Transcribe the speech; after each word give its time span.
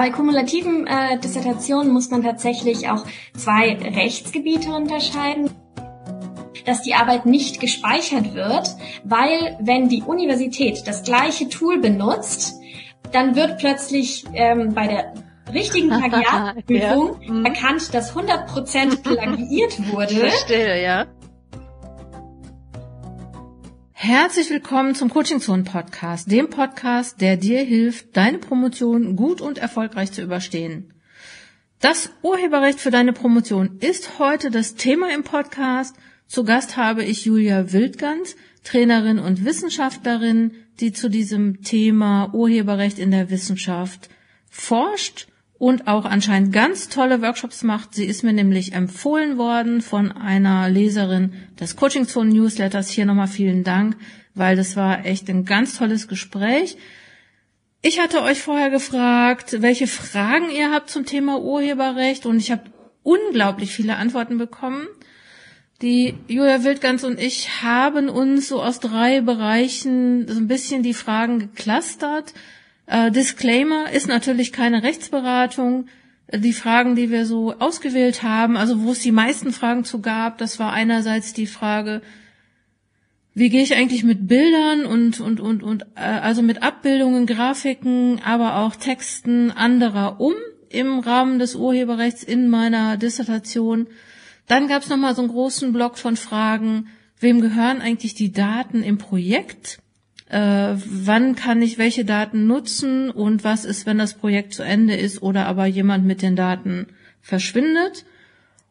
bei 0.00 0.10
kumulativen 0.10 0.86
äh, 0.86 1.18
Dissertationen 1.18 1.92
muss 1.92 2.10
man 2.10 2.22
tatsächlich 2.22 2.88
auch 2.88 3.04
zwei 3.36 3.76
Rechtsgebiete 3.76 4.70
unterscheiden 4.70 5.50
dass 6.64 6.82
die 6.82 6.94
Arbeit 6.94 7.26
nicht 7.26 7.60
gespeichert 7.60 8.34
wird, 8.34 8.70
weil 9.04 9.56
wenn 9.60 9.88
die 9.88 10.02
Universität 10.02 10.86
das 10.86 11.02
gleiche 11.02 11.48
Tool 11.48 11.78
benutzt, 11.78 12.54
dann 13.12 13.36
wird 13.36 13.58
plötzlich 13.58 14.24
ähm, 14.32 14.74
bei 14.74 14.86
der 14.86 15.14
richtigen 15.52 15.88
Plagiatprüfung 16.00 17.22
ja. 17.22 17.32
mhm. 17.32 17.46
erkannt, 17.46 17.94
dass 17.94 18.14
100% 18.14 19.02
plagiiert 19.02 19.92
wurde. 19.92 20.14
Verstehe, 20.14 20.82
ja. 20.82 21.06
Herzlich 24.06 24.50
willkommen 24.50 24.94
zum 24.94 25.08
Coaching 25.08 25.40
Zone 25.40 25.62
Podcast, 25.62 26.30
dem 26.30 26.50
Podcast, 26.50 27.22
der 27.22 27.38
dir 27.38 27.62
hilft, 27.62 28.14
deine 28.14 28.36
Promotion 28.36 29.16
gut 29.16 29.40
und 29.40 29.56
erfolgreich 29.56 30.12
zu 30.12 30.20
überstehen. 30.20 30.92
Das 31.80 32.10
Urheberrecht 32.20 32.80
für 32.80 32.90
deine 32.90 33.14
Promotion 33.14 33.78
ist 33.80 34.18
heute 34.18 34.50
das 34.50 34.74
Thema 34.74 35.10
im 35.14 35.22
Podcast. 35.22 35.96
Zu 36.26 36.44
Gast 36.44 36.76
habe 36.76 37.02
ich 37.02 37.24
Julia 37.24 37.72
Wildgans, 37.72 38.36
Trainerin 38.62 39.18
und 39.18 39.42
Wissenschaftlerin, 39.42 40.52
die 40.80 40.92
zu 40.92 41.08
diesem 41.08 41.62
Thema 41.62 42.28
Urheberrecht 42.34 42.98
in 42.98 43.10
der 43.10 43.30
Wissenschaft 43.30 44.10
forscht 44.50 45.28
und 45.64 45.86
auch 45.86 46.04
anscheinend 46.04 46.52
ganz 46.52 46.90
tolle 46.90 47.22
Workshops 47.22 47.62
macht. 47.62 47.94
Sie 47.94 48.04
ist 48.04 48.22
mir 48.22 48.34
nämlich 48.34 48.74
empfohlen 48.74 49.38
worden 49.38 49.80
von 49.80 50.12
einer 50.12 50.68
Leserin 50.68 51.32
des 51.58 51.74
Coaching 51.74 52.06
Zone 52.06 52.28
Newsletters. 52.34 52.90
Hier 52.90 53.06
nochmal 53.06 53.28
vielen 53.28 53.64
Dank, 53.64 53.96
weil 54.34 54.56
das 54.56 54.76
war 54.76 55.06
echt 55.06 55.26
ein 55.30 55.46
ganz 55.46 55.78
tolles 55.78 56.06
Gespräch. 56.06 56.76
Ich 57.80 57.98
hatte 57.98 58.20
euch 58.20 58.42
vorher 58.42 58.68
gefragt, 58.68 59.62
welche 59.62 59.86
Fragen 59.86 60.50
ihr 60.50 60.70
habt 60.70 60.90
zum 60.90 61.06
Thema 61.06 61.40
Urheberrecht 61.40 62.26
und 62.26 62.36
ich 62.36 62.50
habe 62.50 62.64
unglaublich 63.02 63.72
viele 63.72 63.96
Antworten 63.96 64.36
bekommen. 64.36 64.86
Die 65.80 66.12
Julia 66.28 66.62
Wildgans 66.62 67.04
und 67.04 67.18
ich 67.18 67.62
haben 67.62 68.10
uns 68.10 68.50
so 68.50 68.62
aus 68.62 68.80
drei 68.80 69.22
Bereichen 69.22 70.28
so 70.28 70.38
ein 70.38 70.46
bisschen 70.46 70.82
die 70.82 70.92
Fragen 70.92 71.38
geklustert. 71.38 72.34
Äh, 72.86 73.10
Disclaimer 73.10 73.90
ist 73.90 74.08
natürlich 74.08 74.52
keine 74.52 74.82
Rechtsberatung. 74.82 75.86
Die 76.32 76.52
Fragen, 76.52 76.96
die 76.96 77.10
wir 77.10 77.26
so 77.26 77.54
ausgewählt 77.58 78.22
haben, 78.22 78.56
also 78.56 78.82
wo 78.82 78.92
es 78.92 79.00
die 79.00 79.12
meisten 79.12 79.52
Fragen 79.52 79.84
zu 79.84 80.00
gab, 80.00 80.38
das 80.38 80.58
war 80.58 80.72
einerseits 80.72 81.34
die 81.34 81.46
Frage, 81.46 82.00
wie 83.34 83.50
gehe 83.50 83.62
ich 83.62 83.76
eigentlich 83.76 84.04
mit 84.04 84.26
Bildern 84.26 84.86
und 84.86 85.20
und 85.20 85.40
und 85.40 85.62
und 85.62 85.82
äh, 85.96 86.00
also 86.00 86.40
mit 86.40 86.62
Abbildungen, 86.62 87.26
Grafiken, 87.26 88.20
aber 88.24 88.56
auch 88.58 88.76
Texten 88.76 89.50
anderer 89.50 90.20
um 90.20 90.34
im 90.70 91.00
Rahmen 91.00 91.38
des 91.38 91.54
Urheberrechts 91.54 92.22
in 92.22 92.48
meiner 92.48 92.96
Dissertation. 92.96 93.86
Dann 94.46 94.68
gab 94.68 94.82
es 94.82 94.88
noch 94.88 94.96
mal 94.96 95.14
so 95.14 95.22
einen 95.22 95.30
großen 95.30 95.72
Block 95.72 95.98
von 95.98 96.16
Fragen, 96.16 96.88
wem 97.18 97.40
gehören 97.40 97.80
eigentlich 97.80 98.14
die 98.14 98.32
Daten 98.32 98.82
im 98.82 98.98
Projekt? 98.98 99.78
Äh, 100.28 100.74
wann 100.74 101.36
kann 101.36 101.62
ich 101.62 101.78
welche 101.78 102.04
Daten 102.04 102.46
nutzen 102.46 103.10
und 103.10 103.44
was 103.44 103.64
ist, 103.64 103.86
wenn 103.86 103.98
das 103.98 104.14
Projekt 104.14 104.54
zu 104.54 104.62
Ende 104.62 104.94
ist 104.94 105.22
oder 105.22 105.46
aber 105.46 105.66
jemand 105.66 106.06
mit 106.06 106.22
den 106.22 106.36
Daten 106.36 106.86
verschwindet. 107.20 108.04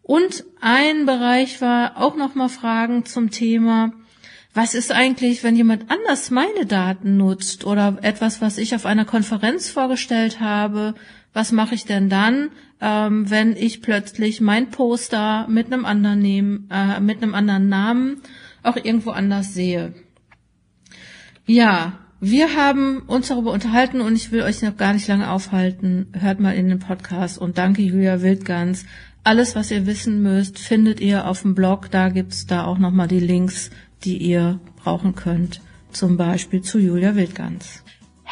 Und 0.02 0.44
ein 0.60 1.06
Bereich 1.06 1.62
war 1.62 1.98
auch 1.98 2.16
nochmal 2.16 2.50
Fragen 2.50 3.06
zum 3.06 3.30
Thema, 3.30 3.94
was 4.54 4.76
ist 4.76 4.92
eigentlich, 4.92 5.44
wenn 5.44 5.56
jemand 5.56 5.90
anders 5.90 6.30
meine 6.30 6.68
Daten 6.68 7.18
nutzt 7.18 7.66
oder 7.66 7.98
etwas, 8.02 8.40
was 8.40 8.60
ich 8.60 8.76
auf 8.76 8.86
einer 8.86 9.06
Konferenz 9.06 9.70
vorgestellt 9.70 10.40
habe, 10.40 10.94
was 11.34 11.52
mache 11.52 11.74
ich 11.74 11.86
denn 11.86 12.10
dann, 12.10 12.52
ähm, 12.80 13.30
wenn 13.32 13.56
ich 13.56 13.82
plötzlich 13.82 14.42
mein 14.42 14.70
Poster 14.70 15.48
mit 15.50 15.68
einem 15.68 15.86
anderen, 15.86 16.20
nehmen, 16.20 16.70
äh, 16.70 17.00
mit 17.00 17.24
einem 17.24 17.34
anderen 17.34 17.68
Namen 17.68 18.22
auch 18.62 18.76
irgendwo 18.78 19.10
anders 19.10 19.56
sehe? 19.56 19.96
Ja, 21.46 22.00
wir 22.22 22.56
haben 22.56 23.00
uns 23.00 23.28
darüber 23.28 23.52
unterhalten 23.52 24.00
und 24.00 24.16
ich 24.16 24.32
will 24.32 24.44
euch 24.44 24.62
noch 24.62 24.78
gar 24.78 24.94
nicht 24.94 25.10
lange 25.10 25.30
aufhalten. 25.30 26.08
Hört 26.14 26.40
mal 26.40 26.56
in 26.56 26.70
den 26.70 26.80
Podcast 26.80 27.38
und 27.38 27.58
danke 27.58 27.82
Julia 27.82 28.22
Wildgans. 28.22 28.86
Alles, 29.26 29.54
was 29.54 29.70
ihr 29.70 29.86
wissen 29.86 30.22
müsst, 30.22 30.58
findet 30.58 31.02
ihr 31.02 31.28
auf 31.28 31.42
dem 31.42 31.54
Blog. 31.54 31.92
Da 31.92 32.08
gibt's 32.08 32.46
da 32.46 32.64
auch 32.64 32.78
nochmal 32.78 33.10
die 33.10 33.20
Links, 33.20 33.72
die 34.06 34.18
ihr 34.18 34.62
brauchen 34.78 35.16
könnt. 35.16 35.60
Zum 35.92 36.16
Beispiel 36.16 36.62
zu 36.62 36.80
Julia 36.80 37.16
Wildgans. 37.16 37.84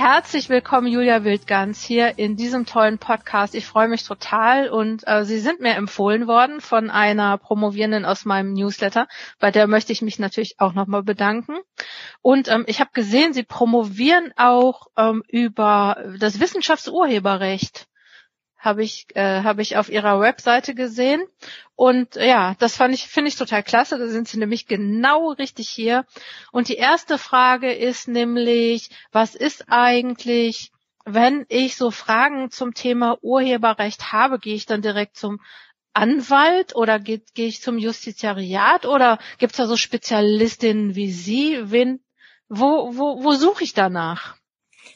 Herzlich 0.04 0.50
willkommen, 0.50 0.88
Julia 0.88 1.24
Wildgans, 1.24 1.84
hier 1.84 2.18
in 2.18 2.36
diesem 2.36 2.66
tollen 2.66 2.98
Podcast. 2.98 3.54
Ich 3.54 3.68
freue 3.68 3.88
mich 3.88 4.04
total 4.04 4.68
und 4.68 5.04
äh, 5.06 5.26
Sie 5.26 5.38
sind 5.38 5.62
mir 5.62 5.76
empfohlen 5.76 6.26
worden 6.26 6.60
von 6.60 6.90
einer 6.90 7.38
Promovierenden 7.38 8.04
aus 8.04 8.26
meinem 8.26 8.54
Newsletter. 8.54 9.08
Bei 9.38 9.52
der 9.52 9.68
möchte 9.68 9.92
ich 9.92 10.02
mich 10.02 10.18
natürlich 10.18 10.56
auch 10.58 10.74
nochmal 10.74 11.04
bedanken. 11.04 11.54
Und 12.24 12.48
ähm, 12.48 12.64
ich 12.66 12.80
habe 12.80 12.90
gesehen, 12.94 13.34
Sie 13.34 13.44
promovieren 13.44 14.34
auch 14.38 14.88
ähm, 14.98 15.22
über 15.28 16.04
das 16.18 16.40
Wissenschaftsurheberrecht 16.40 17.86
habe 18.62 18.84
ich 18.84 19.08
äh, 19.16 19.42
habe 19.42 19.64
ich 19.64 19.76
auf 19.76 19.90
ihrer 19.90 20.22
Webseite 20.22 20.76
gesehen 20.76 21.24
und 21.76 22.16
ja, 22.16 22.56
das 22.60 22.76
fand 22.76 22.94
ich 22.94 23.08
finde 23.08 23.30
ich 23.30 23.36
total 23.36 23.64
klasse. 23.64 23.98
Da 23.98 24.08
sind 24.08 24.28
sie 24.28 24.38
nämlich 24.38 24.68
genau 24.68 25.32
richtig 25.32 25.68
hier. 25.68 26.06
Und 26.52 26.70
die 26.70 26.76
erste 26.76 27.18
Frage 27.18 27.74
ist 27.74 28.08
nämlich, 28.08 28.92
was 29.12 29.34
ist 29.34 29.66
eigentlich, 29.70 30.72
wenn 31.06 31.46
ich 31.50 31.76
so 31.76 31.90
Fragen 31.90 32.52
zum 32.52 32.76
Thema 32.76 33.18
Urheberrecht 33.24 34.14
habe, 34.14 34.38
gehe 34.38 34.56
ich 34.56 34.68
dann 34.68 34.84
direkt 34.84 35.18
zum 35.18 35.42
Anwalt 35.94 36.76
oder 36.76 37.00
gehe 37.00 37.24
geh 37.34 37.48
ich 37.48 37.64
zum 37.64 37.80
Justiziariat 37.80 38.86
oder 38.86 39.18
gibt 39.40 39.54
es 39.54 39.58
da 39.58 39.66
so 39.66 39.76
Spezialistinnen 39.76 40.96
wie 40.96 41.12
Sie? 41.12 41.60
Wen, 41.72 42.00
wo, 42.48 42.96
wo, 42.96 43.24
wo 43.24 43.34
suche 43.34 43.64
ich 43.64 43.74
danach? 43.74 44.36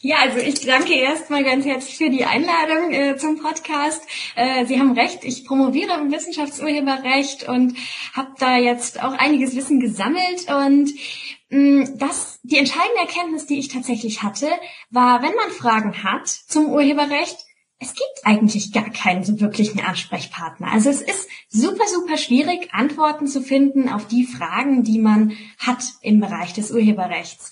Ja, 0.02 0.18
also 0.18 0.38
ich 0.38 0.62
danke 0.66 0.94
erstmal 0.94 1.44
ganz 1.44 1.66
herzlich 1.66 1.98
für 1.98 2.10
die 2.10 2.26
Einladung 2.26 2.92
äh, 2.92 3.18
zum 3.18 3.42
Podcast. 3.42 4.04
Äh, 4.36 4.66
Sie 4.66 4.80
haben 4.80 4.98
recht, 4.98 5.24
ich 5.24 5.46
promoviere 5.46 6.00
im 6.00 6.12
Wissenschaftsurheberrecht 6.12 7.48
und 7.48 7.76
habe 8.14 8.32
da 8.38 8.58
jetzt 8.58 9.02
auch 9.02 9.14
einiges 9.14 9.56
Wissen 9.56 9.80
gesammelt 9.80 10.48
und 10.50 10.94
mm, 11.50 11.98
das, 11.98 12.40
die 12.44 12.58
entscheidende 12.58 13.02
Erkenntnis, 13.02 13.46
die 13.46 13.60
ich 13.60 13.70
tatsächlich 13.70 14.22
hatte, 14.22 14.50
war, 14.90 15.22
wenn 15.22 15.34
man 15.36 15.50
Fragen 15.52 16.04
hat 16.04 16.28
zum 16.28 16.68
Urheberrecht, 16.68 17.38
es 17.80 17.94
gibt 17.94 18.22
eigentlich 18.24 18.72
gar 18.72 18.90
keinen 18.90 19.24
so 19.24 19.40
wirklichen 19.40 19.82
Ansprechpartner. 19.82 20.72
Also 20.72 20.90
es 20.90 21.02
ist 21.02 21.28
super, 21.50 21.86
super 21.88 22.18
schwierig, 22.18 22.70
Antworten 22.74 23.28
zu 23.28 23.42
finden 23.42 23.90
auf 23.90 24.08
die 24.08 24.26
Fragen, 24.26 24.84
die 24.84 25.00
man 25.00 25.34
hat 25.58 25.84
im 26.02 26.20
Bereich 26.20 26.54
des 26.54 26.72
Urheberrechts. 26.72 27.52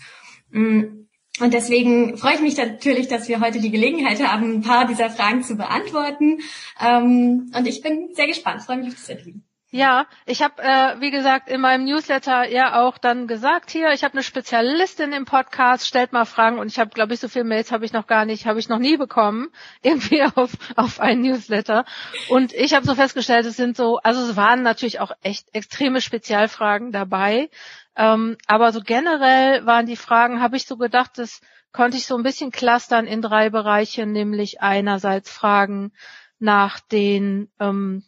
Und 1.40 1.54
deswegen 1.54 2.18
freue 2.18 2.36
ich 2.36 2.42
mich 2.42 2.58
natürlich, 2.58 3.08
dass 3.08 3.28
wir 3.28 3.40
heute 3.40 3.60
die 3.60 3.72
Gelegenheit 3.72 4.22
haben, 4.26 4.58
ein 4.58 4.62
paar 4.62 4.86
dieser 4.86 5.10
Fragen 5.10 5.42
zu 5.42 5.56
beantworten. 5.56 6.40
Ähm, 6.80 7.52
und 7.56 7.68
ich 7.68 7.82
bin 7.82 8.10
sehr 8.14 8.28
gespannt, 8.28 8.62
freue 8.62 8.78
mich 8.78 8.90
auf 8.90 8.94
das 8.94 9.10
Interview. 9.10 9.40
Ja, 9.76 10.06
ich 10.28 10.44
habe, 10.44 10.62
äh, 10.62 11.02
wie 11.02 11.10
gesagt, 11.10 11.50
in 11.50 11.60
meinem 11.60 11.86
Newsletter 11.86 12.48
ja 12.48 12.80
auch 12.80 13.00
dann 13.00 13.26
gesagt, 13.26 13.72
hier, 13.72 13.92
ich 13.92 14.04
habe 14.04 14.14
eine 14.14 14.22
Spezialistin 14.22 15.14
im 15.14 15.26
Podcast, 15.26 15.88
stellt 15.88 16.14
mal 16.14 16.26
Fragen 16.26 16.60
und 16.60 16.68
ich 16.68 16.78
habe, 16.78 16.92
glaube 16.92 17.16
ich, 17.16 17.20
so 17.20 17.28
viele 17.28 17.46
Mails 17.46 17.72
habe 17.72 17.84
ich 17.84 17.92
noch 17.92 18.06
gar 18.06 18.26
nicht, 18.26 18.46
habe 18.46 18.60
ich 18.60 18.70
noch 18.70 18.78
nie 18.78 18.98
bekommen, 18.98 19.50
irgendwie 19.82 20.22
auf, 20.22 20.52
auf 20.76 21.00
ein 21.00 21.22
Newsletter. 21.22 21.86
Und 22.30 22.54
ich 22.54 22.76
habe 22.76 22.86
so 22.86 22.94
festgestellt, 22.94 23.48
es 23.48 23.58
sind 23.58 23.76
so, 23.76 23.98
also 23.98 24.22
es 24.22 24.36
waren 24.36 24.62
natürlich 24.62 25.00
auch 25.00 25.12
echt 25.24 25.48
extreme 25.56 26.02
Spezialfragen 26.02 26.92
dabei. 26.92 27.50
Ähm, 27.96 28.38
aber 28.48 28.72
so 28.72 28.82
generell 28.82 29.66
waren 29.66 29.86
die 29.86 29.96
Fragen, 29.96 30.42
habe 30.42 30.58
ich 30.58 30.66
so 30.66 30.78
gedacht, 30.78 31.12
das 31.18 31.42
konnte 31.72 31.98
ich 31.98 32.06
so 32.06 32.16
ein 32.16 32.24
bisschen 32.24 32.52
clustern 32.52 33.06
in 33.08 33.22
drei 33.22 33.50
Bereiche, 33.50 34.06
nämlich 34.06 34.62
einerseits 34.62 35.32
Fragen 35.32 35.92
nach 36.40 36.80
den 36.80 37.52
ähm, 37.60 38.04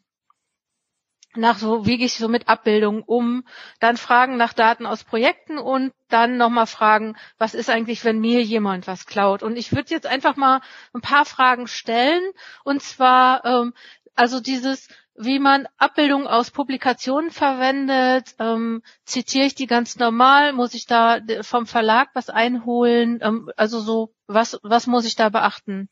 nach 1.38 1.58
so, 1.58 1.86
wie 1.86 1.98
gehe 1.98 2.06
ich 2.06 2.16
so 2.16 2.28
mit 2.28 2.48
Abbildungen 2.48 3.04
um, 3.06 3.44
dann 3.80 3.98
Fragen 3.98 4.38
nach 4.38 4.54
Daten 4.54 4.86
aus 4.86 5.04
Projekten 5.04 5.58
und 5.58 5.94
dann 6.08 6.38
nochmal 6.38 6.68
Fragen, 6.68 7.18
was 7.38 7.54
ist 7.54 7.70
eigentlich, 7.70 8.06
wenn 8.06 8.20
mir 8.20 8.42
jemand 8.42 8.88
was 8.88 9.06
klaut? 9.06 9.44
Und 9.44 9.58
ich 9.58 9.72
würde 9.74 9.90
jetzt 9.90 10.08
einfach 10.08 10.36
mal 10.36 10.62
ein 10.94 11.02
paar 11.02 11.26
Fragen 11.26 11.68
stellen 11.68 12.24
und 12.64 12.82
zwar, 12.82 13.44
ähm, 13.46 13.74
also 14.16 14.40
dieses, 14.40 14.88
wie 15.18 15.40
man 15.40 15.68
Abbildungen 15.78 16.28
aus 16.28 16.52
Publikationen 16.52 17.32
verwendet. 17.32 18.36
Ähm, 18.40 18.82
zitiere 19.06 19.46
ich 19.46 19.56
die 19.56 19.68
ganz 19.68 19.98
normal? 19.98 20.54
Muss 20.54 20.74
ich 20.74 20.86
da 20.86 21.20
vom 21.42 21.66
Verlag 21.66 22.10
was 22.14 22.30
einholen? 22.30 23.20
Ähm, 23.22 23.50
also 23.56 23.80
so, 23.80 24.14
was, 24.28 24.60
was 24.64 24.88
muss 24.88 25.06
ich 25.06 25.16
da 25.16 25.30
beachten? 25.30 25.90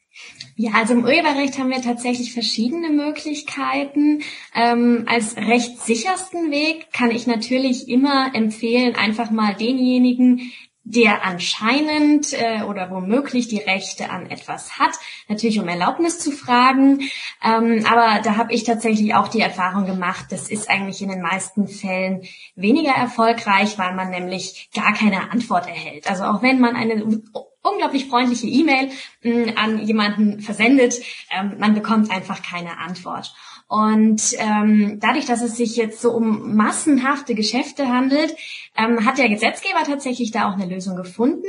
Ja, 0.55 0.71
also 0.73 0.93
im 0.93 1.03
Urheberrecht 1.03 1.57
haben 1.57 1.69
wir 1.69 1.81
tatsächlich 1.81 2.33
verschiedene 2.33 2.89
Möglichkeiten. 2.89 4.23
Ähm, 4.53 5.05
als 5.07 5.37
rechtssichersten 5.37 6.51
Weg 6.51 6.91
kann 6.91 7.11
ich 7.11 7.25
natürlich 7.25 7.87
immer 7.87 8.35
empfehlen, 8.35 8.95
einfach 8.95 9.31
mal 9.31 9.55
denjenigen, 9.55 10.51
der 10.85 11.25
anscheinend 11.25 12.33
äh, 12.33 12.63
oder 12.63 12.89
womöglich 12.91 13.47
die 13.47 13.59
Rechte 13.59 14.09
an 14.09 14.29
etwas 14.29 14.79
hat, 14.79 14.91
natürlich 15.29 15.59
um 15.59 15.67
Erlaubnis 15.67 16.19
zu 16.19 16.31
fragen. 16.31 17.01
Ähm, 17.43 17.85
aber 17.89 18.21
da 18.21 18.35
habe 18.35 18.53
ich 18.53 18.65
tatsächlich 18.65 19.15
auch 19.15 19.29
die 19.29 19.39
Erfahrung 19.39 19.85
gemacht, 19.85 20.25
das 20.29 20.49
ist 20.49 20.69
eigentlich 20.69 21.01
in 21.01 21.09
den 21.09 21.21
meisten 21.21 21.67
Fällen 21.67 22.23
weniger 22.55 22.91
erfolgreich, 22.91 23.77
weil 23.77 23.95
man 23.95 24.09
nämlich 24.09 24.69
gar 24.75 24.93
keine 24.93 25.31
Antwort 25.31 25.67
erhält. 25.67 26.09
Also 26.09 26.25
auch 26.25 26.41
wenn 26.41 26.59
man 26.59 26.75
eine 26.75 27.21
unglaublich 27.63 28.07
freundliche 28.07 28.47
E-Mail 28.47 28.89
mm, 29.23 29.57
an 29.57 29.79
jemanden 29.79 30.41
versendet, 30.41 30.95
ähm, 31.31 31.55
man 31.59 31.73
bekommt 31.73 32.11
einfach 32.11 32.41
keine 32.41 32.77
Antwort. 32.77 33.33
Und 33.73 34.35
ähm, 34.37 34.99
dadurch, 34.99 35.25
dass 35.25 35.41
es 35.41 35.57
sich 35.57 35.75
jetzt 35.77 35.99
so 35.99 36.11
um 36.11 36.55
massenhafte 36.55 37.33
Geschäfte 37.33 37.87
handelt, 37.87 38.35
ähm, 38.77 39.03
hat 39.03 39.17
der 39.17 39.29
Gesetzgeber 39.29 39.81
tatsächlich 39.83 40.29
da 40.29 40.47
auch 40.47 40.53
eine 40.53 40.67
Lösung 40.67 40.95
gefunden. 40.95 41.47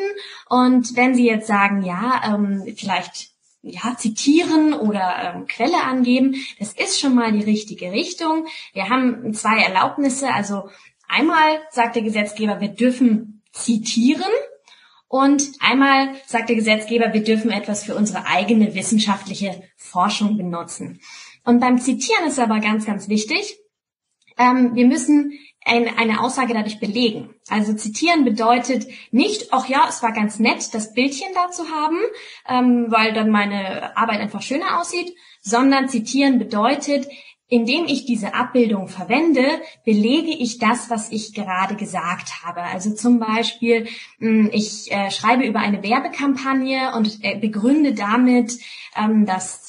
Und 0.48 0.96
wenn 0.96 1.14
Sie 1.14 1.26
jetzt 1.26 1.46
sagen, 1.46 1.82
ja, 1.82 2.22
ähm, 2.26 2.64
vielleicht 2.78 3.28
ja, 3.60 3.94
zitieren 3.98 4.72
oder 4.72 5.34
ähm, 5.34 5.46
Quelle 5.46 5.84
angeben, 5.84 6.36
das 6.58 6.72
ist 6.72 6.98
schon 6.98 7.14
mal 7.14 7.30
die 7.30 7.44
richtige 7.44 7.92
Richtung. 7.92 8.46
Wir 8.72 8.88
haben 8.88 9.34
zwei 9.34 9.62
Erlaubnisse. 9.62 10.32
Also 10.32 10.70
einmal 11.06 11.58
sagt 11.72 11.94
der 11.96 12.04
Gesetzgeber, 12.04 12.58
wir 12.58 12.70
dürfen 12.70 13.42
zitieren. 13.52 14.32
Und 15.08 15.42
einmal 15.60 16.14
sagt 16.26 16.48
der 16.48 16.56
Gesetzgeber, 16.56 17.12
wir 17.12 17.22
dürfen 17.22 17.50
etwas 17.50 17.84
für 17.84 17.94
unsere 17.94 18.26
eigene 18.26 18.74
wissenschaftliche 18.74 19.62
Forschung 19.76 20.38
benutzen. 20.38 21.00
Und 21.44 21.60
beim 21.60 21.78
Zitieren 21.78 22.26
ist 22.26 22.38
aber 22.38 22.60
ganz, 22.60 22.86
ganz 22.86 23.08
wichtig, 23.08 23.58
ähm, 24.36 24.74
wir 24.74 24.86
müssen 24.86 25.38
ein, 25.64 25.88
eine 25.96 26.20
Aussage 26.20 26.54
dadurch 26.54 26.80
belegen. 26.80 27.34
Also 27.48 27.72
zitieren 27.74 28.24
bedeutet 28.24 28.86
nicht, 29.10 29.52
ach 29.52 29.66
ja, 29.66 29.86
es 29.88 30.02
war 30.02 30.12
ganz 30.12 30.38
nett, 30.38 30.74
das 30.74 30.92
Bildchen 30.92 31.28
da 31.34 31.50
zu 31.50 31.68
haben, 31.70 31.98
ähm, 32.48 32.86
weil 32.88 33.12
dann 33.12 33.30
meine 33.30 33.96
Arbeit 33.96 34.20
einfach 34.20 34.42
schöner 34.42 34.80
aussieht, 34.80 35.14
sondern 35.40 35.88
zitieren 35.88 36.38
bedeutet, 36.38 37.08
indem 37.48 37.84
ich 37.84 38.06
diese 38.06 38.34
Abbildung 38.34 38.88
verwende, 38.88 39.44
belege 39.84 40.30
ich 40.30 40.58
das, 40.58 40.88
was 40.90 41.12
ich 41.12 41.34
gerade 41.34 41.76
gesagt 41.76 42.42
habe. 42.42 42.62
Also 42.62 42.94
zum 42.94 43.18
Beispiel, 43.18 43.86
hm, 44.18 44.50
ich 44.52 44.90
äh, 44.90 45.10
schreibe 45.10 45.44
über 45.44 45.60
eine 45.60 45.82
Werbekampagne 45.82 46.94
und 46.96 47.18
äh, 47.22 47.38
begründe 47.38 47.94
damit, 47.94 48.58
ähm, 48.96 49.26
dass 49.26 49.63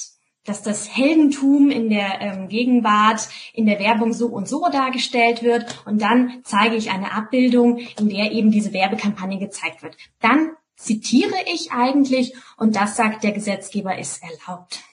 dass 0.45 0.61
das 0.61 0.95
Heldentum 0.95 1.69
in 1.69 1.89
der 1.89 2.21
ähm, 2.21 2.47
Gegenwart 2.47 3.27
in 3.53 3.65
der 3.65 3.79
Werbung 3.79 4.13
so 4.13 4.27
und 4.27 4.47
so 4.47 4.67
dargestellt 4.71 5.43
wird 5.43 5.83
und 5.85 6.01
dann 6.01 6.41
zeige 6.43 6.75
ich 6.75 6.91
eine 6.91 7.11
Abbildung, 7.11 7.79
in 7.99 8.09
der 8.09 8.31
eben 8.31 8.51
diese 8.51 8.73
Werbekampagne 8.73 9.39
gezeigt 9.39 9.83
wird. 9.83 9.97
Dann 10.21 10.51
zitiere 10.77 11.35
ich 11.53 11.71
eigentlich 11.71 12.35
und 12.57 12.75
das 12.75 12.95
sagt 12.95 13.23
der 13.23 13.31
Gesetzgeber 13.31 13.97
ist 13.97 14.21
erlaubt. 14.23 14.83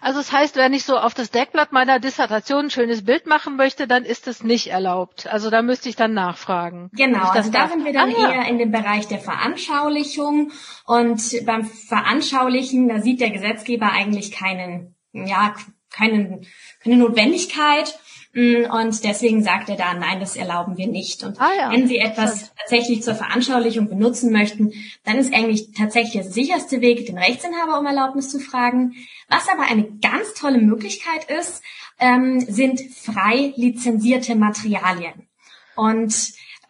Also 0.00 0.18
das 0.18 0.32
heißt, 0.32 0.56
wenn 0.56 0.72
ich 0.72 0.84
so 0.84 0.96
auf 0.96 1.14
das 1.14 1.30
Deckblatt 1.30 1.72
meiner 1.72 1.98
Dissertation 1.98 2.66
ein 2.66 2.70
schönes 2.70 3.04
Bild 3.04 3.26
machen 3.26 3.56
möchte, 3.56 3.86
dann 3.86 4.04
ist 4.04 4.28
es 4.28 4.42
nicht 4.42 4.68
erlaubt. 4.68 5.26
Also 5.26 5.50
da 5.50 5.62
müsste 5.62 5.88
ich 5.88 5.96
dann 5.96 6.14
nachfragen. 6.14 6.90
Genau, 6.92 7.28
also 7.28 7.50
da 7.50 7.68
sind 7.68 7.84
wir 7.84 7.92
dann 7.92 8.14
ah, 8.14 8.32
eher 8.32 8.48
in 8.48 8.58
dem 8.58 8.70
Bereich 8.70 9.08
der 9.08 9.18
Veranschaulichung. 9.18 10.52
Und 10.86 11.22
beim 11.44 11.64
Veranschaulichen, 11.64 12.88
da 12.88 13.00
sieht 13.00 13.20
der 13.20 13.30
Gesetzgeber 13.30 13.90
eigentlich 13.90 14.32
keinen, 14.32 14.94
ja, 15.12 15.54
keinen, 15.90 16.46
keine 16.82 16.96
Notwendigkeit. 16.96 17.98
Und 18.38 19.02
deswegen 19.04 19.42
sagt 19.42 19.68
er 19.68 19.76
da, 19.76 19.94
nein, 19.94 20.20
das 20.20 20.36
erlauben 20.36 20.76
wir 20.76 20.86
nicht. 20.86 21.24
Und 21.24 21.40
ah, 21.40 21.50
ja. 21.56 21.72
wenn 21.72 21.88
Sie 21.88 21.98
etwas 21.98 22.52
tatsächlich 22.56 23.02
zur 23.02 23.14
Veranschaulichung 23.14 23.88
benutzen 23.88 24.30
möchten, 24.30 24.72
dann 25.04 25.16
ist 25.16 25.34
eigentlich 25.34 25.72
tatsächlich 25.72 26.22
der 26.22 26.30
sicherste 26.30 26.80
Weg, 26.80 27.06
den 27.06 27.18
Rechtsinhaber 27.18 27.80
um 27.80 27.86
Erlaubnis 27.86 28.30
zu 28.30 28.38
fragen. 28.38 28.94
Was 29.28 29.48
aber 29.48 29.62
eine 29.62 29.84
ganz 30.00 30.34
tolle 30.34 30.58
Möglichkeit 30.58 31.24
ist, 31.28 31.62
ähm, 31.98 32.40
sind 32.40 32.80
frei 32.94 33.52
lizenzierte 33.56 34.36
Materialien. 34.36 35.26
Und 35.74 36.14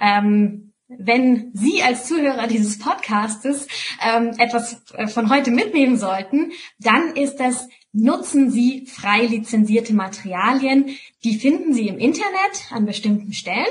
ähm, 0.01 0.73
wenn 0.89 1.51
Sie 1.53 1.83
als 1.83 2.07
Zuhörer 2.07 2.47
dieses 2.47 2.79
Podcastes 2.79 3.69
ähm, 4.03 4.31
etwas 4.39 4.83
äh, 4.95 5.07
von 5.07 5.29
heute 5.29 5.51
mitnehmen 5.51 5.99
sollten, 5.99 6.53
dann 6.79 7.15
ist 7.15 7.37
das 7.37 7.69
nutzen 7.93 8.51
Sie 8.51 8.87
frei 8.87 9.27
lizenzierte 9.27 9.95
Materialien. 9.95 10.97
Die 11.25 11.39
finden 11.39 11.73
Sie 11.73 11.89
im 11.89 11.99
Internet 11.99 12.71
an 12.71 12.87
bestimmten 12.87 13.33
Stellen. 13.33 13.67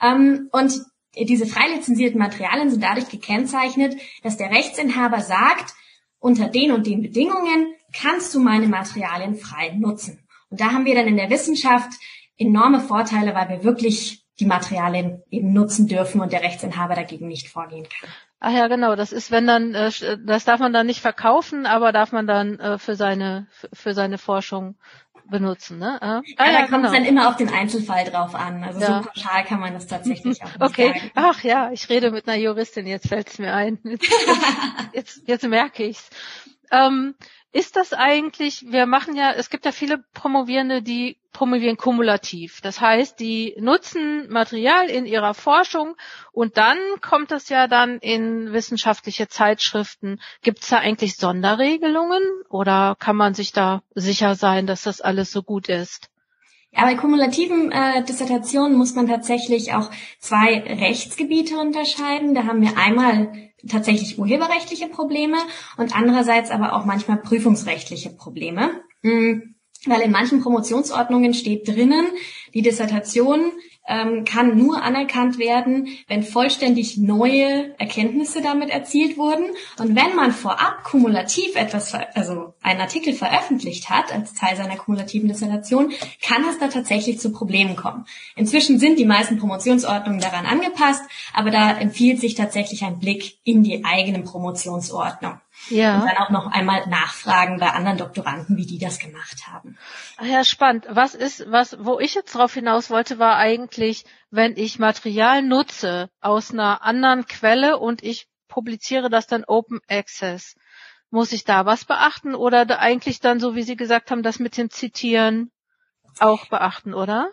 Ähm, 0.00 0.48
und 0.52 0.80
diese 1.16 1.46
frei 1.46 1.74
lizenzierten 1.74 2.18
Materialien 2.18 2.70
sind 2.70 2.82
dadurch 2.82 3.08
gekennzeichnet, 3.08 3.96
dass 4.22 4.36
der 4.36 4.50
Rechtsinhaber 4.50 5.20
sagt, 5.20 5.74
unter 6.20 6.48
den 6.48 6.72
und 6.72 6.86
den 6.86 7.02
Bedingungen 7.02 7.74
kannst 7.92 8.34
du 8.34 8.40
meine 8.40 8.68
Materialien 8.68 9.36
frei 9.36 9.72
nutzen. 9.76 10.20
Und 10.50 10.60
da 10.60 10.72
haben 10.72 10.84
wir 10.84 10.94
dann 10.94 11.06
in 11.06 11.16
der 11.16 11.30
Wissenschaft 11.30 11.90
enorme 12.36 12.80
Vorteile, 12.80 13.34
weil 13.34 13.48
wir 13.48 13.64
wirklich 13.64 14.24
die 14.40 14.46
Materialien 14.46 15.22
eben 15.30 15.52
nutzen 15.52 15.88
dürfen 15.88 16.20
und 16.20 16.32
der 16.32 16.42
Rechtsinhaber 16.42 16.94
dagegen 16.94 17.28
nicht 17.28 17.48
vorgehen 17.48 17.86
kann. 17.88 18.10
Ach 18.40 18.52
ja, 18.52 18.68
genau. 18.68 18.94
Das 18.94 19.12
ist, 19.12 19.30
wenn 19.30 19.46
dann, 19.46 19.74
äh, 19.74 19.90
das 20.24 20.44
darf 20.44 20.60
man 20.60 20.72
dann 20.72 20.86
nicht 20.86 21.00
verkaufen, 21.00 21.66
aber 21.66 21.92
darf 21.92 22.12
man 22.12 22.26
dann 22.26 22.58
äh, 22.60 22.78
für 22.78 22.94
seine 22.94 23.48
für 23.72 23.94
seine 23.94 24.18
Forschung 24.18 24.76
benutzen, 25.28 25.78
ne? 25.78 26.00
Ah, 26.00 26.22
ja, 26.38 26.46
ja, 26.46 26.52
da 26.60 26.66
kommt 26.68 26.84
es 26.84 26.90
genau. 26.90 26.92
dann 26.92 27.04
immer 27.04 27.28
auf 27.28 27.36
den 27.36 27.50
Einzelfall 27.50 28.04
drauf 28.04 28.34
an. 28.34 28.64
Also 28.64 28.80
ja. 28.80 29.02
so 29.02 29.08
pauschal 29.08 29.44
kann 29.44 29.60
man 29.60 29.74
das 29.74 29.86
tatsächlich 29.86 30.42
auch 30.42 30.46
nicht 30.46 30.62
Okay. 30.62 30.88
Sagen. 30.88 31.10
Ach 31.14 31.42
ja, 31.42 31.70
ich 31.72 31.88
rede 31.88 32.10
mit 32.10 32.28
einer 32.28 32.38
Juristin. 32.38 32.86
Jetzt 32.86 33.08
fällt 33.08 33.28
es 33.28 33.38
mir 33.38 33.54
ein. 33.54 33.78
Jetzt, 33.84 34.08
jetzt, 34.92 35.28
jetzt 35.28 35.46
merke 35.46 35.84
ich's. 35.84 36.08
Ähm, 36.70 37.14
ist 37.52 37.76
das 37.76 37.92
eigentlich, 37.92 38.66
wir 38.68 38.86
machen 38.86 39.16
ja, 39.16 39.32
es 39.32 39.48
gibt 39.48 39.64
ja 39.64 39.72
viele 39.72 40.04
Promovierende, 40.12 40.82
die 40.82 41.18
promovieren 41.32 41.76
kumulativ. 41.76 42.60
Das 42.60 42.80
heißt, 42.80 43.18
die 43.20 43.54
nutzen 43.58 44.28
Material 44.28 44.90
in 44.90 45.06
ihrer 45.06 45.34
Forschung 45.34 45.96
und 46.32 46.58
dann 46.58 46.78
kommt 47.00 47.32
es 47.32 47.48
ja 47.48 47.66
dann 47.66 47.98
in 47.98 48.52
wissenschaftliche 48.52 49.28
Zeitschriften. 49.28 50.20
Gibt 50.42 50.60
es 50.60 50.68
da 50.68 50.78
eigentlich 50.78 51.16
Sonderregelungen 51.16 52.22
oder 52.50 52.96
kann 52.98 53.16
man 53.16 53.34
sich 53.34 53.52
da 53.52 53.82
sicher 53.94 54.34
sein, 54.34 54.66
dass 54.66 54.82
das 54.82 55.00
alles 55.00 55.30
so 55.30 55.42
gut 55.42 55.68
ist? 55.68 56.10
Ja, 56.70 56.82
bei 56.82 56.96
kumulativen 56.96 57.72
äh, 57.72 58.04
Dissertationen 58.04 58.76
muss 58.76 58.94
man 58.94 59.06
tatsächlich 59.06 59.72
auch 59.72 59.90
zwei 60.18 60.60
Rechtsgebiete 60.60 61.56
unterscheiden. 61.56 62.34
Da 62.34 62.44
haben 62.44 62.60
wir 62.60 62.76
einmal 62.76 63.47
tatsächlich 63.66 64.18
urheberrechtliche 64.18 64.88
Probleme 64.88 65.36
und 65.76 65.96
andererseits 65.96 66.50
aber 66.50 66.74
auch 66.74 66.84
manchmal 66.84 67.18
prüfungsrechtliche 67.18 68.10
Probleme. 68.10 68.82
Mhm. 69.02 69.54
Weil 69.86 70.00
in 70.00 70.10
manchen 70.10 70.40
Promotionsordnungen 70.40 71.34
steht 71.34 71.68
drinnen, 71.68 72.06
die 72.54 72.62
Dissertation 72.62 73.52
ähm, 73.88 74.24
kann 74.24 74.56
nur 74.56 74.82
anerkannt 74.82 75.38
werden, 75.38 75.88
wenn 76.06 76.22
vollständig 76.22 76.98
neue 76.98 77.74
Erkenntnisse 77.78 78.42
damit 78.42 78.70
erzielt 78.70 79.16
wurden. 79.16 79.44
Und 79.78 79.96
wenn 79.96 80.14
man 80.14 80.32
vorab 80.32 80.84
kumulativ 80.84 81.56
etwas, 81.56 81.94
also 82.14 82.54
einen 82.62 82.80
Artikel 82.80 83.14
veröffentlicht 83.14 83.88
hat 83.88 84.12
als 84.12 84.34
Teil 84.34 84.56
seiner 84.56 84.76
kumulativen 84.76 85.28
Dissertation, 85.28 85.92
kann 86.22 86.44
es 86.48 86.58
da 86.58 86.68
tatsächlich 86.68 87.18
zu 87.18 87.32
Problemen 87.32 87.76
kommen. 87.76 88.04
Inzwischen 88.36 88.78
sind 88.78 88.98
die 88.98 89.06
meisten 89.06 89.38
Promotionsordnungen 89.38 90.20
daran 90.20 90.46
angepasst, 90.46 91.02
aber 91.32 91.50
da 91.50 91.78
empfiehlt 91.78 92.20
sich 92.20 92.34
tatsächlich 92.34 92.84
ein 92.84 92.98
Blick 92.98 93.38
in 93.44 93.62
die 93.62 93.84
eigene 93.84 94.20
Promotionsordnung. 94.20 95.40
Ja. 95.70 96.00
Und 96.00 96.08
dann 96.08 96.16
auch 96.16 96.30
noch 96.30 96.46
einmal 96.50 96.86
nachfragen 96.88 97.58
bei 97.58 97.70
anderen 97.70 97.98
Doktoranden, 97.98 98.56
wie 98.56 98.66
die 98.66 98.78
das 98.78 98.98
gemacht 98.98 99.46
haben. 99.46 99.76
Ach 100.16 100.24
ja, 100.24 100.44
spannend. 100.44 100.86
Was 100.88 101.14
ist, 101.14 101.44
was, 101.50 101.76
wo 101.80 101.98
ich 101.98 102.14
jetzt 102.14 102.34
drauf 102.34 102.54
hinaus 102.54 102.90
wollte, 102.90 103.18
war 103.18 103.36
eigentlich, 103.36 104.04
wenn 104.30 104.56
ich 104.56 104.78
Material 104.78 105.42
nutze 105.42 106.10
aus 106.20 106.52
einer 106.52 106.82
anderen 106.82 107.26
Quelle 107.26 107.78
und 107.78 108.02
ich 108.02 108.28
publiziere 108.48 109.10
das 109.10 109.26
dann 109.26 109.44
Open 109.44 109.80
Access. 109.88 110.56
Muss 111.10 111.32
ich 111.32 111.44
da 111.44 111.64
was 111.66 111.84
beachten 111.84 112.34
oder 112.34 112.66
da 112.66 112.76
eigentlich 112.76 113.20
dann, 113.20 113.40
so 113.40 113.54
wie 113.54 113.62
Sie 113.62 113.76
gesagt 113.76 114.10
haben, 114.10 114.22
das 114.22 114.38
mit 114.38 114.56
dem 114.56 114.70
Zitieren 114.70 115.50
auch 116.18 116.46
beachten, 116.46 116.94
oder? 116.94 117.30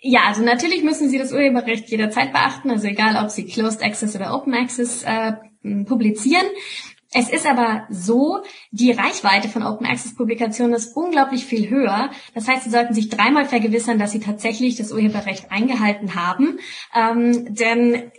Ja, 0.00 0.24
also 0.26 0.42
natürlich 0.42 0.82
müssen 0.82 1.08
Sie 1.08 1.18
das 1.18 1.32
Urheberrecht 1.32 1.88
jederzeit 1.88 2.32
beachten, 2.32 2.70
also 2.70 2.86
egal 2.86 3.22
ob 3.22 3.30
Sie 3.30 3.46
Closed 3.46 3.82
Access 3.82 4.14
oder 4.14 4.34
Open 4.34 4.52
Access 4.54 5.02
äh, 5.04 5.32
publizieren. 5.86 6.46
Es 7.16 7.30
ist 7.30 7.46
aber 7.46 7.86
so, 7.90 8.42
die 8.72 8.90
Reichweite 8.90 9.48
von 9.48 9.62
Open 9.62 9.86
Access 9.86 10.16
Publikationen 10.16 10.74
ist 10.74 10.96
unglaublich 10.96 11.44
viel 11.44 11.70
höher. 11.70 12.10
Das 12.34 12.48
heißt, 12.48 12.64
Sie 12.64 12.70
sollten 12.70 12.92
sich 12.92 13.08
dreimal 13.08 13.44
vergewissern, 13.44 14.00
dass 14.00 14.10
Sie 14.10 14.18
tatsächlich 14.18 14.74
das 14.74 14.90
Urheberrecht 14.90 15.52
eingehalten 15.52 16.16
haben. 16.16 16.58
Ähm, 16.92 17.54
denn 17.54 18.10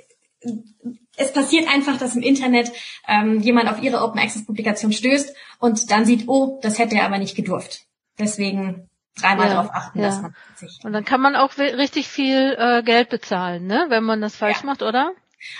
es 1.18 1.34
passiert 1.34 1.68
einfach, 1.68 1.98
dass 1.98 2.16
im 2.16 2.22
Internet 2.22 2.72
ähm, 3.06 3.42
jemand 3.42 3.70
auf 3.70 3.82
Ihre 3.84 4.02
Open 4.02 4.20
Access 4.20 4.46
Publikation 4.46 4.94
stößt 4.94 5.36
und 5.60 5.92
dann 5.92 6.06
sieht, 6.06 6.30
oh, 6.30 6.60
das 6.62 6.80
hätte 6.80 6.96
er 6.96 7.06
aber 7.06 7.18
nicht 7.18 7.36
gedurft. 7.36 7.82
Deswegen 8.18 8.90
dreimal 9.20 9.48
ja, 9.48 9.56
darauf 9.56 9.72
achten, 9.74 10.00
ja. 10.00 10.06
dass 10.06 10.22
man 10.22 10.36
sich. 10.56 10.80
Und 10.84 10.94
dann 10.94 11.04
kann 11.04 11.20
man 11.20 11.36
auch 11.36 11.58
richtig 11.58 12.08
viel 12.08 12.56
äh, 12.58 12.82
Geld 12.82 13.10
bezahlen, 13.10 13.68
ne, 13.68 13.88
wenn 13.90 14.06
man 14.06 14.22
das 14.22 14.38
falsch 14.38 14.62
ja. 14.62 14.66
macht, 14.66 14.84
oder? 14.84 15.12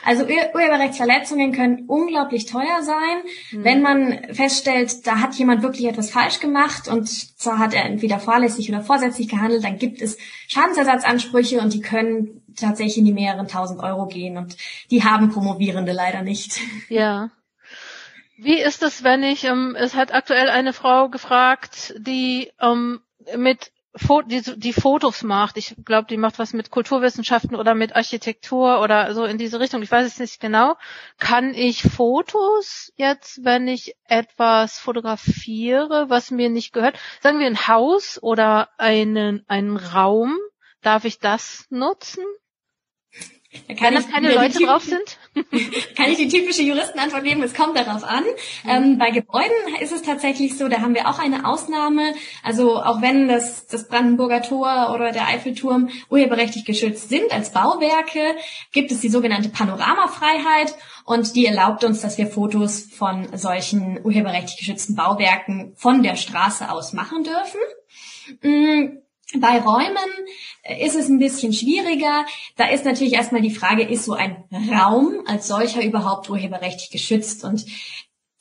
Also 0.04 0.24
Urheberrechtsverletzungen 0.24 1.52
können 1.52 1.86
unglaublich 1.88 2.46
teuer 2.46 2.82
sein, 2.82 3.18
mhm. 3.52 3.64
wenn 3.64 3.82
man 3.82 4.34
feststellt, 4.34 5.06
da 5.08 5.20
hat 5.20 5.36
jemand 5.36 5.64
wirklich 5.64 5.88
etwas 5.88 6.12
falsch 6.12 6.40
gemacht 6.40 6.88
und 6.88 7.08
zwar 7.08 7.60
hat 7.60 7.74
er 7.74 7.86
entweder 7.86 8.20
fahrlässig 8.20 8.70
oder 8.70 8.82
vorsätzlich 8.82 9.28
gehandelt, 9.28 9.64
dann 9.64 9.78
gibt 9.78 10.02
es 10.02 10.18
Schadensersatzansprüche 10.48 11.60
und 11.60 11.74
die 11.74 11.82
können 11.82 12.44
tatsächlich 12.56 12.98
in 12.98 13.06
die 13.06 13.14
mehreren 13.14 13.48
tausend 13.48 13.82
Euro 13.82 14.08
gehen 14.08 14.38
und 14.38 14.58
die 14.92 15.04
haben 15.04 15.30
Promovierende 15.30 15.92
leider 15.92 16.22
nicht. 16.22 16.60
Ja. 16.90 17.32
Wie 18.38 18.62
ist 18.62 18.84
es, 18.84 19.04
wenn 19.04 19.24
ich, 19.24 19.46
ähm, 19.46 19.76
es 19.80 19.96
hat 19.96 20.14
aktuell 20.14 20.50
eine 20.50 20.74
Frau 20.74 21.10
gefragt, 21.10 21.94
die 21.98 22.52
ähm, 22.60 23.00
mit 23.38 23.72
die, 24.28 24.74
Fotos 24.74 25.24
macht. 25.24 25.58
Ich 25.58 25.76
glaube, 25.86 26.08
die 26.10 26.18
macht 26.18 26.38
was 26.38 26.54
mit 26.54 26.70
Kulturwissenschaften 26.70 27.56
oder 27.56 27.76
mit 27.76 27.96
Architektur 27.96 28.82
oder 28.82 29.14
so 29.14 29.24
in 29.26 29.38
diese 29.38 29.60
Richtung. 29.60 29.82
Ich 29.82 29.92
weiß 29.92 30.06
es 30.06 30.20
nicht 30.20 30.40
genau. 30.40 30.76
Kann 31.18 31.54
ich 31.54 31.84
Fotos 31.84 32.92
jetzt, 32.98 33.44
wenn 33.44 33.68
ich 33.68 33.96
etwas 34.06 34.80
fotografiere, 34.80 36.10
was 36.10 36.32
mir 36.32 36.50
nicht 36.50 36.74
gehört, 36.74 37.00
sagen 37.22 37.40
wir 37.40 37.48
ein 37.48 37.68
Haus 37.68 38.22
oder 38.22 38.70
einen, 38.78 39.44
einen 39.48 39.78
Raum, 39.78 40.38
darf 40.82 41.06
ich 41.06 41.20
das 41.20 41.66
nutzen? 41.70 42.24
Da 43.68 43.74
kann 43.74 43.88
Wenn 43.88 43.96
das 43.96 44.10
keine 44.10 44.34
Leute 44.34 44.60
drauf 44.64 44.84
sind? 44.84 45.18
kann 45.96 46.12
ich 46.12 46.18
die 46.18 46.28
typische 46.28 46.62
Juristenantwort 46.62 47.24
geben, 47.24 47.44
es 47.44 47.54
kommt 47.54 47.78
darauf 47.78 48.04
an. 48.04 48.24
Mhm. 48.64 48.70
Ähm, 48.70 48.98
bei 48.98 49.12
Gebäuden 49.12 49.56
ist 49.82 49.92
es 49.92 50.02
tatsächlich 50.02 50.58
so, 50.58 50.68
da 50.68 50.82
haben 50.82 50.96
wir 50.96 51.10
auch 51.10 51.20
eine 51.20 51.46
Ausnahme. 51.46 52.14
Also 52.44 52.78
auch 52.82 53.02
wenn 53.02 53.28
das, 53.28 53.68
das 53.68 53.88
Brandenburger 53.88 54.42
Tor 54.42 54.92
oder 54.94 55.12
der 55.12 55.28
Eiffelturm 55.28 55.90
urheberrechtlich 56.10 56.66
geschützt 56.66 57.10
sind 57.10 57.32
als 57.32 57.52
Bauwerke, 57.52 58.36
gibt 58.72 58.92
es 58.92 59.02
die 59.02 59.10
sogenannte 59.10 59.50
Panoramafreiheit 59.50 60.76
und 61.06 61.36
die 61.36 61.46
erlaubt 61.46 61.84
uns, 61.84 62.02
dass 62.02 62.18
wir 62.18 62.28
Fotos 62.28 62.88
von 62.92 63.28
solchen 63.38 64.00
urheberrechtlich 64.04 64.58
geschützten 64.58 64.96
Bauwerken 64.96 65.74
von 65.76 66.02
der 66.02 66.16
Straße 66.16 66.70
aus 66.70 66.94
machen 66.94 67.24
dürfen. 67.24 67.60
Mm, 68.42 69.05
bei 69.40 69.60
Räumen 69.60 69.98
äh, 70.64 70.86
ist 70.86 70.96
es 70.96 71.10
ein 71.10 71.20
bisschen 71.20 71.54
schwieriger. 71.54 72.26
Da 72.58 72.70
ist 72.70 72.86
natürlich 72.86 73.14
erstmal 73.14 73.42
die 73.42 73.54
Frage, 73.54 73.84
ist 73.84 74.06
so 74.06 74.14
ein 74.14 74.44
Raum 74.72 75.24
als 75.26 75.48
solcher 75.48 75.84
überhaupt 75.84 76.30
urheberrechtlich 76.30 76.92
geschützt? 76.92 77.44
Und 77.44 77.66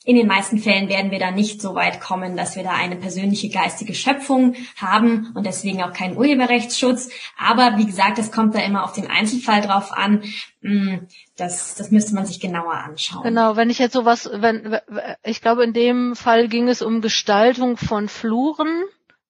in 0.05 0.15
den 0.15 0.27
meisten 0.27 0.59
Fällen 0.59 0.87
werden 0.87 1.09
wir 1.09 1.17
da 1.17 1.31
nicht 1.31 1.59
so 1.59 1.73
weit 1.73 1.99
kommen, 1.99 2.37
dass 2.37 2.55
wir 2.55 2.61
da 2.61 2.73
eine 2.73 2.95
persönliche 2.95 3.49
geistige 3.49 3.95
Schöpfung 3.95 4.53
haben 4.77 5.31
und 5.33 5.47
deswegen 5.47 5.81
auch 5.81 5.93
keinen 5.93 6.15
Urheberrechtsschutz. 6.15 7.09
Aber 7.39 7.77
wie 7.77 7.87
gesagt, 7.87 8.19
es 8.19 8.31
kommt 8.31 8.53
da 8.53 8.59
immer 8.59 8.83
auf 8.83 8.93
den 8.93 9.07
Einzelfall 9.07 9.61
drauf 9.61 9.91
an. 9.91 10.21
Hm, 10.61 11.07
das, 11.35 11.73
das 11.73 11.89
müsste 11.89 12.13
man 12.13 12.27
sich 12.27 12.39
genauer 12.39 12.75
anschauen. 12.75 13.23
Genau, 13.23 13.55
wenn 13.55 13.71
ich 13.71 13.79
jetzt 13.79 13.93
sowas, 13.93 14.29
wenn, 14.31 14.77
ich 15.23 15.41
glaube, 15.41 15.63
in 15.63 15.73
dem 15.73 16.15
Fall 16.15 16.47
ging 16.49 16.67
es 16.67 16.83
um 16.83 17.01
Gestaltung 17.01 17.75
von 17.75 18.07
Fluren 18.07 18.83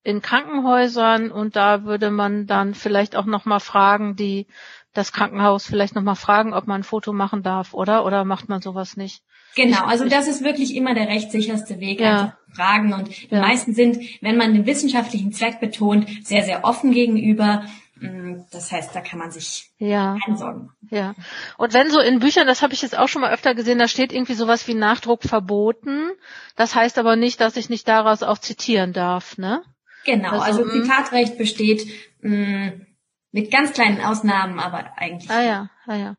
in 0.05 0.21
Krankenhäusern 0.21 1.31
und 1.31 1.55
da 1.55 1.83
würde 1.83 2.11
man 2.11 2.45
dann 2.45 2.75
vielleicht 2.75 3.15
auch 3.15 3.25
nochmal 3.25 3.59
fragen, 3.59 4.15
die 4.15 4.45
das 4.93 5.11
Krankenhaus 5.11 5.65
vielleicht 5.65 5.95
nochmal 5.95 6.15
fragen, 6.15 6.53
ob 6.53 6.67
man 6.67 6.81
ein 6.81 6.83
Foto 6.83 7.11
machen 7.11 7.41
darf, 7.41 7.73
oder? 7.73 8.05
Oder 8.05 8.23
macht 8.23 8.47
man 8.47 8.61
sowas 8.61 8.97
nicht? 8.97 9.23
Genau, 9.55 9.83
also 9.83 10.07
das 10.07 10.27
ist 10.27 10.43
wirklich 10.43 10.75
immer 10.75 10.93
der 10.93 11.07
rechtssicherste 11.07 11.79
Weg, 11.79 11.99
ja. 12.01 12.11
also 12.11 12.31
fragen. 12.53 12.93
Und 12.93 13.09
die 13.09 13.33
ja. 13.33 13.41
meisten 13.41 13.73
sind, 13.73 13.97
wenn 14.21 14.37
man 14.37 14.53
den 14.53 14.67
wissenschaftlichen 14.67 15.33
Zweck 15.33 15.59
betont, 15.59 16.07
sehr, 16.23 16.43
sehr 16.43 16.63
offen 16.63 16.91
gegenüber. 16.91 17.63
Mm, 17.95 18.41
das 18.51 18.71
heißt, 18.71 18.95
da 18.95 19.01
kann 19.01 19.17
man 19.17 19.31
sich 19.31 19.71
ja. 19.79 20.17
keine 20.23 20.37
Sorgen 20.37 20.65
machen. 20.67 20.77
Ja. 20.91 21.15
Und 21.57 21.73
wenn 21.73 21.89
so 21.89 21.99
in 21.99 22.19
Büchern, 22.19 22.45
das 22.45 22.61
habe 22.61 22.73
ich 22.75 22.83
jetzt 22.83 22.97
auch 22.97 23.07
schon 23.07 23.23
mal 23.23 23.33
öfter 23.33 23.55
gesehen, 23.55 23.79
da 23.79 23.87
steht 23.87 24.13
irgendwie 24.13 24.35
sowas 24.35 24.67
wie 24.67 24.75
Nachdruck 24.75 25.23
verboten. 25.23 26.11
Das 26.55 26.75
heißt 26.75 26.99
aber 26.99 27.15
nicht, 27.15 27.41
dass 27.41 27.57
ich 27.57 27.69
nicht 27.69 27.87
daraus 27.87 28.21
auch 28.21 28.37
zitieren 28.37 28.93
darf, 28.93 29.39
ne? 29.39 29.63
Genau, 30.05 30.39
also, 30.39 30.63
also 30.63 30.69
Zitatrecht 30.69 31.37
besteht 31.37 31.85
mh, 32.21 32.35
mm, 32.35 32.85
mit 33.31 33.51
ganz 33.51 33.73
kleinen 33.73 34.01
Ausnahmen, 34.01 34.59
aber 34.59 34.93
eigentlich. 34.97 35.29
Ah 35.29 35.41
ja, 35.41 35.69
ah 35.87 35.95
ja. 35.95 36.15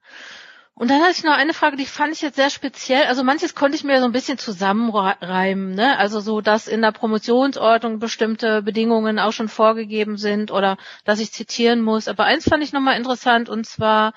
Und 0.79 0.91
dann 0.91 1.01
hatte 1.01 1.13
ich 1.13 1.25
noch 1.25 1.33
eine 1.33 1.55
Frage, 1.55 1.79
die 1.79 1.87
fand 1.87 2.13
ich 2.13 2.21
jetzt 2.21 2.37
sehr 2.37 2.51
speziell. 2.51 3.05
Also 3.05 3.25
manches 3.25 3.55
konnte 3.55 3.77
ich 3.77 3.85
mir 3.85 3.99
so 4.01 4.05
ein 4.05 4.13
bisschen 4.13 4.37
zusammenreimen, 4.37 5.75
ne? 5.75 5.99
Also 5.99 6.21
so, 6.21 6.43
dass 6.43 6.69
in 6.69 6.83
der 6.83 6.93
Promotionsordnung 6.93 7.99
bestimmte 7.99 8.61
Bedingungen 8.61 9.19
auch 9.19 9.33
schon 9.33 9.49
vorgegeben 9.49 10.19
sind 10.19 10.51
oder 10.51 10.77
dass 11.05 11.21
ich 11.21 11.33
zitieren 11.33 11.81
muss. 11.81 12.09
Aber 12.09 12.25
eins 12.25 12.47
fand 12.47 12.63
ich 12.63 12.75
nochmal 12.75 12.99
interessant 12.99 13.49
und 13.49 13.65
zwar, 13.65 14.13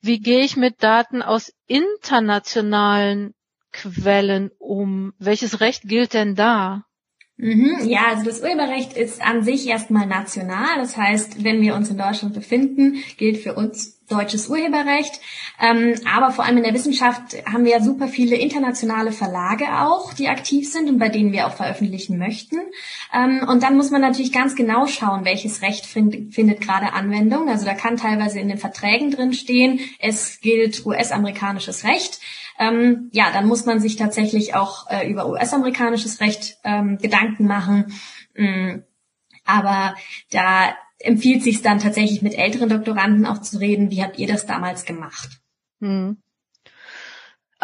wie 0.00 0.20
gehe 0.20 0.42
ich 0.42 0.56
mit 0.56 0.82
Daten 0.82 1.20
aus 1.20 1.52
internationalen 1.66 3.34
Quellen 3.70 4.52
um? 4.58 5.12
Welches 5.18 5.60
Recht 5.60 5.82
gilt 5.82 6.14
denn 6.14 6.34
da? 6.34 6.86
Mhm, 7.36 7.80
ja, 7.84 8.06
also 8.08 8.24
das 8.24 8.40
Urheberrecht 8.42 8.96
ist 8.96 9.20
an 9.20 9.42
sich 9.42 9.66
erstmal 9.66 10.06
national. 10.06 10.76
Das 10.78 10.96
heißt, 10.96 11.42
wenn 11.42 11.60
wir 11.60 11.74
uns 11.74 11.90
in 11.90 11.98
Deutschland 11.98 12.34
befinden, 12.34 13.02
gilt 13.16 13.38
für 13.38 13.54
uns 13.54 14.03
deutsches 14.08 14.48
Urheberrecht. 14.48 15.20
Ähm, 15.60 15.94
aber 16.12 16.30
vor 16.30 16.44
allem 16.44 16.58
in 16.58 16.64
der 16.64 16.74
Wissenschaft 16.74 17.36
haben 17.46 17.64
wir 17.64 17.72
ja 17.72 17.80
super 17.82 18.08
viele 18.08 18.36
internationale 18.36 19.12
Verlage 19.12 19.64
auch, 19.80 20.12
die 20.12 20.28
aktiv 20.28 20.70
sind 20.70 20.88
und 20.88 20.98
bei 20.98 21.08
denen 21.08 21.32
wir 21.32 21.46
auch 21.46 21.54
veröffentlichen 21.54 22.18
möchten. 22.18 22.56
Ähm, 23.12 23.46
und 23.48 23.62
dann 23.62 23.76
muss 23.76 23.90
man 23.90 24.00
natürlich 24.00 24.32
ganz 24.32 24.54
genau 24.54 24.86
schauen, 24.86 25.24
welches 25.24 25.62
Recht 25.62 25.86
find, 25.86 26.34
findet 26.34 26.60
gerade 26.60 26.92
Anwendung. 26.92 27.48
Also 27.48 27.64
da 27.64 27.74
kann 27.74 27.96
teilweise 27.96 28.40
in 28.40 28.48
den 28.48 28.58
Verträgen 28.58 29.10
drin 29.10 29.32
stehen, 29.32 29.80
es 30.00 30.40
gilt 30.40 30.84
US-amerikanisches 30.84 31.84
Recht 31.84 32.20
ähm, 32.58 33.10
ja, 33.12 33.32
dann 33.32 33.46
muss 33.46 33.66
man 33.66 33.80
sich 33.80 33.96
tatsächlich 33.96 34.54
auch 34.54 34.88
äh, 34.88 35.08
über 35.08 35.28
US-amerikanisches 35.28 36.20
Recht 36.20 36.58
ähm, 36.64 36.98
Gedanken 36.98 37.46
machen. 37.46 37.92
Ähm, 38.36 38.84
aber 39.44 39.94
da 40.30 40.74
empfiehlt 41.04 41.42
sich 41.42 41.62
dann 41.62 41.78
tatsächlich 41.78 42.22
mit 42.22 42.34
älteren 42.34 42.68
Doktoranden 42.68 43.26
auch 43.26 43.40
zu 43.40 43.58
reden. 43.58 43.90
Wie 43.90 44.02
habt 44.02 44.18
ihr 44.18 44.26
das 44.26 44.46
damals 44.46 44.84
gemacht? 44.84 45.40
Hm. 45.80 46.18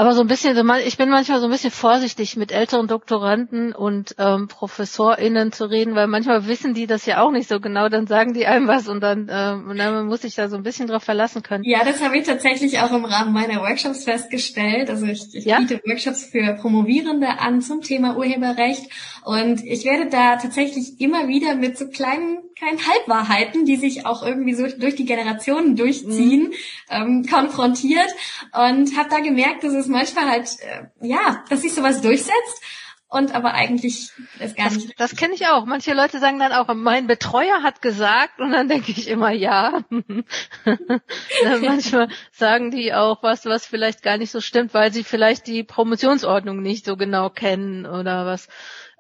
Aber 0.01 0.15
so 0.15 0.23
ein 0.23 0.29
bisschen, 0.29 0.57
ich 0.87 0.97
bin 0.97 1.11
manchmal 1.11 1.41
so 1.41 1.45
ein 1.47 1.51
bisschen 1.51 1.71
vorsichtig 1.71 2.35
mit 2.39 2.53
älteren 2.53 2.87
Doktoranden 2.87 3.75
und 3.75 4.15
ähm, 4.19 4.49
ProfessorInnen 4.49 5.53
zu 5.53 5.67
reden, 5.67 5.95
weil 5.95 6.07
manchmal 6.07 6.47
wissen 6.47 6.73
die 6.73 6.87
das 6.87 7.05
ja 7.05 7.21
auch 7.21 7.31
nicht 7.31 7.51
so 7.51 7.61
genau, 7.61 7.91
dann 7.91 8.07
sagen 8.07 8.33
die 8.33 8.47
einem 8.47 8.67
was 8.67 8.89
und 8.89 9.03
dann, 9.03 9.29
ähm, 9.31 9.69
und 9.69 9.77
dann 9.77 10.07
muss 10.07 10.25
ich 10.25 10.35
da 10.37 10.49
so 10.49 10.57
ein 10.57 10.63
bisschen 10.63 10.87
drauf 10.87 11.03
verlassen 11.03 11.43
können. 11.43 11.65
Ja, 11.65 11.85
das 11.85 12.03
habe 12.03 12.17
ich 12.17 12.25
tatsächlich 12.25 12.79
auch 12.79 12.93
im 12.93 13.05
Rahmen 13.05 13.35
meiner 13.35 13.61
Workshops 13.61 14.05
festgestellt. 14.05 14.89
Also 14.89 15.05
ich, 15.05 15.35
ich 15.35 15.45
ja? 15.45 15.59
biete 15.59 15.83
Workshops 15.85 16.25
für 16.25 16.55
Promovierende 16.55 17.39
an 17.39 17.61
zum 17.61 17.83
Thema 17.83 18.17
Urheberrecht 18.17 18.91
und 19.25 19.63
ich 19.67 19.85
werde 19.85 20.09
da 20.09 20.37
tatsächlich 20.37 20.99
immer 20.99 21.29
wieder 21.29 21.57
mit 21.57 21.77
so 21.77 21.89
kleinen 21.89 22.39
kleinen 22.61 22.87
Halbwahrheiten, 22.87 23.65
die 23.65 23.77
sich 23.77 24.07
auch 24.07 24.23
irgendwie 24.23 24.55
so 24.55 24.67
durch 24.67 24.95
die 24.95 25.07
Generationen 25.07 25.77
durchziehen, 25.77 26.49
mhm. 26.49 26.55
ähm, 26.91 27.27
konfrontiert 27.27 28.11
und 28.53 28.97
habe 28.97 29.09
da 29.09 29.21
gemerkt, 29.21 29.65
dass 29.65 29.73
es 29.73 29.87
manchmal 29.87 30.29
halt, 30.29 30.57
äh, 30.61 31.07
ja, 31.07 31.43
dass 31.49 31.63
sich 31.63 31.73
sowas 31.73 32.03
durchsetzt 32.03 32.63
und 33.09 33.35
aber 33.35 33.55
eigentlich 33.55 34.13
ist 34.39 34.57
gar 34.57 34.67
das, 34.67 34.77
nicht. 34.77 35.01
Das 35.01 35.17
kenne 35.17 35.35
ich 35.35 35.47
auch. 35.49 35.65
Manche 35.65 35.95
Leute 35.95 36.21
sagen 36.21 36.39
dann 36.39 36.53
auch, 36.53 36.73
mein 36.75 37.09
Betreuer 37.09 37.63
hat 37.63 37.83
gesagt 37.83 38.39
und 38.39 38.53
dann 38.53 38.69
denke 38.69 38.93
ich 38.93 39.09
immer 39.09 39.33
ja. 39.33 39.83
manchmal 41.61 42.09
sagen 42.31 42.71
die 42.71 42.95
auch 42.95 43.23
was, 43.23 43.47
was 43.47 43.67
vielleicht 43.67 44.03
gar 44.03 44.17
nicht 44.17 44.31
so 44.31 44.41
stimmt, 44.41 44.75
weil 44.75 44.93
sie 44.93 45.03
vielleicht 45.03 45.49
die 45.49 45.65
Promotionsordnung 45.65 46.63
nicht 46.63 46.85
so 46.85 46.97
genau 46.97 47.31
kennen 47.31 47.85
oder 47.85 48.27
was. 48.27 48.49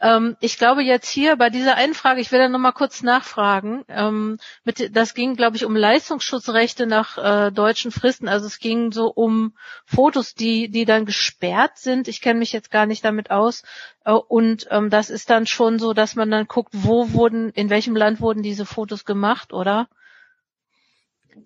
Ähm, 0.00 0.36
ich 0.40 0.56
glaube 0.56 0.82
jetzt 0.82 1.08
hier 1.08 1.36
bei 1.36 1.50
dieser 1.50 1.76
einen 1.76 1.92
Frage, 1.92 2.20
ich 2.20 2.32
will 2.32 2.38
da 2.38 2.48
nochmal 2.48 2.72
kurz 2.72 3.02
nachfragen. 3.02 3.84
Ähm, 3.88 4.38
mit, 4.64 4.96
das 4.96 5.14
ging, 5.14 5.36
glaube 5.36 5.56
ich, 5.56 5.64
um 5.64 5.76
Leistungsschutzrechte 5.76 6.86
nach 6.86 7.18
äh, 7.18 7.52
deutschen 7.52 7.90
Fristen. 7.90 8.26
Also 8.26 8.46
es 8.46 8.58
ging 8.58 8.92
so 8.92 9.08
um 9.08 9.52
Fotos, 9.84 10.34
die, 10.34 10.70
die 10.70 10.86
dann 10.86 11.04
gesperrt 11.04 11.76
sind. 11.76 12.08
Ich 12.08 12.22
kenne 12.22 12.38
mich 12.38 12.52
jetzt 12.52 12.70
gar 12.70 12.86
nicht 12.86 13.04
damit 13.04 13.30
aus. 13.30 13.62
Äh, 14.04 14.12
und 14.12 14.68
ähm, 14.70 14.88
das 14.88 15.10
ist 15.10 15.28
dann 15.28 15.46
schon 15.46 15.78
so, 15.78 15.92
dass 15.92 16.16
man 16.16 16.30
dann 16.30 16.46
guckt, 16.46 16.70
wo 16.72 17.12
wurden, 17.12 17.50
in 17.50 17.68
welchem 17.68 17.94
Land 17.94 18.20
wurden 18.20 18.42
diese 18.42 18.64
Fotos 18.64 19.04
gemacht, 19.04 19.52
oder? 19.52 19.88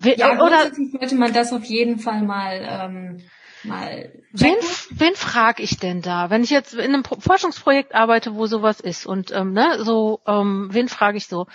Ja, 0.02 0.40
oder 0.40 0.72
sollte 0.74 1.14
man 1.14 1.32
das 1.32 1.52
auf 1.52 1.64
jeden 1.64 1.98
Fall 1.98 2.22
mal 2.22 2.60
ähm, 2.62 3.22
mal. 3.64 4.12
Wen, 4.32 4.56
wen 4.90 5.14
frage 5.14 5.62
ich 5.62 5.78
denn 5.78 6.02
da, 6.02 6.30
wenn 6.30 6.42
ich 6.42 6.50
jetzt 6.50 6.74
in 6.74 6.94
einem 6.94 7.04
Forschungsprojekt 7.04 7.94
arbeite, 7.94 8.34
wo 8.34 8.46
sowas 8.46 8.80
ist 8.80 9.06
und 9.06 9.32
ähm, 9.32 9.52
ne, 9.52 9.78
so, 9.82 10.20
ähm, 10.26 10.68
wen 10.72 10.88
frage 10.88 11.16
ich 11.16 11.26
so? 11.26 11.46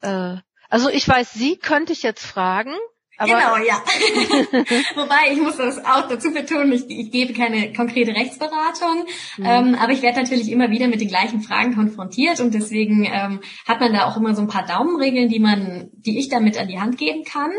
Äh, 0.00 0.36
also 0.68 0.88
ich 0.88 1.06
weiß, 1.06 1.32
Sie 1.32 1.56
könnte 1.56 1.92
ich 1.92 2.02
jetzt 2.02 2.24
fragen. 2.24 2.72
Aber 3.18 3.30
genau, 3.30 3.56
ja. 3.56 3.74
Wobei 4.94 5.32
ich 5.32 5.40
muss 5.40 5.56
das 5.56 5.78
auch 5.84 6.08
dazu 6.08 6.32
betonen, 6.32 6.72
ich, 6.72 6.88
ich 6.88 7.10
gebe 7.12 7.34
keine 7.34 7.72
konkrete 7.72 8.12
Rechtsberatung, 8.12 9.04
mhm. 9.36 9.44
ähm, 9.44 9.74
aber 9.74 9.92
ich 9.92 10.02
werde 10.02 10.22
natürlich 10.22 10.50
immer 10.50 10.70
wieder 10.70 10.88
mit 10.88 11.00
den 11.00 11.08
gleichen 11.08 11.42
Fragen 11.42 11.74
konfrontiert 11.74 12.40
und 12.40 12.54
deswegen 12.54 13.04
ähm, 13.04 13.40
hat 13.66 13.80
man 13.80 13.92
da 13.92 14.06
auch 14.06 14.16
immer 14.16 14.34
so 14.34 14.42
ein 14.42 14.48
paar 14.48 14.66
Daumenregeln, 14.66 15.28
die 15.28 15.40
man, 15.40 15.90
die 15.92 16.18
ich 16.18 16.30
damit 16.30 16.58
an 16.58 16.68
die 16.68 16.80
Hand 16.80 16.98
geben 16.98 17.24
kann. 17.24 17.52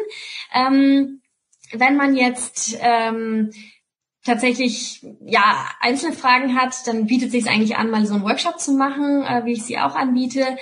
Ähm, 0.53 1.21
wenn 1.71 1.95
man 1.95 2.15
jetzt 2.15 2.77
ähm, 2.81 3.51
tatsächlich 4.23 5.05
ja 5.25 5.69
einzelne 5.81 6.15
Fragen 6.15 6.55
hat, 6.55 6.87
dann 6.87 7.07
bietet 7.07 7.31
sich 7.31 7.47
eigentlich 7.47 7.75
an, 7.75 7.89
mal 7.89 8.05
so 8.05 8.13
einen 8.13 8.23
Workshop 8.23 8.59
zu 8.59 8.71
machen, 8.71 9.23
äh, 9.23 9.45
wie 9.45 9.53
ich 9.53 9.63
sie 9.63 9.77
auch 9.77 9.95
anbiete. 9.95 10.57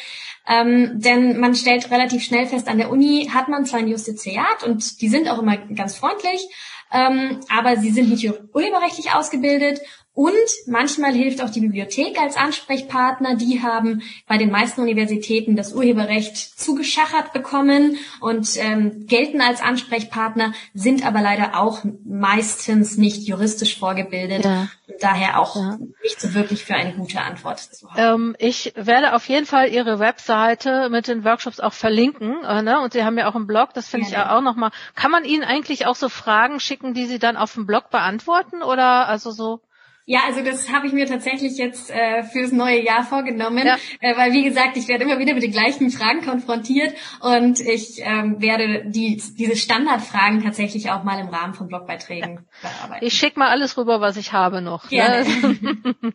Ähm, 0.48 0.94
denn 0.96 1.39
man 1.39 1.53
stellt 1.53 1.91
relativ 1.91 2.24
schnell 2.24 2.48
fest, 2.48 2.68
an 2.68 2.80
der 2.80 2.89
Uni 2.89 3.30
hat 3.32 3.48
man 3.48 3.65
zwar 3.65 3.80
ein 3.80 3.88
Justiziat 3.88 4.63
und 4.65 5.01
die 5.01 5.10
sind 5.10 5.30
auch 5.30 5.39
immer 5.39 5.58
ganz 5.58 5.96
freundlich, 5.96 6.48
ähm, 6.91 7.39
aber 7.50 7.77
sie 7.77 7.91
sind 7.91 8.10
nicht 8.10 8.27
urheberrechtlich 8.53 9.13
ausgebildet 9.13 9.80
und 10.13 10.34
manchmal 10.68 11.13
hilft 11.13 11.41
auch 11.41 11.50
die 11.50 11.62
Bibliothek 11.62 12.20
als 12.20 12.36
Ansprechpartner. 12.36 13.36
Die 13.36 13.63
haben 13.63 14.01
bei 14.27 14.38
den 14.38 14.51
meisten 14.51 14.82
Universitäten 14.82 15.56
das 15.56 15.74
Urheberrecht 15.74 16.36
zugeschachert 16.36 17.32
bekommen 17.32 17.98
und 18.20 18.50
ähm, 18.58 19.06
gelten 19.08 19.39
als 19.39 19.62
Ansprechpartner, 19.62 20.53
sind 20.74 21.06
aber 21.06 21.22
leider 21.22 21.58
auch 21.58 21.86
meistens 22.03 22.98
nicht 22.98 23.25
juristisch 23.25 23.80
vorgebildet. 23.80 24.44
Ja. 24.44 24.68
Und 24.88 25.01
daher 25.01 25.39
auch 25.39 25.56
ja. 25.56 25.80
nicht 26.03 26.20
so 26.20 26.34
wirklich 26.34 26.65
für 26.65 26.75
eine 26.75 26.94
gute 26.94 27.22
Antwort 27.22 27.60
zu 27.60 27.89
haben. 27.89 28.22
Ähm, 28.24 28.36
ich 28.38 28.74
werde 28.75 29.15
auf 29.15 29.30
jeden 29.30 29.46
Fall 29.46 29.70
Ihre 29.70 30.00
Webseite 30.00 30.89
mit 30.89 31.08
den 31.08 31.24
Workshops 31.24 31.62
auch 31.62 31.74
verlinken. 31.74 32.44
Äh, 32.44 32.63
ne? 32.63 32.82
Und 32.82 32.91
Sie 32.91 33.06
haben 33.06 33.18
ja 33.18 33.30
auch 33.30 33.36
einen 33.36 33.48
Blog, 33.48 33.74
das 33.75 33.88
finde 33.88 34.08
ja, 34.08 34.10
ich 34.10 34.18
ja 34.18 34.38
auch 34.38 34.41
nochmal. 34.41 34.72
Kann 34.94 35.10
man 35.10 35.24
Ihnen 35.24 35.46
eigentlich 35.46 35.86
auch 35.86 35.96
so 35.96 36.10
Fragen 36.10 36.60
schicken, 36.60 36.94
die 36.94 37.06
Sie 37.06 37.18
dann 37.18 37.38
auf 37.38 37.53
dem 37.53 37.65
Blog 37.65 37.89
beantworten? 37.91 38.62
Oder 38.62 39.08
also 39.08 39.32
so? 39.32 39.62
Ja, 40.05 40.22
also 40.27 40.43
das 40.43 40.72
habe 40.72 40.88
ich 40.88 40.93
mir 40.93 41.05
tatsächlich 41.05 41.58
jetzt 41.58 41.91
äh, 41.91 42.24
fürs 42.24 42.51
neue 42.51 42.84
Jahr 42.84 43.03
vorgenommen, 43.03 43.65
ja. 43.65 43.77
äh, 44.00 44.17
weil 44.17 44.34
wie 44.34 44.43
gesagt, 44.43 44.75
ich 44.77 44.88
werde 44.88 45.03
immer 45.03 45.20
wieder 45.20 45.34
mit 45.34 45.43
den 45.43 45.51
gleichen 45.51 45.91
Fragen 45.91 46.22
konfrontiert 46.22 46.96
und 47.20 47.60
ich 47.60 48.01
ähm, 48.01 48.41
werde 48.41 48.86
die, 48.88 49.22
diese 49.38 49.55
Standardfragen 49.55 50.43
tatsächlich 50.43 50.89
auch 50.89 51.03
mal 51.03 51.20
im 51.20 51.29
Rahmen 51.29 51.53
von 51.53 51.67
Blogbeiträgen 51.67 52.48
ja. 52.63 52.70
bearbeiten. 52.70 53.05
Ich 53.05 53.13
schicke 53.13 53.39
mal 53.39 53.50
alles 53.50 53.77
rüber, 53.77 54.01
was 54.01 54.17
ich 54.17 54.34
habe 54.34 54.62
noch. 54.62 54.89
Ne? 54.89 55.25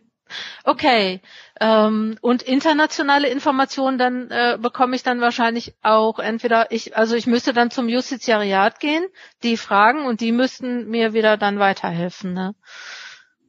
okay. 0.63 1.21
Ähm, 1.59 2.17
und 2.21 2.43
internationale 2.43 3.29
Informationen 3.29 3.97
dann 3.97 4.29
äh, 4.29 4.57
bekomme 4.61 4.95
ich 4.95 5.03
dann 5.03 5.21
wahrscheinlich 5.21 5.73
auch 5.81 6.19
entweder 6.19 6.71
ich, 6.71 6.97
also 6.97 7.15
ich 7.15 7.25
müsste 7.25 7.53
dann 7.53 7.71
zum 7.71 7.89
Justiziariat 7.89 8.79
gehen, 8.79 9.05
die 9.43 9.57
fragen 9.57 10.05
und 10.05 10.21
die 10.21 10.31
müssten 10.31 10.89
mir 10.89 11.13
wieder 11.13 11.37
dann 11.37 11.59
weiterhelfen. 11.59 12.33
Ne? 12.33 12.53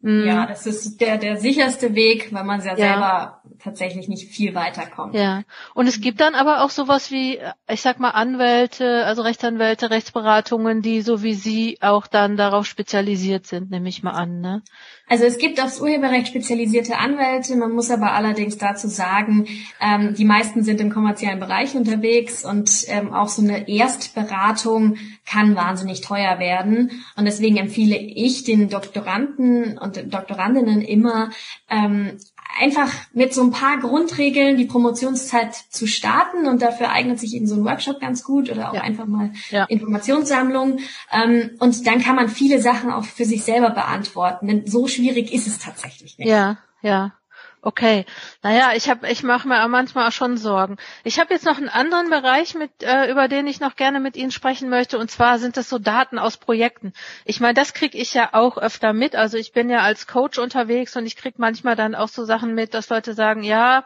Mhm. 0.00 0.24
Ja, 0.26 0.46
das 0.46 0.66
ist 0.66 1.00
der, 1.00 1.18
der 1.18 1.36
sicherste 1.38 1.94
Weg, 1.94 2.32
weil 2.32 2.44
man 2.44 2.60
ja, 2.60 2.66
ja, 2.66 2.76
selber 2.76 3.42
tatsächlich 3.58 4.08
nicht 4.08 4.32
viel 4.32 4.54
weiterkommt. 4.54 5.14
Ja. 5.14 5.42
Und 5.74 5.88
es 5.88 6.00
gibt 6.00 6.20
dann 6.20 6.34
aber 6.34 6.62
auch 6.62 6.70
sowas 6.70 7.10
wie, 7.10 7.40
ich 7.68 7.82
sag 7.82 7.98
mal, 7.98 8.10
Anwälte, 8.10 9.04
also 9.04 9.22
Rechtsanwälte, 9.22 9.90
Rechtsberatungen, 9.90 10.82
die 10.82 11.02
so 11.02 11.22
wie 11.22 11.34
Sie 11.34 11.78
auch 11.80 12.06
dann 12.06 12.36
darauf 12.36 12.66
spezialisiert 12.66 13.46
sind, 13.46 13.70
nehme 13.70 13.88
ich 13.88 14.02
mal 14.02 14.12
an, 14.12 14.40
ne? 14.40 14.62
Also 15.08 15.24
es 15.24 15.38
gibt 15.38 15.62
aufs 15.62 15.80
Urheberrecht 15.80 16.28
spezialisierte 16.28 16.98
Anwälte, 16.98 17.56
man 17.56 17.72
muss 17.72 17.90
aber 17.90 18.12
allerdings 18.12 18.58
dazu 18.58 18.88
sagen, 18.88 19.46
ähm, 19.80 20.14
die 20.14 20.24
meisten 20.24 20.62
sind 20.62 20.80
im 20.80 20.90
kommerziellen 20.90 21.40
Bereich 21.40 21.74
unterwegs 21.74 22.44
und 22.44 22.84
ähm, 22.88 23.12
auch 23.12 23.28
so 23.28 23.42
eine 23.42 23.68
Erstberatung 23.68 24.96
kann 25.24 25.56
wahnsinnig 25.56 26.02
teuer 26.02 26.38
werden. 26.38 27.02
Und 27.16 27.24
deswegen 27.24 27.56
empfehle 27.56 27.96
ich 27.96 28.44
den 28.44 28.68
Doktoranden 28.68 29.78
und 29.78 30.12
Doktorandinnen 30.12 30.82
immer, 30.82 31.30
ähm, 31.70 32.18
einfach 32.60 32.92
mit 33.12 33.32
so 33.32 33.42
ein 33.42 33.50
paar 33.50 33.78
Grundregeln 33.78 34.56
die 34.56 34.64
Promotionszeit 34.64 35.54
zu 35.54 35.86
starten 35.86 36.46
und 36.46 36.62
dafür 36.62 36.90
eignet 36.90 37.20
sich 37.20 37.34
eben 37.34 37.46
so 37.46 37.54
ein 37.54 37.64
Workshop 37.64 38.00
ganz 38.00 38.24
gut 38.24 38.50
oder 38.50 38.70
auch 38.70 38.74
ja. 38.74 38.80
einfach 38.82 39.06
mal 39.06 39.32
ja. 39.50 39.64
Informationssammlung 39.64 40.80
ähm, 41.12 41.50
und 41.60 41.86
dann 41.86 42.00
kann 42.00 42.16
man 42.16 42.28
viele 42.28 42.60
Sachen 42.60 42.90
auch 42.90 43.04
für 43.04 43.24
sich 43.24 43.44
selber 43.44 43.70
beantworten, 43.70 44.48
denn 44.48 44.66
so 44.66 44.88
schwierig 44.88 45.32
ist 45.32 45.46
es 45.46 45.58
tatsächlich 45.58 46.18
nicht. 46.18 46.28
Ja, 46.28 46.58
ja. 46.82 47.12
Okay, 47.60 48.06
naja, 48.42 48.70
ich 48.76 48.88
habe, 48.88 49.08
ich 49.10 49.24
mache 49.24 49.48
mir 49.48 49.66
manchmal 49.66 50.08
auch 50.08 50.12
schon 50.12 50.36
Sorgen. 50.36 50.76
Ich 51.02 51.18
habe 51.18 51.34
jetzt 51.34 51.44
noch 51.44 51.56
einen 51.56 51.68
anderen 51.68 52.08
Bereich, 52.08 52.54
mit, 52.54 52.70
äh, 52.84 53.10
über 53.10 53.26
den 53.26 53.48
ich 53.48 53.58
noch 53.58 53.74
gerne 53.74 53.98
mit 53.98 54.16
Ihnen 54.16 54.30
sprechen 54.30 54.68
möchte, 54.68 54.96
und 54.96 55.10
zwar 55.10 55.40
sind 55.40 55.56
das 55.56 55.68
so 55.68 55.80
Daten 55.80 56.20
aus 56.20 56.36
Projekten. 56.36 56.92
Ich 57.24 57.40
meine, 57.40 57.54
das 57.54 57.74
kriege 57.74 57.98
ich 57.98 58.14
ja 58.14 58.30
auch 58.32 58.58
öfter 58.58 58.92
mit. 58.92 59.16
Also 59.16 59.38
ich 59.38 59.52
bin 59.52 59.70
ja 59.70 59.80
als 59.80 60.06
Coach 60.06 60.38
unterwegs 60.38 60.94
und 60.96 61.04
ich 61.04 61.16
kriege 61.16 61.34
manchmal 61.38 61.74
dann 61.74 61.96
auch 61.96 62.08
so 62.08 62.24
Sachen 62.24 62.54
mit, 62.54 62.74
dass 62.74 62.90
Leute 62.90 63.14
sagen, 63.14 63.42
ja, 63.42 63.84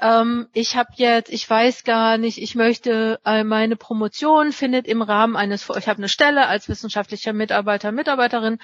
ähm, 0.00 0.48
ich 0.52 0.76
habe 0.76 0.90
jetzt, 0.94 1.30
ich 1.32 1.50
weiß 1.50 1.82
gar 1.82 2.16
nicht, 2.16 2.38
ich 2.40 2.54
möchte 2.54 3.18
äh, 3.24 3.42
meine 3.42 3.74
Promotion 3.74 4.52
findet 4.52 4.86
im 4.86 5.02
Rahmen 5.02 5.34
eines, 5.36 5.68
ich 5.68 5.88
habe 5.88 5.98
eine 5.98 6.08
Stelle 6.08 6.46
als 6.46 6.68
wissenschaftlicher 6.68 7.32
Mitarbeiter, 7.32 7.90
Mitarbeiterin 7.90 8.58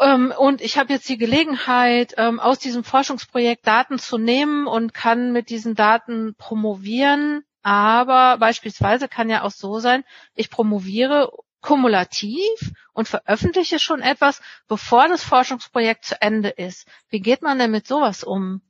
und 0.00 0.62
ich 0.62 0.78
habe 0.78 0.92
jetzt 0.92 1.08
die 1.10 1.18
Gelegenheit, 1.18 2.14
ähm, 2.16 2.40
aus 2.40 2.58
diesem 2.58 2.84
Forschungsprojekt 2.84 3.66
Daten 3.66 3.98
zu 3.98 4.16
nehmen 4.16 4.66
und 4.66 4.94
kann 4.94 5.32
mit 5.32 5.50
diesen 5.50 5.74
Daten 5.74 6.34
promovieren. 6.36 7.44
Aber 7.62 8.38
beispielsweise 8.38 9.08
kann 9.08 9.28
ja 9.28 9.42
auch 9.42 9.50
so 9.50 9.78
sein, 9.78 10.04
ich 10.34 10.48
promoviere 10.48 11.30
kumulativ 11.60 12.72
und 12.94 13.08
veröffentliche 13.08 13.78
schon 13.78 14.00
etwas, 14.00 14.40
bevor 14.66 15.08
das 15.08 15.22
Forschungsprojekt 15.22 16.06
zu 16.06 16.22
Ende 16.22 16.48
ist. 16.48 16.88
Wie 17.10 17.20
geht 17.20 17.42
man 17.42 17.58
denn 17.58 17.70
mit 17.70 17.86
sowas 17.86 18.24
um? 18.24 18.62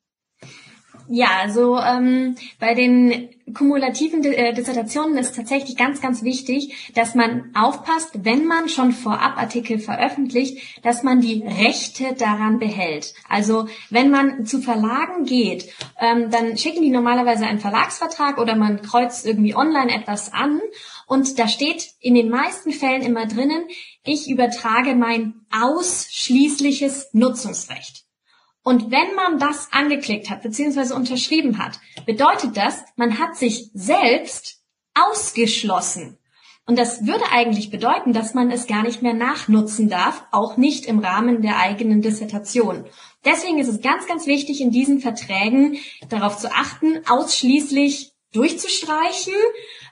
Ja, 1.12 1.40
also 1.40 1.76
ähm, 1.76 2.36
bei 2.60 2.74
den 2.74 3.30
kumulativen 3.52 4.22
äh, 4.22 4.54
Dissertationen 4.54 5.18
ist 5.18 5.34
tatsächlich 5.34 5.76
ganz, 5.76 6.00
ganz 6.00 6.22
wichtig, 6.22 6.92
dass 6.94 7.16
man 7.16 7.50
aufpasst, 7.52 8.10
wenn 8.22 8.46
man 8.46 8.68
schon 8.68 8.92
vorab 8.92 9.36
Artikel 9.36 9.80
veröffentlicht, 9.80 10.84
dass 10.84 11.02
man 11.02 11.20
die 11.20 11.42
Rechte 11.42 12.14
daran 12.16 12.60
behält. 12.60 13.12
Also 13.28 13.66
wenn 13.90 14.12
man 14.12 14.46
zu 14.46 14.62
Verlagen 14.62 15.24
geht, 15.24 15.72
ähm, 15.98 16.30
dann 16.30 16.56
schicken 16.56 16.80
die 16.80 16.90
normalerweise 16.90 17.44
einen 17.44 17.58
Verlagsvertrag 17.58 18.38
oder 18.38 18.54
man 18.54 18.80
kreuzt 18.80 19.26
irgendwie 19.26 19.56
online 19.56 19.92
etwas 19.92 20.32
an 20.32 20.60
und 21.08 21.40
da 21.40 21.48
steht 21.48 21.90
in 21.98 22.14
den 22.14 22.28
meisten 22.28 22.70
Fällen 22.70 23.02
immer 23.02 23.26
drinnen, 23.26 23.64
ich 24.04 24.30
übertrage 24.30 24.94
mein 24.94 25.40
ausschließliches 25.50 27.08
Nutzungsrecht. 27.14 28.04
Und 28.62 28.90
wenn 28.90 29.14
man 29.14 29.38
das 29.38 29.72
angeklickt 29.72 30.28
hat 30.30 30.42
bzw. 30.42 30.94
unterschrieben 30.94 31.58
hat, 31.58 31.80
bedeutet 32.06 32.56
das, 32.56 32.82
man 32.96 33.18
hat 33.18 33.36
sich 33.36 33.70
selbst 33.72 34.62
ausgeschlossen. 34.94 36.18
Und 36.66 36.78
das 36.78 37.04
würde 37.04 37.24
eigentlich 37.32 37.70
bedeuten, 37.70 38.12
dass 38.12 38.34
man 38.34 38.50
es 38.50 38.66
gar 38.66 38.82
nicht 38.82 39.02
mehr 39.02 39.14
nachnutzen 39.14 39.88
darf, 39.88 40.24
auch 40.30 40.56
nicht 40.56 40.86
im 40.86 41.00
Rahmen 41.00 41.42
der 41.42 41.58
eigenen 41.58 42.00
Dissertation. 42.00 42.84
Deswegen 43.24 43.58
ist 43.58 43.68
es 43.68 43.80
ganz, 43.80 44.06
ganz 44.06 44.26
wichtig, 44.26 44.60
in 44.60 44.70
diesen 44.70 45.00
Verträgen 45.00 45.78
darauf 46.08 46.38
zu 46.38 46.52
achten, 46.52 47.00
ausschließlich 47.08 48.12
durchzustreichen 48.32 49.34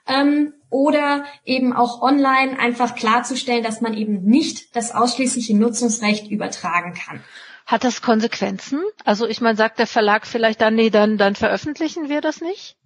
ähm, 0.06 0.54
oder 0.70 1.24
eben 1.44 1.72
auch 1.72 2.00
online 2.00 2.58
einfach 2.58 2.94
klarzustellen, 2.94 3.64
dass 3.64 3.80
man 3.80 3.94
eben 3.94 4.22
nicht 4.22 4.76
das 4.76 4.94
ausschließliche 4.94 5.56
Nutzungsrecht 5.56 6.30
übertragen 6.30 6.94
kann. 6.94 7.24
Hat 7.68 7.84
das 7.84 8.00
Konsequenzen? 8.00 8.80
Also 9.04 9.26
ich 9.28 9.42
meine, 9.42 9.54
sagt 9.54 9.78
der 9.78 9.86
Verlag 9.86 10.26
vielleicht 10.26 10.62
dann, 10.62 10.74
nee, 10.74 10.88
dann, 10.88 11.18
dann 11.18 11.34
veröffentlichen 11.34 12.08
wir 12.08 12.22
das 12.22 12.40
nicht? 12.40 12.78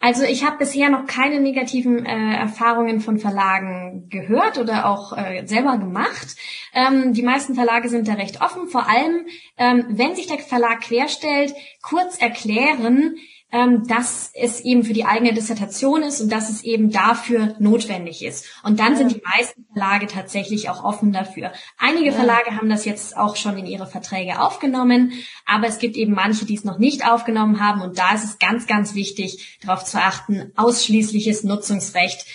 Also 0.00 0.24
ich 0.24 0.44
habe 0.44 0.58
bisher 0.58 0.90
noch 0.90 1.06
keine 1.06 1.40
negativen 1.40 2.04
äh, 2.04 2.36
Erfahrungen 2.36 3.00
von 3.00 3.18
Verlagen 3.18 4.08
gehört 4.10 4.58
oder 4.58 4.86
auch 4.86 5.16
äh, 5.16 5.46
selber 5.46 5.78
gemacht. 5.78 6.34
Ähm, 6.74 7.12
die 7.12 7.22
meisten 7.22 7.54
Verlage 7.54 7.88
sind 7.88 8.08
da 8.08 8.14
recht 8.14 8.40
offen. 8.42 8.66
Vor 8.66 8.88
allem, 8.88 9.26
ähm, 9.58 9.86
wenn 9.90 10.16
sich 10.16 10.26
der 10.26 10.40
Verlag 10.40 10.80
querstellt, 10.80 11.54
kurz 11.80 12.18
erklären, 12.18 13.14
ähm, 13.54 13.86
dass 13.86 14.32
es 14.34 14.58
eben 14.62 14.82
für 14.82 14.94
die 14.94 15.04
eigene 15.04 15.32
Dissertation 15.32 16.02
ist 16.02 16.20
und 16.20 16.32
dass 16.32 16.50
es 16.50 16.64
eben 16.64 16.90
dafür 16.90 17.54
notwendig 17.60 18.24
ist. 18.24 18.46
Und 18.64 18.80
dann 18.80 18.96
sind 18.96 19.12
die 19.12 19.22
meisten 19.24 19.64
Verlage 19.72 20.08
tatsächlich 20.08 20.68
auch 20.70 20.82
offen 20.82 21.12
dafür. 21.12 21.52
Einige 21.78 22.10
Verlage 22.10 22.56
haben 22.56 22.68
das 22.68 22.84
jetzt 22.84 23.16
auch 23.16 23.36
schon 23.36 23.56
in 23.56 23.66
ihre 23.66 23.86
Verträge 23.86 24.40
aufgenommen, 24.40 25.12
aber 25.46 25.68
es 25.68 25.78
gibt 25.78 25.94
eben 25.94 26.14
manche, 26.14 26.46
die 26.46 26.56
es 26.56 26.64
noch 26.64 26.78
nicht 26.78 27.08
aufgenommen 27.08 27.60
haben. 27.60 27.80
Und 27.80 27.96
da 27.96 28.12
ist 28.16 28.24
es 28.24 28.40
ganz, 28.40 28.66
ganz 28.66 28.96
wichtig, 28.96 29.60
darauf 29.64 29.84
zu 29.84 29.98
achten, 29.98 30.50
ausschließliches 30.56 31.44
Nutzungsrecht 31.44 32.26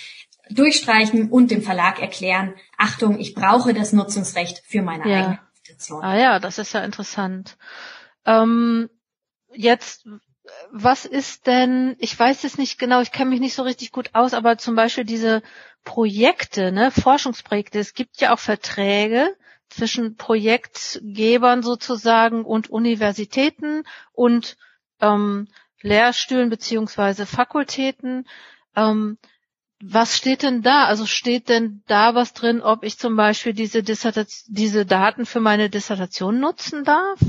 durchstreichen 0.49 1.29
und 1.29 1.51
dem 1.51 1.61
Verlag 1.61 2.01
erklären, 2.01 2.53
Achtung, 2.77 3.19
ich 3.19 3.35
brauche 3.35 3.73
das 3.73 3.91
Nutzungsrecht 3.91 4.63
für 4.65 4.81
meine 4.81 5.09
ja. 5.09 5.17
eigene 5.17 5.39
Dissertation. 5.67 6.01
Ah 6.01 6.17
ja, 6.17 6.39
das 6.39 6.59
ist 6.59 6.73
ja 6.73 6.79
interessant. 6.79 7.57
Ähm, 8.25 8.89
jetzt 9.53 10.07
was 10.71 11.05
ist 11.05 11.47
denn, 11.47 11.95
ich 11.99 12.17
weiß 12.17 12.43
es 12.43 12.57
nicht 12.57 12.79
genau, 12.79 13.01
ich 13.01 13.11
kenne 13.11 13.29
mich 13.31 13.39
nicht 13.39 13.55
so 13.55 13.63
richtig 13.63 13.91
gut 13.91 14.11
aus, 14.13 14.33
aber 14.33 14.57
zum 14.57 14.75
Beispiel 14.75 15.03
diese 15.03 15.41
Projekte, 15.83 16.71
ne, 16.71 16.91
Forschungsprojekte, 16.91 17.79
es 17.79 17.93
gibt 17.93 18.21
ja 18.21 18.33
auch 18.33 18.39
Verträge 18.39 19.35
zwischen 19.69 20.15
Projektgebern 20.15 21.63
sozusagen 21.63 22.43
und 22.43 22.69
Universitäten 22.69 23.83
und 24.13 24.57
ähm, 24.99 25.47
Lehrstühlen 25.81 26.49
beziehungsweise 26.49 27.25
Fakultäten. 27.25 28.27
Ähm, 28.75 29.17
was 29.81 30.17
steht 30.17 30.43
denn 30.43 30.61
da? 30.61 30.85
Also 30.85 31.05
steht 31.05 31.47
denn 31.47 31.83
da 31.87 32.13
was 32.15 32.33
drin, 32.33 32.61
ob 32.61 32.83
ich 32.83 32.97
zum 32.97 33.15
Beispiel 33.15 33.53
diese, 33.53 33.81
Dissertation, 33.81 34.53
diese 34.53 34.85
Daten 34.85 35.25
für 35.25 35.39
meine 35.39 35.69
Dissertation 35.69 36.39
nutzen 36.39 36.83
darf? 36.83 37.19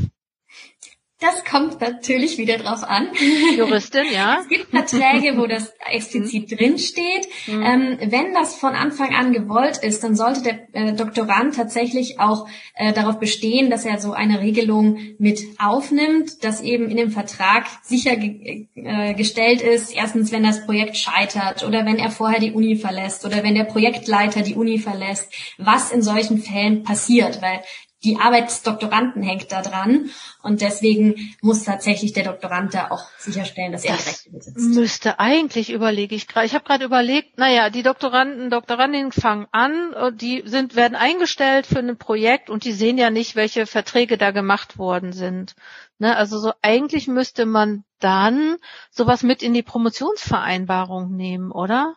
Das 1.20 1.44
kommt 1.44 1.83
natürlich 1.83 2.38
wieder 2.38 2.56
drauf 2.56 2.83
an. 2.83 3.09
Juristin, 3.56 4.06
ja. 4.11 4.38
Es 4.40 4.48
gibt 4.48 4.70
Verträge, 4.70 5.37
wo 5.37 5.46
das 5.46 5.74
explizit 5.90 6.50
mhm. 6.50 6.56
drinsteht. 6.56 7.28
Mhm. 7.46 7.62
Ähm, 7.62 7.98
wenn 8.06 8.33
das 8.33 8.54
von 8.54 8.74
Anfang 8.74 9.14
an 9.14 9.33
gewollt 9.33 9.78
ist, 9.78 10.02
dann 10.02 10.16
sollte 10.16 10.42
der 10.42 10.68
äh, 10.72 10.92
Doktorand 10.94 11.54
tatsächlich 11.56 12.18
auch 12.20 12.48
äh, 12.74 12.94
darauf 12.94 13.18
bestehen, 13.18 13.68
dass 13.68 13.85
er 13.85 13.98
so 13.98 14.12
eine 14.12 14.40
Regelung 14.40 14.98
mit 15.18 15.40
aufnimmt, 15.59 16.42
dass 16.42 16.62
eben 16.62 16.88
in 16.88 16.96
dem 16.96 17.11
Vertrag 17.11 17.66
sichergestellt 17.83 19.62
äh, 19.62 19.74
ist, 19.74 19.94
erstens, 19.94 20.33
wenn 20.33 20.42
das 20.42 20.64
Projekt 20.64 20.96
scheitert 20.96 21.64
oder 21.64 21.85
wenn 21.85 21.96
er 21.96 22.11
vorher 22.11 22.40
die 22.40 22.52
Uni 22.52 22.76
verlässt 22.76 23.26
oder 23.26 23.42
wenn 23.42 23.54
der 23.54 23.64
Projektleiter 23.64 24.40
die 24.40 24.54
Uni 24.54 24.78
verlässt, 24.78 25.30
was 25.59 25.90
in 25.90 26.00
solchen 26.00 26.38
Fällen 26.38 26.83
passiert, 26.83 27.42
weil 27.42 27.61
die 28.03 28.17
Arbeit 28.17 28.49
des 28.49 28.63
Doktoranden 28.63 29.23
hängt 29.23 29.53
da 29.53 29.63
dran 29.63 30.11
und 30.43 30.63
deswegen 30.63 31.35
muss 31.43 31.65
tatsächlich 31.65 32.13
der 32.13 32.25
Doktorand 32.25 32.73
da 32.75 32.91
auch 32.91 33.05
sicherstellen, 33.19 33.73
dass 33.73 33.85
er 33.85 33.93
das 33.93 34.05
die 34.05 34.11
Rechte 34.11 34.31
besitzt. 34.31 34.75
Müsste 34.75 35.21
eigentlich 35.21 35.71
überlege 35.71 36.15
ich 36.15 36.27
gerade. 36.27 36.47
Ich 36.47 36.55
habe 36.55 36.65
gerade 36.65 36.85
überlegt, 36.85 37.39
naja, 37.39 37.69
die 37.69 37.83
Doktoranden, 37.83 38.51
Doktorandinnen 38.51 39.13
fangen 39.13 39.47
an, 39.53 40.17
die 40.17 40.43
sind 40.47 40.77
werden 40.77 40.95
eingestellt 40.95 41.67
für 41.67 41.81
ein 41.81 41.99
Projekt 41.99 42.49
und 42.49 42.65
die 42.65 42.73
sehen 42.73 42.97
ja 42.97 43.11
nicht, 43.11 43.37
welche 43.37 43.67
Verträge 43.67 44.17
da 44.17 44.31
gemacht 44.31 44.79
worden 44.79 45.13
sind. 45.13 45.55
Ne, 45.99 46.17
also 46.17 46.39
so 46.39 46.53
eigentlich 46.63 47.09
müsste 47.09 47.45
man 47.45 47.85
dann 47.99 48.57
sowas 48.91 49.23
mit 49.23 49.43
in 49.43 49.53
die 49.53 49.63
Promotionsvereinbarung 49.63 51.15
nehmen, 51.15 51.53
oder? 51.53 51.95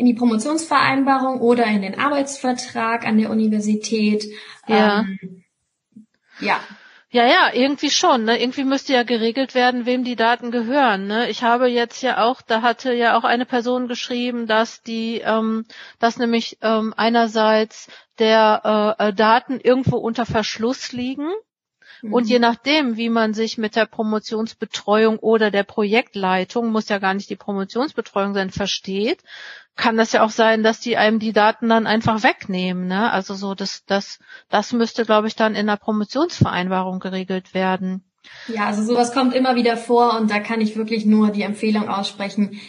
In 0.00 0.06
die 0.06 0.14
Promotionsvereinbarung 0.14 1.40
oder 1.42 1.66
in 1.66 1.82
den 1.82 1.98
Arbeitsvertrag 1.98 3.06
an 3.06 3.18
der 3.18 3.28
Universität. 3.28 4.24
Ja. 4.66 5.00
Ähm, 5.00 5.44
ja. 6.40 6.58
Ja, 7.10 7.26
ja, 7.26 7.50
irgendwie 7.52 7.90
schon. 7.90 8.24
Ne? 8.24 8.40
Irgendwie 8.40 8.64
müsste 8.64 8.94
ja 8.94 9.02
geregelt 9.02 9.54
werden, 9.54 9.84
wem 9.84 10.04
die 10.04 10.16
Daten 10.16 10.50
gehören. 10.50 11.06
Ne? 11.06 11.28
Ich 11.28 11.42
habe 11.42 11.66
jetzt 11.66 12.02
ja 12.02 12.24
auch, 12.24 12.40
da 12.40 12.62
hatte 12.62 12.94
ja 12.94 13.18
auch 13.18 13.24
eine 13.24 13.44
Person 13.44 13.88
geschrieben, 13.88 14.46
dass 14.46 14.82
die, 14.82 15.20
ähm, 15.22 15.66
dass 15.98 16.16
nämlich 16.16 16.56
ähm, 16.62 16.94
einerseits 16.96 17.88
der 18.18 18.96
äh, 18.98 19.08
äh 19.08 19.12
Daten 19.12 19.60
irgendwo 19.60 19.96
unter 19.96 20.24
Verschluss 20.24 20.92
liegen. 20.92 21.28
Und 22.02 22.28
je 22.28 22.38
mhm. 22.38 22.42
nachdem, 22.42 22.96
wie 22.96 23.08
man 23.08 23.34
sich 23.34 23.58
mit 23.58 23.76
der 23.76 23.86
Promotionsbetreuung 23.86 25.18
oder 25.18 25.50
der 25.50 25.64
Projektleitung, 25.64 26.70
muss 26.70 26.88
ja 26.88 26.98
gar 26.98 27.14
nicht 27.14 27.30
die 27.30 27.36
Promotionsbetreuung 27.36 28.34
sein, 28.34 28.50
versteht, 28.50 29.22
kann 29.76 29.96
das 29.96 30.12
ja 30.12 30.22
auch 30.22 30.30
sein, 30.30 30.62
dass 30.62 30.80
die 30.80 30.96
einem 30.96 31.18
die 31.18 31.32
Daten 31.32 31.68
dann 31.68 31.86
einfach 31.86 32.22
wegnehmen. 32.22 32.86
Ne? 32.86 33.10
Also 33.10 33.34
so, 33.34 33.54
das, 33.54 33.84
das, 33.86 34.18
das 34.48 34.72
müsste, 34.72 35.04
glaube 35.04 35.28
ich, 35.28 35.36
dann 35.36 35.54
in 35.54 35.66
der 35.66 35.76
Promotionsvereinbarung 35.76 37.00
geregelt 37.00 37.54
werden. 37.54 38.04
Ja, 38.48 38.66
also 38.66 38.82
sowas 38.82 39.12
kommt 39.12 39.34
immer 39.34 39.56
wieder 39.56 39.76
vor 39.76 40.18
und 40.18 40.30
da 40.30 40.40
kann 40.40 40.60
ich 40.60 40.76
wirklich 40.76 41.06
nur 41.06 41.30
die 41.30 41.42
Empfehlung 41.42 41.88
aussprechen, 41.88 42.60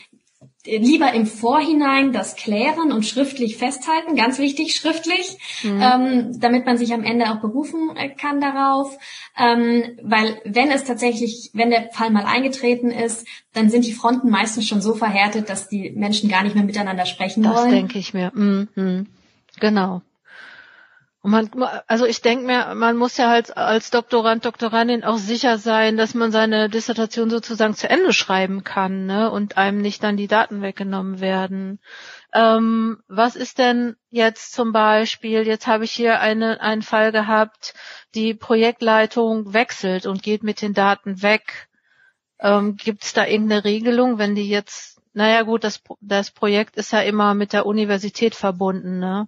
lieber 0.65 1.13
im 1.13 1.25
Vorhinein 1.25 2.13
das 2.13 2.35
klären 2.35 2.91
und 2.91 3.05
schriftlich 3.05 3.57
festhalten, 3.57 4.15
ganz 4.15 4.37
wichtig, 4.37 4.75
schriftlich, 4.75 5.37
mhm. 5.63 5.81
ähm, 5.81 6.39
damit 6.39 6.65
man 6.65 6.77
sich 6.77 6.93
am 6.93 7.03
Ende 7.03 7.31
auch 7.31 7.41
berufen 7.41 7.95
äh, 7.95 8.09
kann 8.09 8.41
darauf. 8.41 8.97
Ähm, 9.37 9.97
weil 10.03 10.39
wenn 10.45 10.69
es 10.69 10.83
tatsächlich, 10.83 11.51
wenn 11.53 11.71
der 11.71 11.89
Fall 11.91 12.11
mal 12.11 12.25
eingetreten 12.25 12.91
ist, 12.91 13.25
dann 13.53 13.69
sind 13.69 13.85
die 13.85 13.93
Fronten 13.93 14.29
meistens 14.29 14.67
schon 14.67 14.81
so 14.81 14.93
verhärtet, 14.93 15.49
dass 15.49 15.67
die 15.67 15.91
Menschen 15.91 16.29
gar 16.29 16.43
nicht 16.43 16.55
mehr 16.55 16.63
miteinander 16.63 17.05
sprechen 17.05 17.43
das 17.43 17.55
wollen. 17.55 17.71
Das 17.71 17.79
denke 17.79 17.99
ich 17.99 18.13
mir. 18.13 18.31
Mhm. 18.33 19.07
Genau. 19.59 20.01
Und 21.23 21.53
man, 21.55 21.79
also 21.85 22.05
ich 22.05 22.21
denke 22.21 22.45
mir, 22.45 22.73
man 22.73 22.97
muss 22.97 23.15
ja 23.17 23.29
halt 23.29 23.55
als 23.55 23.91
Doktorand, 23.91 24.43
Doktorandin 24.43 25.03
auch 25.03 25.17
sicher 25.17 25.59
sein, 25.59 25.95
dass 25.95 26.15
man 26.15 26.31
seine 26.31 26.67
Dissertation 26.67 27.29
sozusagen 27.29 27.75
zu 27.75 27.87
Ende 27.87 28.11
schreiben 28.11 28.63
kann, 28.63 29.05
ne? 29.05 29.29
Und 29.29 29.55
einem 29.55 29.81
nicht 29.81 30.03
dann 30.03 30.17
die 30.17 30.27
Daten 30.27 30.63
weggenommen 30.63 31.19
werden. 31.19 31.79
Ähm, 32.33 33.03
was 33.07 33.35
ist 33.35 33.59
denn 33.59 33.97
jetzt 34.09 34.53
zum 34.53 34.71
Beispiel, 34.71 35.45
jetzt 35.45 35.67
habe 35.67 35.83
ich 35.83 35.91
hier 35.91 36.21
eine, 36.21 36.59
einen 36.59 36.81
Fall 36.81 37.11
gehabt, 37.11 37.75
die 38.15 38.33
Projektleitung 38.33 39.53
wechselt 39.53 40.07
und 40.07 40.23
geht 40.23 40.41
mit 40.41 40.63
den 40.63 40.73
Daten 40.73 41.21
weg. 41.21 41.69
Ähm, 42.39 42.77
Gibt 42.77 43.03
es 43.03 43.13
da 43.13 43.27
irgendeine 43.27 43.63
Regelung, 43.63 44.17
wenn 44.17 44.33
die 44.33 44.49
jetzt, 44.49 44.99
naja 45.13 45.43
gut, 45.43 45.63
das, 45.63 45.83
das 45.99 46.31
Projekt 46.31 46.77
ist 46.77 46.91
ja 46.93 47.01
immer 47.01 47.35
mit 47.35 47.53
der 47.53 47.67
Universität 47.67 48.33
verbunden, 48.33 48.97
ne? 48.97 49.27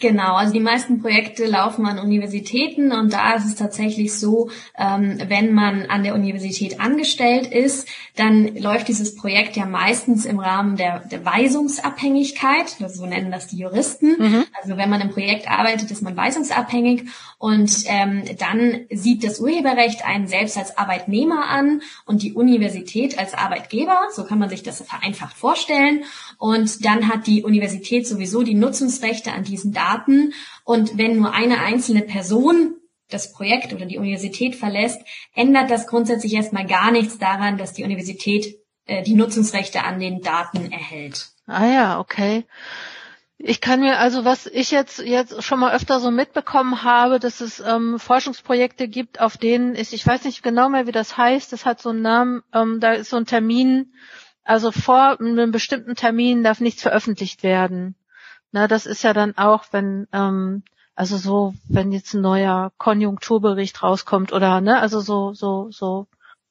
Genau, 0.00 0.36
also 0.36 0.54
die 0.54 0.60
meisten 0.60 1.02
Projekte 1.02 1.44
laufen 1.44 1.84
an 1.84 1.98
Universitäten 1.98 2.90
und 2.90 3.12
da 3.12 3.34
ist 3.34 3.44
es 3.44 3.54
tatsächlich 3.54 4.18
so, 4.18 4.48
ähm, 4.78 5.18
wenn 5.28 5.52
man 5.52 5.90
an 5.90 6.02
der 6.04 6.14
Universität 6.14 6.80
angestellt 6.80 7.46
ist, 7.46 7.86
dann 8.16 8.56
läuft 8.56 8.88
dieses 8.88 9.14
Projekt 9.14 9.56
ja 9.56 9.66
meistens 9.66 10.24
im 10.24 10.40
Rahmen 10.40 10.76
der, 10.76 11.00
der 11.00 11.22
Weisungsabhängigkeit, 11.26 12.76
so 12.88 13.04
nennen 13.04 13.30
das 13.30 13.48
die 13.48 13.58
Juristen. 13.58 14.16
Mhm. 14.18 14.44
Also 14.58 14.78
wenn 14.78 14.88
man 14.88 15.02
im 15.02 15.10
Projekt 15.10 15.50
arbeitet, 15.50 15.90
ist 15.90 16.00
man 16.00 16.16
weisungsabhängig 16.16 17.02
und 17.36 17.70
ähm, 17.86 18.22
dann 18.38 18.86
sieht 18.90 19.22
das 19.22 19.38
Urheberrecht 19.38 20.06
einen 20.06 20.28
selbst 20.28 20.56
als 20.56 20.78
Arbeitnehmer 20.78 21.46
an 21.46 21.82
und 22.06 22.22
die 22.22 22.32
Universität 22.32 23.18
als 23.18 23.34
Arbeitgeber. 23.34 23.98
So 24.14 24.24
kann 24.24 24.38
man 24.38 24.48
sich 24.48 24.62
das 24.62 24.80
vereinfacht 24.80 25.36
vorstellen. 25.36 26.04
Und 26.38 26.86
dann 26.86 27.08
hat 27.08 27.26
die 27.26 27.42
Universität 27.42 28.06
sowieso 28.06 28.42
die 28.42 28.54
Nutzungsrechte 28.54 29.32
an 29.32 29.44
diesen 29.44 29.72
Daten 29.72 29.89
Daten. 29.90 30.32
Und 30.64 30.98
wenn 30.98 31.16
nur 31.16 31.32
eine 31.32 31.60
einzelne 31.60 32.02
Person 32.02 32.76
das 33.08 33.32
Projekt 33.32 33.72
oder 33.72 33.86
die 33.86 33.98
Universität 33.98 34.54
verlässt, 34.54 35.00
ändert 35.34 35.70
das 35.70 35.86
grundsätzlich 35.86 36.34
erstmal 36.34 36.66
gar 36.66 36.90
nichts 36.90 37.18
daran, 37.18 37.58
dass 37.58 37.72
die 37.72 37.84
Universität 37.84 38.56
äh, 38.86 39.02
die 39.02 39.14
Nutzungsrechte 39.14 39.82
an 39.82 39.98
den 39.98 40.20
Daten 40.20 40.70
erhält. 40.70 41.30
Ah 41.46 41.66
ja, 41.66 41.98
okay. 41.98 42.44
Ich 43.42 43.62
kann 43.62 43.80
mir 43.80 43.98
also, 43.98 44.26
was 44.26 44.46
ich 44.46 44.70
jetzt 44.70 44.98
jetzt 44.98 45.42
schon 45.42 45.60
mal 45.60 45.74
öfter 45.74 45.98
so 45.98 46.10
mitbekommen 46.10 46.82
habe, 46.84 47.18
dass 47.18 47.40
es 47.40 47.58
ähm, 47.58 47.98
Forschungsprojekte 47.98 48.86
gibt, 48.86 49.20
auf 49.20 49.38
denen 49.38 49.74
ist, 49.74 49.94
ich 49.94 50.06
weiß 50.06 50.24
nicht 50.24 50.42
genau 50.42 50.68
mehr, 50.68 50.86
wie 50.86 50.92
das 50.92 51.16
heißt, 51.16 51.50
das 51.52 51.64
hat 51.64 51.80
so 51.80 51.88
einen 51.88 52.02
Namen, 52.02 52.42
ähm, 52.52 52.80
da 52.80 52.92
ist 52.92 53.08
so 53.08 53.16
ein 53.16 53.24
Termin, 53.24 53.94
also 54.44 54.70
vor 54.70 55.18
einem 55.18 55.52
bestimmten 55.52 55.94
Termin 55.94 56.42
darf 56.42 56.60
nichts 56.60 56.82
veröffentlicht 56.82 57.42
werden. 57.42 57.94
Na, 58.52 58.66
das 58.68 58.86
ist 58.86 59.02
ja 59.02 59.12
dann 59.12 59.36
auch, 59.36 59.64
wenn, 59.70 60.08
ähm, 60.12 60.64
also 60.94 61.16
so, 61.16 61.54
wenn 61.68 61.92
jetzt 61.92 62.14
ein 62.14 62.20
neuer 62.20 62.72
Konjunkturbericht 62.78 63.82
rauskommt 63.82 64.32
oder, 64.32 64.60
ne, 64.60 64.80
also 64.80 65.00
so, 65.00 65.32
so, 65.34 65.70
so 65.70 66.08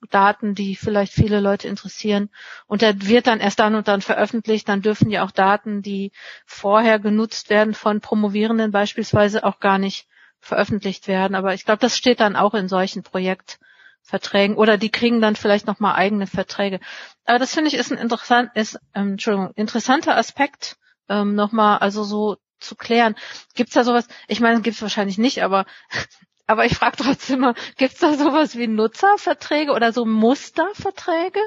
Daten, 0.10 0.56
die 0.56 0.76
vielleicht 0.76 1.14
viele 1.14 1.40
Leute 1.42 1.68
interessieren. 1.68 2.30
Und 2.68 2.82
der 2.82 3.02
wird 3.02 3.28
dann 3.28 3.42
erst 3.42 3.60
dann 3.60 3.76
und 3.76 3.88
dann 3.88 4.02
veröffentlicht. 4.02 4.70
Dann 4.70 4.82
dürfen 4.82 5.10
ja 5.10 5.24
auch 5.24 5.32
Daten, 5.32 5.82
die 5.82 6.12
vorher 6.46 7.00
genutzt 7.00 7.50
werden 7.50 7.74
von 7.74 8.00
Promovierenden 8.00 8.72
beispielsweise, 8.72 9.44
auch 9.44 9.60
gar 9.60 9.78
nicht 9.78 10.08
veröffentlicht 10.40 11.08
werden. 11.08 11.36
Aber 11.36 11.54
ich 11.54 11.66
glaube, 11.66 11.82
das 11.82 11.98
steht 11.98 12.22
dann 12.22 12.38
auch 12.38 12.54
in 12.54 12.70
solchen 12.70 13.04
Projektverträgen 13.04 14.56
oder 14.56 14.78
die 14.78 14.90
kriegen 14.90 15.20
dann 15.20 15.36
vielleicht 15.36 15.68
nochmal 15.68 15.96
eigene 15.96 16.28
Verträge. 16.28 16.80
Aber 17.26 17.40
das 17.40 17.54
finde 17.54 17.68
ich 17.68 17.74
ist 17.74 17.92
ein 17.92 17.98
interessant, 17.98 18.52
ist, 18.56 18.80
ähm, 18.96 19.12
Entschuldigung, 19.12 19.52
interessanter 19.56 20.16
Aspekt 20.16 20.78
ähm, 21.10 21.36
nochmal, 21.36 21.80
also 21.80 22.04
so 22.04 22.38
zu 22.60 22.76
klären. 22.76 23.16
Gibt's 23.56 23.74
da 23.74 23.84
sowas? 23.84 24.08
Ich 24.28 24.40
meine, 24.40 24.62
gibt's 24.62 24.82
wahrscheinlich 24.82 25.18
nicht, 25.18 25.44
aber 25.44 25.66
aber 26.48 26.66
ich 26.66 26.76
frage 26.76 26.98
trotzdem 26.98 27.42
mal, 27.42 27.56
gibt's 27.78 28.00
da 28.00 28.14
sowas 28.16 28.58
wie 28.58 28.68
Nutzerverträge 28.68 29.72
oder 29.72 29.94
so 29.94 30.06
Musterverträge? 30.06 31.40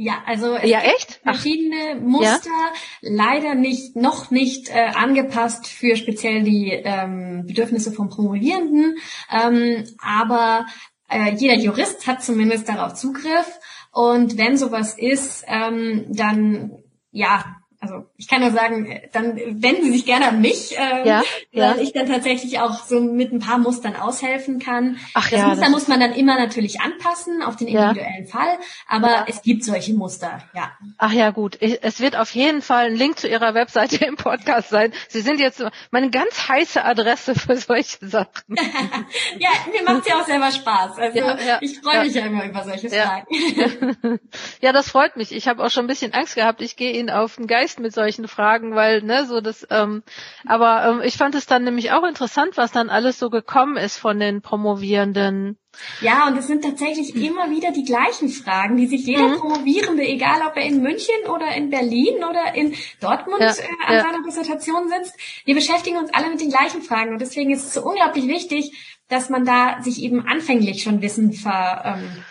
Ja, 0.00 0.22
also 0.26 0.54
es 0.54 0.70
ja, 0.70 0.80
echt? 0.80 1.20
verschiedene 1.24 2.00
Muster, 2.00 2.48
ja? 2.48 2.72
leider 3.00 3.56
nicht 3.56 3.96
noch 3.96 4.30
nicht 4.30 4.68
äh, 4.68 4.90
angepasst 4.94 5.66
für 5.66 5.96
speziell 5.96 6.44
die 6.44 6.70
ähm, 6.70 7.46
Bedürfnisse 7.46 7.90
von 7.90 8.08
Promovierenden, 8.08 8.96
ähm, 9.28 9.84
aber 10.00 10.66
äh, 11.08 11.34
jeder 11.34 11.54
Jurist 11.54 12.06
hat 12.06 12.22
zumindest 12.22 12.68
darauf 12.68 12.94
Zugriff 12.94 13.58
und 13.90 14.38
wenn 14.38 14.56
sowas 14.56 14.96
ist, 14.96 15.44
ähm, 15.48 16.06
dann 16.10 16.78
ja, 17.10 17.56
also 17.80 18.06
ich 18.16 18.26
kann 18.26 18.40
nur 18.40 18.50
sagen, 18.50 19.00
dann 19.12 19.36
wenden 19.36 19.84
Sie 19.84 19.92
sich 19.92 20.04
gerne 20.04 20.28
an 20.28 20.40
mich, 20.40 20.74
ähm, 20.76 21.06
ja, 21.06 21.22
ja. 21.52 21.70
weil 21.70 21.80
ich 21.80 21.92
dann 21.92 22.06
tatsächlich 22.06 22.58
auch 22.58 22.84
so 22.84 23.00
mit 23.00 23.32
ein 23.32 23.38
paar 23.38 23.58
Mustern 23.58 23.94
aushelfen 23.94 24.58
kann. 24.58 24.98
Ach 25.14 25.30
das 25.30 25.40
ja, 25.40 25.48
Muster 25.48 25.62
das 25.62 25.70
muss 25.70 25.88
man 25.88 26.00
dann 26.00 26.12
immer 26.12 26.36
natürlich 26.38 26.80
anpassen 26.80 27.40
auf 27.42 27.54
den 27.54 27.68
individuellen 27.68 28.24
ja. 28.24 28.30
Fall, 28.30 28.58
aber 28.88 29.08
ja. 29.08 29.24
es 29.28 29.42
gibt 29.42 29.62
solche 29.62 29.94
Muster, 29.94 30.42
ja. 30.54 30.72
Ach 30.98 31.12
ja, 31.12 31.30
gut. 31.30 31.56
Es 31.60 32.00
wird 32.00 32.16
auf 32.16 32.30
jeden 32.32 32.62
Fall 32.62 32.86
ein 32.86 32.96
Link 32.96 33.20
zu 33.20 33.28
Ihrer 33.28 33.54
Webseite 33.54 34.04
im 34.04 34.16
Podcast 34.16 34.70
sein. 34.70 34.92
Sie 35.08 35.20
sind 35.20 35.38
jetzt 35.38 35.62
meine 35.92 36.10
ganz 36.10 36.48
heiße 36.48 36.84
Adresse 36.84 37.36
für 37.36 37.56
solche 37.56 38.08
Sachen. 38.08 38.42
ja, 39.38 39.50
mir 39.72 39.84
macht 39.84 40.08
ja 40.08 40.20
auch 40.20 40.26
selber 40.26 40.50
Spaß. 40.50 40.98
Also 40.98 41.20
ich 41.60 41.78
freue 41.80 42.04
mich 42.04 42.14
ja 42.14 42.26
immer 42.26 42.44
über 42.44 42.64
solche 42.64 42.90
Fragen. 42.90 43.26
ja, 44.60 44.72
das 44.72 44.90
freut 44.90 45.16
mich. 45.16 45.30
Ich 45.30 45.46
habe 45.46 45.64
auch 45.64 45.70
schon 45.70 45.84
ein 45.84 45.88
bisschen 45.88 46.12
Angst 46.12 46.34
gehabt. 46.34 46.60
Ich 46.60 46.74
gehe 46.74 46.92
Ihnen 46.92 47.10
auf 47.10 47.36
den 47.36 47.46
Geist 47.46 47.67
recht 47.68 47.80
mit 47.80 47.92
solchen 47.92 48.28
Fragen, 48.28 48.74
weil, 48.74 49.02
ne, 49.02 49.26
so 49.26 49.40
das, 49.40 49.66
ähm, 49.70 50.02
aber 50.46 50.84
ähm, 50.88 51.02
ich 51.04 51.16
fand 51.16 51.34
es 51.34 51.46
dann 51.46 51.64
nämlich 51.64 51.92
auch 51.92 52.04
interessant, 52.04 52.56
was 52.56 52.72
dann 52.72 52.88
alles 52.88 53.18
so 53.18 53.28
gekommen 53.28 53.76
ist 53.76 53.98
von 53.98 54.18
den 54.18 54.40
Promovierenden. 54.40 55.58
Ja, 56.00 56.26
und 56.26 56.36
es 56.38 56.46
sind 56.46 56.64
tatsächlich 56.64 57.14
immer 57.14 57.50
wieder 57.50 57.70
die 57.70 57.84
gleichen 57.84 58.30
Fragen, 58.30 58.76
die 58.76 58.86
sich 58.86 59.04
jeder 59.04 59.28
mhm. 59.28 59.38
Promovierende, 59.38 60.02
egal 60.02 60.40
ob 60.46 60.56
er 60.56 60.64
in 60.64 60.82
München 60.82 61.14
oder 61.26 61.54
in 61.54 61.70
Berlin 61.70 62.24
oder 62.28 62.54
in 62.54 62.74
Dortmund 63.00 63.40
ja, 63.40 63.50
äh, 63.50 63.86
an 63.86 63.94
ja. 63.94 64.02
seiner 64.02 64.24
Dissertation 64.24 64.88
sitzt, 64.88 65.14
wir 65.44 65.54
beschäftigen 65.54 65.98
uns 65.98 66.12
alle 66.14 66.30
mit 66.30 66.40
den 66.40 66.50
gleichen 66.50 66.82
Fragen. 66.82 67.12
Und 67.12 67.20
deswegen 67.20 67.50
ist 67.52 67.64
es 67.64 67.74
so 67.74 67.82
unglaublich 67.82 68.26
wichtig, 68.26 68.72
dass 69.08 69.28
man 69.28 69.44
da 69.44 69.80
sich 69.82 70.02
eben 70.02 70.26
anfänglich 70.26 70.82
schon 70.82 71.00
Wissen 71.00 71.32
ver, 71.32 71.82
ähm, 71.84 72.24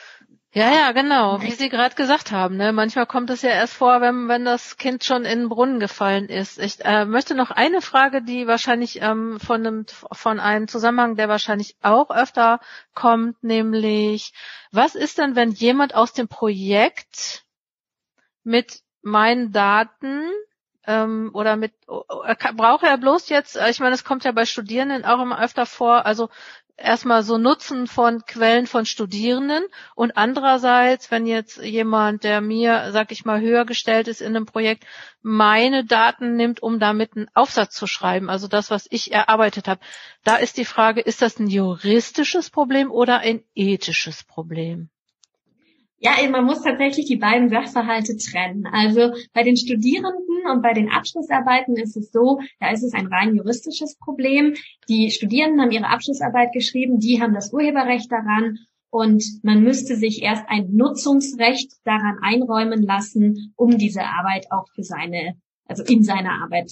ja, 0.53 0.73
ja, 0.73 0.91
genau, 0.91 1.41
wie 1.41 1.51
Sie 1.51 1.69
gerade 1.69 1.95
gesagt 1.95 2.31
haben. 2.31 2.57
Ne? 2.57 2.71
Manchmal 2.71 3.05
kommt 3.05 3.29
es 3.29 3.41
ja 3.41 3.49
erst 3.49 3.73
vor, 3.73 4.01
wenn, 4.01 4.27
wenn 4.27 4.45
das 4.45 4.77
Kind 4.77 5.03
schon 5.03 5.25
in 5.25 5.39
den 5.39 5.49
Brunnen 5.49 5.79
gefallen 5.79 6.29
ist. 6.29 6.57
Ich 6.57 6.83
äh, 6.83 7.05
möchte 7.05 7.36
noch 7.36 7.51
eine 7.51 7.81
Frage, 7.81 8.21
die 8.23 8.47
wahrscheinlich 8.47 9.01
ähm, 9.01 9.39
von, 9.39 9.65
einem, 9.67 9.86
von 10.12 10.39
einem 10.39 10.67
Zusammenhang, 10.67 11.15
der 11.15 11.29
wahrscheinlich 11.29 11.75
auch 11.81 12.10
öfter 12.10 12.60
kommt, 12.95 13.43
nämlich, 13.43 14.33
was 14.71 14.95
ist 14.95 15.17
denn, 15.17 15.36
wenn 15.36 15.51
jemand 15.51 15.93
aus 15.93 16.13
dem 16.13 16.27
Projekt 16.27 17.43
mit 18.43 18.81
meinen 19.01 19.51
Daten 19.51 20.23
ähm, 20.88 21.29
oder 21.33 21.57
mit 21.57 21.73
äh, 21.88 22.53
braucht 22.53 22.83
er 22.83 22.97
bloß 22.97 23.29
jetzt, 23.29 23.57
äh, 23.57 23.69
ich 23.69 23.79
meine, 23.79 23.93
es 23.93 24.05
kommt 24.05 24.23
ja 24.23 24.31
bei 24.31 24.45
Studierenden 24.45 25.05
auch 25.05 25.21
immer 25.21 25.41
öfter 25.41 25.65
vor, 25.65 26.05
also 26.05 26.29
erstmal 26.78 27.24
so 27.24 27.38
Nutzen 27.38 27.88
von 27.88 28.24
Quellen 28.26 28.68
von 28.68 28.86
Studierenden 28.86 29.63
und 29.96 30.16
andererseits, 30.16 31.12
wenn 31.12 31.26
jetzt 31.26 31.58
jemand, 31.58 32.24
der 32.24 32.40
mir, 32.42 32.92
sag 32.92 33.12
ich 33.12 33.26
mal, 33.26 33.42
höher 33.42 33.66
gestellt 33.66 34.08
ist 34.08 34.22
in 34.22 34.36
einem 34.36 34.46
Projekt, 34.46 34.86
meine 35.22 35.84
Daten 35.84 36.36
nimmt, 36.36 36.62
um 36.62 36.80
damit 36.80 37.16
einen 37.16 37.28
Aufsatz 37.34 37.76
zu 37.76 37.88
schreiben, 37.88 38.30
also 38.30 38.48
das, 38.48 38.72
was 38.72 38.88
ich 38.90 39.12
erarbeitet 39.12 39.68
habe, 39.68 39.82
da 40.24 40.38
ist 40.38 40.58
die 40.58 40.66
Frage, 40.66 41.02
ist 41.02 41.22
das 41.22 41.40
ein 41.40 41.48
juristisches 41.48 42.50
Problem 42.50 42.92
oder 42.92 43.20
ein 43.20 43.44
ethisches 43.56 44.24
Problem? 44.24 44.90
Ja, 45.99 46.12
man 46.29 46.45
muss 46.45 46.62
tatsächlich 46.62 47.07
die 47.07 47.15
beiden 47.15 47.49
Sachverhalte 47.49 48.15
trennen. 48.17 48.67
Also 48.67 49.13
bei 49.33 49.43
den 49.43 49.57
Studierenden 49.57 50.45
und 50.51 50.62
bei 50.62 50.73
den 50.73 50.89
Abschlussarbeiten 50.89 51.75
ist 51.75 51.97
es 51.97 52.12
so, 52.12 52.39
da 52.60 52.71
ist 52.71 52.83
es 52.83 52.93
ein 52.93 53.07
rein 53.07 53.36
juristisches 53.36 53.97
Problem. 53.97 54.53
Die 54.88 55.10
Studierenden 55.10 55.62
haben 55.62 55.71
ihre 55.71 55.89
Abschlussarbeit 55.89 56.51
geschrieben, 56.53 56.99
die 56.99 57.19
haben 57.21 57.33
das 57.33 57.51
Urheberrecht 57.51 58.12
daran 58.12 58.60
und 58.89 59.23
man 59.43 59.63
müsste 59.63 59.95
sich 59.95 60.21
erst 60.21 60.45
ein 60.47 60.69
Nutzungsrecht 60.71 61.73
daran 61.83 62.19
einräumen 62.21 62.83
lassen, 62.83 63.53
um 63.55 63.77
diese 63.77 64.03
Arbeit 64.03 64.51
auch 64.51 64.67
für 64.73 64.83
seine, 64.83 65.36
also 65.65 65.83
in 65.83 66.03
seiner 66.03 66.43
Arbeit 66.43 66.71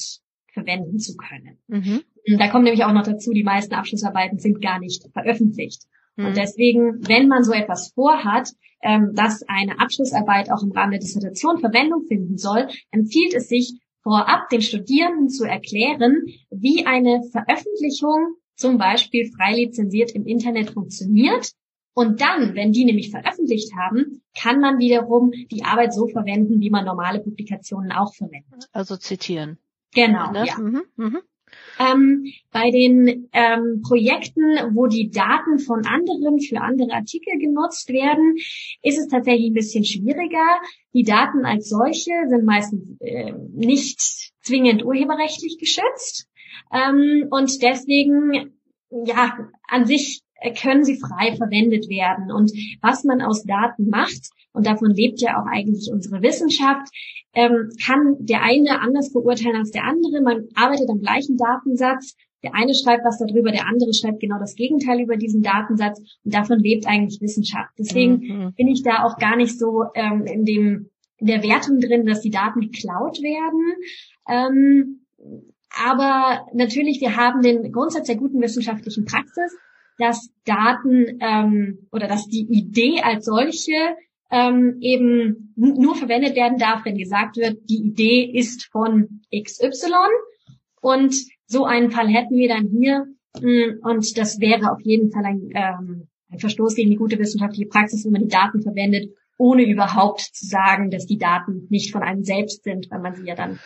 verwenden 0.53 0.99
zu 0.99 1.17
können. 1.17 1.57
Mhm. 1.67 2.03
Da 2.37 2.47
kommt 2.47 2.63
nämlich 2.63 2.83
auch 2.85 2.93
noch 2.93 3.03
dazu, 3.03 3.31
die 3.31 3.43
meisten 3.43 3.73
Abschlussarbeiten 3.73 4.39
sind 4.39 4.61
gar 4.61 4.79
nicht 4.79 5.03
veröffentlicht. 5.13 5.83
Mhm. 6.15 6.25
Und 6.25 6.37
deswegen, 6.37 7.07
wenn 7.07 7.27
man 7.27 7.43
so 7.43 7.51
etwas 7.53 7.91
vorhat, 7.93 8.51
ähm, 8.81 9.11
dass 9.13 9.43
eine 9.47 9.79
Abschlussarbeit 9.79 10.51
auch 10.51 10.63
im 10.63 10.71
Rahmen 10.71 10.91
der 10.91 10.99
Dissertation 10.99 11.59
Verwendung 11.59 12.05
finden 12.07 12.37
soll, 12.37 12.67
empfiehlt 12.91 13.33
es 13.33 13.47
sich, 13.47 13.79
vorab 14.03 14.49
den 14.49 14.61
Studierenden 14.61 15.29
zu 15.29 15.45
erklären, 15.45 16.25
wie 16.51 16.85
eine 16.85 17.23
Veröffentlichung 17.31 18.35
zum 18.55 18.77
Beispiel 18.77 19.31
frei 19.35 19.55
lizenziert 19.55 20.11
im 20.11 20.27
Internet 20.27 20.69
funktioniert. 20.69 21.51
Und 21.95 22.21
dann, 22.21 22.55
wenn 22.55 22.71
die 22.71 22.85
nämlich 22.85 23.09
veröffentlicht 23.09 23.73
haben, 23.75 24.21
kann 24.37 24.59
man 24.59 24.79
wiederum 24.79 25.31
die 25.31 25.63
Arbeit 25.63 25.93
so 25.93 26.07
verwenden, 26.07 26.59
wie 26.59 26.69
man 26.69 26.85
normale 26.85 27.19
Publikationen 27.21 27.91
auch 27.91 28.13
verwendet. 28.13 28.67
Also 28.73 28.97
zitieren. 28.97 29.57
Genau. 29.93 30.31
Ne? 30.31 30.45
Ja. 30.45 30.57
Mhm, 30.59 30.83
mh. 30.97 31.21
Ähm, 31.77 32.31
bei 32.51 32.71
den 32.71 33.29
ähm, 33.33 33.81
Projekten, 33.81 34.41
wo 34.73 34.87
die 34.87 35.09
Daten 35.09 35.59
von 35.59 35.85
anderen 35.85 36.39
für 36.39 36.61
andere 36.61 36.93
Artikel 36.93 37.37
genutzt 37.37 37.89
werden, 37.89 38.37
ist 38.81 38.97
es 38.97 39.07
tatsächlich 39.07 39.51
ein 39.51 39.53
bisschen 39.53 39.83
schwieriger. 39.83 40.59
Die 40.93 41.03
Daten 41.03 41.45
als 41.45 41.69
solche 41.69 42.13
sind 42.29 42.45
meistens 42.45 42.83
äh, 43.01 43.33
nicht 43.53 43.99
zwingend 44.41 44.85
urheberrechtlich 44.85 45.57
geschützt. 45.59 46.29
Ähm, 46.71 47.27
und 47.29 47.61
deswegen, 47.61 48.53
ja, 48.89 49.37
an 49.67 49.85
sich 49.85 50.21
können 50.59 50.83
sie 50.83 50.99
frei 50.99 51.35
verwendet 51.35 51.89
werden. 51.89 52.31
Und 52.31 52.51
was 52.81 53.03
man 53.03 53.21
aus 53.21 53.43
Daten 53.43 53.89
macht, 53.89 54.29
und 54.53 54.65
davon 54.65 54.91
lebt 54.91 55.21
ja 55.21 55.41
auch 55.41 55.47
eigentlich 55.47 55.89
unsere 55.91 56.21
Wissenschaft, 56.21 56.87
ähm, 57.33 57.69
kann 57.85 58.15
der 58.19 58.41
eine 58.41 58.79
anders 58.79 59.11
beurteilen 59.11 59.57
als 59.57 59.71
der 59.71 59.83
andere. 59.83 60.21
Man 60.21 60.47
arbeitet 60.55 60.89
am 60.89 61.01
gleichen 61.01 61.35
Datensatz. 61.37 62.15
Der 62.41 62.55
eine 62.55 62.73
schreibt 62.73 63.03
was 63.03 63.17
darüber, 63.17 63.51
der 63.51 63.67
andere 63.67 63.93
schreibt 63.93 64.21
genau 64.21 64.39
das 64.39 64.55
Gegenteil 64.55 65.01
über 65.01 65.17
diesen 65.17 65.41
Datensatz. 65.41 65.99
Und 66.23 66.33
davon 66.33 66.59
lebt 66.59 66.87
eigentlich 66.87 67.19
Wissenschaft. 67.19 67.71
Deswegen 67.77 68.13
mhm. 68.13 68.53
bin 68.55 68.67
ich 68.67 68.83
da 68.83 69.03
auch 69.03 69.17
gar 69.17 69.35
nicht 69.35 69.59
so 69.59 69.85
ähm, 69.95 70.25
in 70.25 70.45
dem 70.45 70.89
in 71.17 71.27
der 71.27 71.43
Wertung 71.43 71.79
drin, 71.79 72.05
dass 72.05 72.21
die 72.21 72.29
Daten 72.29 72.61
geklaut 72.61 73.21
werden. 73.21 73.75
Ähm, 74.27 75.05
aber 75.83 76.45
natürlich, 76.53 77.01
wir 77.01 77.15
haben 77.15 77.41
den 77.41 77.71
Grundsatz 77.71 78.07
der 78.07 78.15
guten 78.15 78.41
wissenschaftlichen 78.41 79.05
Praxis, 79.05 79.55
dass 79.97 80.29
Daten 80.45 81.19
ähm, 81.21 81.87
oder 81.91 82.07
dass 82.07 82.27
die 82.27 82.45
Idee 82.49 83.01
als 83.01 83.25
solche 83.25 83.95
ähm, 84.31 84.77
eben 84.81 85.53
nur 85.55 85.95
verwendet 85.95 86.35
werden 86.35 86.57
darf, 86.57 86.83
wenn 86.85 86.97
gesagt 86.97 87.37
wird, 87.37 87.69
die 87.69 87.83
Idee 87.83 88.23
ist 88.23 88.65
von 88.71 89.21
XY. 89.33 89.91
Und 90.81 91.15
so 91.47 91.65
einen 91.65 91.91
Fall 91.91 92.07
hätten 92.07 92.35
wir 92.35 92.49
dann 92.49 92.67
hier. 92.67 93.05
Mm, 93.41 93.79
und 93.83 94.17
das 94.17 94.39
wäre 94.39 94.71
auf 94.71 94.81
jeden 94.81 95.11
Fall 95.11 95.25
ein, 95.25 95.49
ähm, 95.53 96.07
ein 96.29 96.39
Verstoß 96.39 96.75
gegen 96.75 96.89
die 96.89 96.97
gute 96.97 97.19
wissenschaftliche 97.19 97.69
Praxis, 97.69 98.05
wenn 98.05 98.13
man 98.13 98.23
die 98.23 98.27
Daten 98.27 98.61
verwendet, 98.61 99.13
ohne 99.37 99.63
überhaupt 99.63 100.21
zu 100.21 100.45
sagen, 100.45 100.89
dass 100.89 101.05
die 101.05 101.17
Daten 101.17 101.67
nicht 101.69 101.91
von 101.91 102.03
einem 102.03 102.23
selbst 102.23 102.63
sind, 102.63 102.89
weil 102.89 102.99
man 102.99 103.15
sie 103.15 103.25
ja 103.25 103.35
dann 103.35 103.59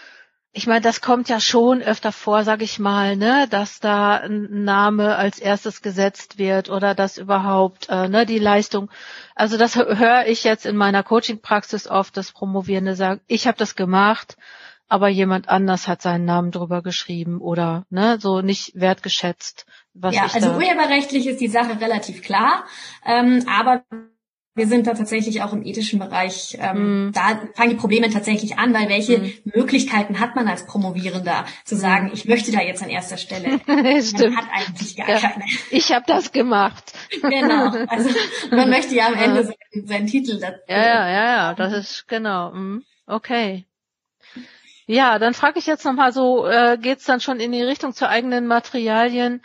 ich 0.52 0.66
meine, 0.66 0.82
das 0.82 1.02
kommt 1.02 1.30
ja 1.30 1.40
schon 1.40 1.82
öfter 1.84 2.12
vor, 2.12 2.44
sag 2.44 2.62
ich 2.62 2.80
mal, 2.80 3.16
ne, 3.16 3.48
dass 3.50 3.80
da 3.80 4.16
ein 4.16 4.64
Name 4.64 5.16
als 5.16 5.38
erstes 5.38 5.82
gesetzt 5.82 6.40
wird 6.40 6.70
oder 6.70 6.96
dass 6.96 7.20
überhaupt 7.20 7.88
äh, 7.90 8.08
ne, 8.08 8.26
die 8.26 8.40
Leistung. 8.40 8.90
Also 9.36 9.58
das 9.58 9.76
höre 9.76 10.26
ich 10.26 10.44
jetzt 10.44 10.66
in 10.66 10.76
meiner 10.76 11.04
Coaching-Praxis 11.04 11.88
oft, 11.88 12.18
dass 12.18 12.32
Promovierende 12.32 12.96
sagen, 12.96 13.22
ich 13.28 13.46
habe 13.46 13.58
das 13.58 13.76
gemacht, 13.76 14.38
aber 14.88 15.08
jemand 15.08 15.50
anders 15.50 15.88
hat 15.88 16.02
seinen 16.02 16.26
Namen 16.26 16.50
drüber 16.50 16.82
geschrieben 16.82 17.42
oder 17.42 17.86
ne, 17.92 18.18
so 18.20 18.42
nicht 18.42 18.72
wertgeschätzt. 18.74 19.68
Was 19.94 20.16
ja, 20.16 20.24
also 20.34 20.54
urheberrechtlich 20.54 21.28
ist 21.28 21.42
die 21.42 21.48
Sache 21.48 21.80
relativ 21.80 22.24
klar, 22.24 22.64
ähm, 23.06 23.46
aber 23.48 23.84
wir 24.56 24.68
sind 24.68 24.88
da 24.88 24.94
tatsächlich 24.94 25.42
auch 25.42 25.54
im 25.54 25.64
ethischen 25.64 26.00
Bereich, 26.00 26.58
ähm, 26.60 27.08
mm. 27.08 27.12
da 27.14 27.42
fangen 27.56 27.70
die 27.70 27.76
Probleme 27.76 28.10
tatsächlich 28.10 28.58
an, 28.58 28.74
weil 28.74 28.90
welche 28.90 29.20
mm. 29.20 29.32
Möglichkeiten 29.56 30.20
hat 30.20 30.36
man 30.36 30.48
als 30.48 30.66
Promovierender 30.66 31.46
zu 31.64 31.76
mhm. 31.76 31.80
sagen, 31.80 32.12
ich 32.14 32.26
möchte 32.26 32.52
da 32.52 32.62
jetzt 32.62 32.84
an 32.84 32.90
erster 32.90 33.18
Stelle. 33.18 33.60
man 33.68 34.38
hat 34.38 34.46
eigentlich 34.52 34.98
gar 34.98 35.10
ja. 35.10 35.20
keine. 35.20 35.46
Ich 35.72 35.92
habe 35.92 36.06
das 36.08 36.32
gemacht. 36.32 36.94
genau. 37.22 37.72
Also 37.88 38.10
man 38.52 38.70
möchte 38.70 38.96
ja 38.96 39.08
am 39.08 39.16
Ende 39.16 39.44
seinen, 39.44 39.88
seinen 39.88 40.08
Titel 40.08 40.40
dazu. 40.40 40.60
Ja, 40.68 40.78
ja, 40.78 41.10
ja, 41.10 41.26
ja, 41.26 41.54
das 41.54 41.74
ist 41.74 42.08
genau. 42.08 42.52
Mhm. 42.52 42.84
Okay. 43.08 43.66
Ja, 44.86 45.20
dann 45.20 45.36
frage 45.36 45.60
ich 45.60 45.68
jetzt 45.68 45.86
nochmal 45.86 46.12
so, 46.12 46.48
äh, 46.48 46.78
geht's 46.82 47.06
dann 47.06 47.22
schon 47.22 47.40
in 47.40 47.52
die 47.52 47.62
Richtung 47.62 47.94
zu 47.94 48.10
eigenen 48.10 48.48
Materialien? 48.48 49.42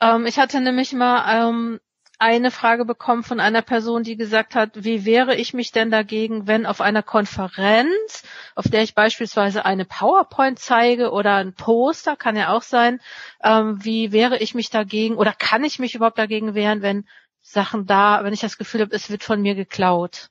Ähm, 0.00 0.24
ich 0.26 0.38
hatte 0.38 0.60
nämlich 0.60 0.92
mal 0.92 1.48
ähm, 1.48 1.80
eine 2.24 2.50
Frage 2.50 2.86
bekommen 2.86 3.22
von 3.22 3.38
einer 3.38 3.60
Person, 3.60 4.02
die 4.02 4.16
gesagt 4.16 4.54
hat, 4.54 4.70
wie 4.82 5.04
wehre 5.04 5.36
ich 5.36 5.52
mich 5.52 5.72
denn 5.72 5.90
dagegen, 5.90 6.46
wenn 6.46 6.64
auf 6.64 6.80
einer 6.80 7.02
Konferenz, 7.02 8.22
auf 8.54 8.66
der 8.66 8.82
ich 8.82 8.94
beispielsweise 8.94 9.66
eine 9.66 9.84
PowerPoint 9.84 10.58
zeige 10.58 11.10
oder 11.10 11.34
ein 11.34 11.52
Poster, 11.52 12.16
kann 12.16 12.34
ja 12.34 12.48
auch 12.48 12.62
sein, 12.62 12.98
ähm, 13.42 13.84
wie 13.84 14.10
wehre 14.10 14.38
ich 14.38 14.54
mich 14.54 14.70
dagegen 14.70 15.16
oder 15.16 15.34
kann 15.34 15.64
ich 15.64 15.78
mich 15.78 15.94
überhaupt 15.94 16.16
dagegen 16.16 16.54
wehren, 16.54 16.80
wenn 16.80 17.06
Sachen 17.42 17.84
da, 17.84 18.24
wenn 18.24 18.32
ich 18.32 18.40
das 18.40 18.56
Gefühl 18.56 18.80
habe, 18.80 18.96
es 18.96 19.10
wird 19.10 19.22
von 19.22 19.42
mir 19.42 19.54
geklaut? 19.54 20.30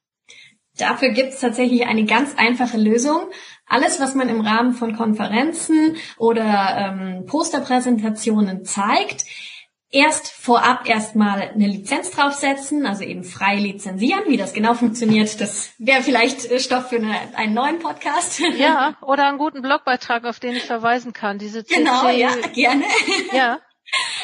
Dafür 0.76 1.10
gibt 1.10 1.30
es 1.30 1.40
tatsächlich 1.40 1.86
eine 1.86 2.06
ganz 2.06 2.36
einfache 2.36 2.78
Lösung. 2.78 3.30
Alles, 3.68 4.00
was 4.00 4.16
man 4.16 4.30
im 4.30 4.42
Rahmen 4.42 4.74
von 4.74 4.98
Konferenzen 4.98 5.98
oder 6.18 6.76
ähm, 6.76 7.26
Posterpräsentationen 7.28 8.66
zeigt, 8.66 9.26
erst 9.94 10.32
vorab 10.32 10.90
erstmal 10.90 11.42
eine 11.42 11.68
Lizenz 11.68 12.12
draufsetzen, 12.12 12.86
also 12.86 13.04
eben 13.04 13.24
frei 13.24 13.56
lizenzieren. 13.56 14.24
Wie 14.28 14.38
das 14.38 14.54
genau 14.54 14.74
funktioniert, 14.74 15.40
das 15.40 15.70
wäre 15.78 16.02
vielleicht 16.02 16.50
äh, 16.52 16.60
Stoff 16.60 16.90
für 16.90 16.98
eine, 16.98 17.16
einen 17.36 17.54
neuen 17.54 17.80
Podcast. 17.80 18.42
Ja, 18.58 18.98
oder 19.02 19.28
einen 19.28 19.38
guten 19.38 19.62
Blogbeitrag, 19.62 20.26
auf 20.26 20.40
den 20.40 20.56
ich 20.56 20.64
verweisen 20.64 21.14
kann. 21.14 21.38
Diese 21.38 21.64
CC 21.64 21.78
Genau, 21.78 22.10
ja, 22.10 22.32
gerne. 22.54 22.84
Ja. 23.32 23.60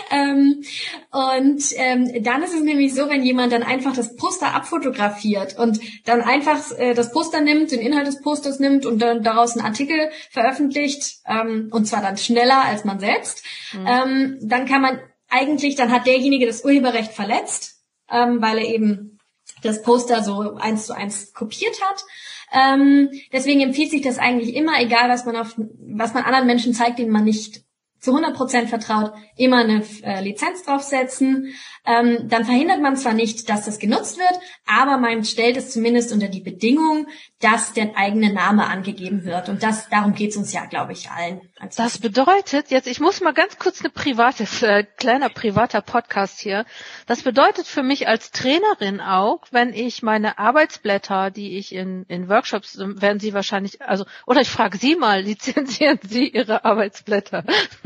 Ähm, 0.10 0.64
und 1.12 1.64
ähm, 1.76 2.24
dann 2.24 2.42
ist 2.42 2.56
es 2.56 2.62
nämlich 2.62 2.96
so, 2.96 3.08
wenn 3.08 3.22
jemand 3.22 3.54
dann 3.54 3.62
einfach 3.62 3.96
das 3.96 4.16
Poster 4.16 4.56
abfotografiert 4.56 5.60
und 5.60 5.80
dann 6.06 6.22
einfach 6.22 6.60
äh, 6.78 6.96
das 6.96 7.12
Poster 7.12 7.42
nimmt, 7.42 7.72
den 7.72 7.80
Inhalt 7.80 8.08
des 8.08 8.22
Posters 8.22 8.60
nimmt 8.60 8.88
und 8.88 9.00
dann 9.00 9.22
daraus 9.22 9.56
einen 9.56 9.66
Artikel 9.66 10.10
veröffentlicht, 10.32 11.20
ähm, 11.28 11.70
und 11.72 11.86
zwar 11.86 12.02
dann 12.02 12.18
schneller 12.18 12.64
als 12.64 12.84
man 12.84 13.00
selbst, 13.00 13.44
mhm. 13.74 13.86
ähm, 13.86 14.38
dann 14.42 14.66
kann 14.66 14.82
man 14.82 15.00
eigentlich, 15.30 15.76
dann 15.76 15.92
hat 15.92 16.08
derjenige 16.08 16.46
das 16.46 16.64
Urheberrecht 16.64 17.12
verletzt, 17.12 17.82
ähm, 18.10 18.42
weil 18.42 18.58
er 18.58 18.66
eben 18.66 19.20
das 19.62 19.82
Poster 19.82 20.24
so 20.24 20.56
eins 20.56 20.86
zu 20.86 20.96
eins 20.96 21.34
kopiert 21.34 21.76
hat. 21.82 22.04
Ähm, 22.52 23.10
deswegen 23.32 23.62
empfiehlt 23.62 23.92
sich 23.92 24.02
das 24.02 24.18
eigentlich 24.18 24.56
immer, 24.56 24.80
egal 24.82 25.10
was 25.10 25.26
man 25.26 25.36
auf, 25.36 25.56
was 25.58 26.14
man 26.14 26.24
anderen 26.24 26.48
Menschen 26.48 26.74
zeigt, 26.74 27.00
denen 27.00 27.12
man 27.12 27.24
nicht 27.24 27.64
zu 28.00 28.16
100% 28.16 28.68
vertraut, 28.68 29.14
immer 29.36 29.58
eine 29.58 29.84
äh, 30.04 30.22
Lizenz 30.22 30.64
draufsetzen. 30.64 31.54
Ähm, 31.86 32.28
dann 32.30 32.46
verhindert 32.46 32.82
man 32.82 32.98
zwar 32.98 33.14
nicht, 33.14 33.50
dass 33.50 33.66
das 33.66 33.80
genutzt 33.80 34.18
wird, 34.18 34.40
aber 34.66 34.98
man 34.98 35.24
stellt 35.24 35.58
es 35.58 35.72
zumindest 35.72 36.12
unter 36.12 36.28
die 36.28 36.42
Bedingung, 36.42 37.08
dass 37.40 37.74
der 37.74 37.96
eigene 37.96 38.34
Name 38.34 38.68
angegeben 38.68 39.24
wird. 39.24 39.50
Und 39.50 39.64
das, 39.64 39.90
darum 39.90 40.14
geht's 40.14 40.36
uns 40.36 40.52
ja, 40.52 40.66
glaube 40.66 40.92
ich, 40.92 41.10
allen. 41.10 41.42
Das 41.78 41.98
bedeutet, 41.98 42.70
jetzt, 42.70 42.88
ich 42.88 43.00
muss 43.00 43.22
mal 43.22 43.34
ganz 43.34 43.58
kurz 43.58 43.80
eine 43.80 43.90
private, 43.90 44.46
äh, 44.62 44.84
kleiner 44.84 45.30
privater 45.30 45.82
Podcast 45.82 46.40
hier. 46.40 46.66
Das 47.08 47.24
bedeutet 47.24 47.66
für 47.66 47.84
mich 47.84 48.08
als 48.08 48.32
Trainerin 48.32 49.00
auch, 49.02 49.42
wenn 49.52 49.74
ich 49.74 50.04
meine 50.04 50.38
Arbeitsblätter, 50.38 51.32
die 51.32 51.58
ich 51.58 51.74
in, 51.74 52.06
in 52.08 52.30
Workshops, 52.30 52.78
werden 52.78 53.20
Sie 53.20 53.34
wahrscheinlich, 53.34 53.82
also, 53.82 54.06
oder 54.26 54.42
ich 54.42 54.50
frage 54.50 54.78
Sie 54.78 54.96
mal, 54.96 55.22
lizenzieren 55.30 56.00
Sie 56.04 56.28
Ihre 56.28 56.66
Arbeitsblätter? 56.66 57.44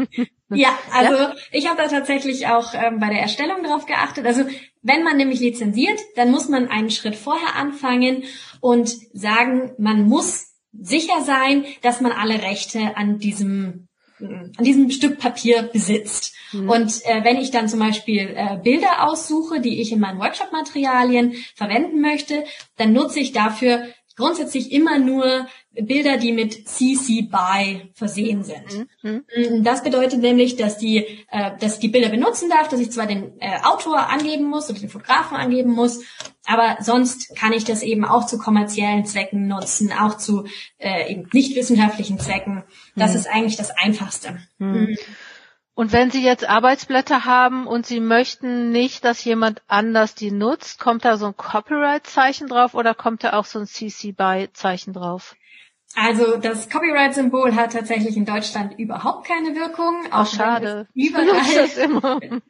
Ja, 0.56 0.78
also 0.92 1.16
ja? 1.16 1.36
ich 1.52 1.68
habe 1.68 1.82
da 1.82 1.88
tatsächlich 1.88 2.48
auch 2.48 2.76
ähm, 2.76 3.00
bei 3.00 3.10
der 3.10 3.22
Erstellung 3.22 3.64
drauf 3.64 3.88
geachtet. 3.88 4.28
Also 4.28 4.44
wenn 4.84 5.04
man 5.04 5.18
nämlich 5.18 5.40
lizenziert, 5.40 6.00
dann 6.16 6.30
muss 6.30 6.48
man 6.48 6.68
einen 6.68 6.92
Schritt 6.92 7.16
vorher 7.16 7.56
anfangen 7.56 8.24
und 8.62 8.96
sagen, 9.14 9.72
man 9.80 10.08
muss 10.08 10.54
sicher 10.72 11.22
sein, 11.24 11.66
dass 11.82 12.02
man 12.02 12.12
alle 12.12 12.42
Rechte 12.42 12.96
an 12.96 13.18
diesem 13.18 13.88
an 14.20 14.64
diesem 14.64 14.90
Stück 14.90 15.20
Papier 15.20 15.64
besitzt. 15.64 16.34
Mhm. 16.54 16.70
Und 16.70 17.06
äh, 17.06 17.26
wenn 17.26 17.38
ich 17.38 17.52
dann 17.52 17.68
zum 17.68 17.80
Beispiel 17.80 18.34
äh, 18.36 18.58
Bilder 18.64 19.10
aussuche, 19.10 19.60
die 19.60 19.82
ich 19.82 19.92
in 19.92 20.00
meinen 20.00 20.20
Workshop-Materialien 20.20 21.34
verwenden 21.56 22.00
möchte, 22.00 22.46
dann 22.78 22.94
nutze 22.94 23.20
ich 23.20 23.34
dafür 23.34 23.86
grundsätzlich 24.16 24.72
immer 24.72 25.00
nur 25.00 25.48
Bilder, 25.74 26.18
die 26.18 26.34
mit 26.34 26.68
CC 26.68 27.24
BY 27.24 27.92
versehen 27.94 28.44
sind. 28.44 28.88
Mhm. 29.02 29.26
mhm. 29.36 29.64
Das 29.64 29.84
bedeutet 29.84 30.22
nämlich, 30.22 30.56
dass 30.56 30.78
die, 30.78 30.98
äh, 31.32 31.58
dass 31.60 31.80
die 31.80 31.88
Bilder 31.88 32.10
benutzen 32.10 32.50
darf, 32.50 32.68
dass 32.68 32.80
ich 32.80 32.92
zwar 32.92 33.08
den 33.08 33.40
äh, 33.40 33.60
Autor 33.64 34.10
angeben 34.10 34.46
muss 34.46 34.70
oder 34.70 34.80
den 34.80 34.90
Fotografen 34.90 35.36
angeben 35.36 35.72
muss, 35.72 36.04
aber 36.46 36.78
sonst 36.82 37.36
kann 37.36 37.54
ich 37.54 37.64
das 37.64 37.82
eben 37.82 38.06
auch 38.06 38.26
zu 38.26 38.38
kommerziellen 38.38 39.06
Zwecken 39.06 39.48
nutzen, 39.48 39.92
auch 39.92 40.18
zu 40.18 40.46
äh, 40.78 41.12
eben 41.12 41.28
nicht 41.34 41.56
wissenschaftlichen 41.56 42.20
Zwecken. 42.20 42.64
Das 42.96 43.12
mhm. 43.12 43.18
ist 43.18 43.28
eigentlich 43.28 43.58
das 43.58 43.72
Einfachste. 43.72 44.38
Mhm. 44.60 44.68
mhm. 44.68 44.98
Und 45.76 45.92
wenn 45.92 46.12
Sie 46.12 46.24
jetzt 46.24 46.48
Arbeitsblätter 46.48 47.26
haben 47.26 47.66
und 47.66 47.88
Sie 47.88 48.00
möchten 48.00 48.72
nicht, 48.72 49.04
dass 49.04 49.24
jemand 49.24 49.64
anders 49.68 50.14
die 50.14 50.30
nutzt, 50.30 50.80
kommt 50.80 51.04
da 51.04 51.18
so 51.18 51.26
ein 51.26 51.36
Copyright-Zeichen 51.36 52.48
drauf 52.48 52.76
oder 52.76 52.94
kommt 52.94 53.24
da 53.24 53.34
auch 53.34 53.46
so 53.46 53.58
ein 53.58 53.66
CC-BY-Zeichen 53.66 54.94
drauf? 54.94 55.36
Also 55.96 56.38
das 56.38 56.70
Copyright-Symbol 56.70 57.56
hat 57.56 57.74
tatsächlich 57.74 58.18
in 58.18 58.26
Deutschland 58.26 58.80
überhaupt 58.80 59.28
keine 59.28 59.56
Wirkung. 59.56 59.96
Auch 60.12 60.24
oh, 60.24 60.36
schade. 60.36 60.88
Überall, 60.96 61.28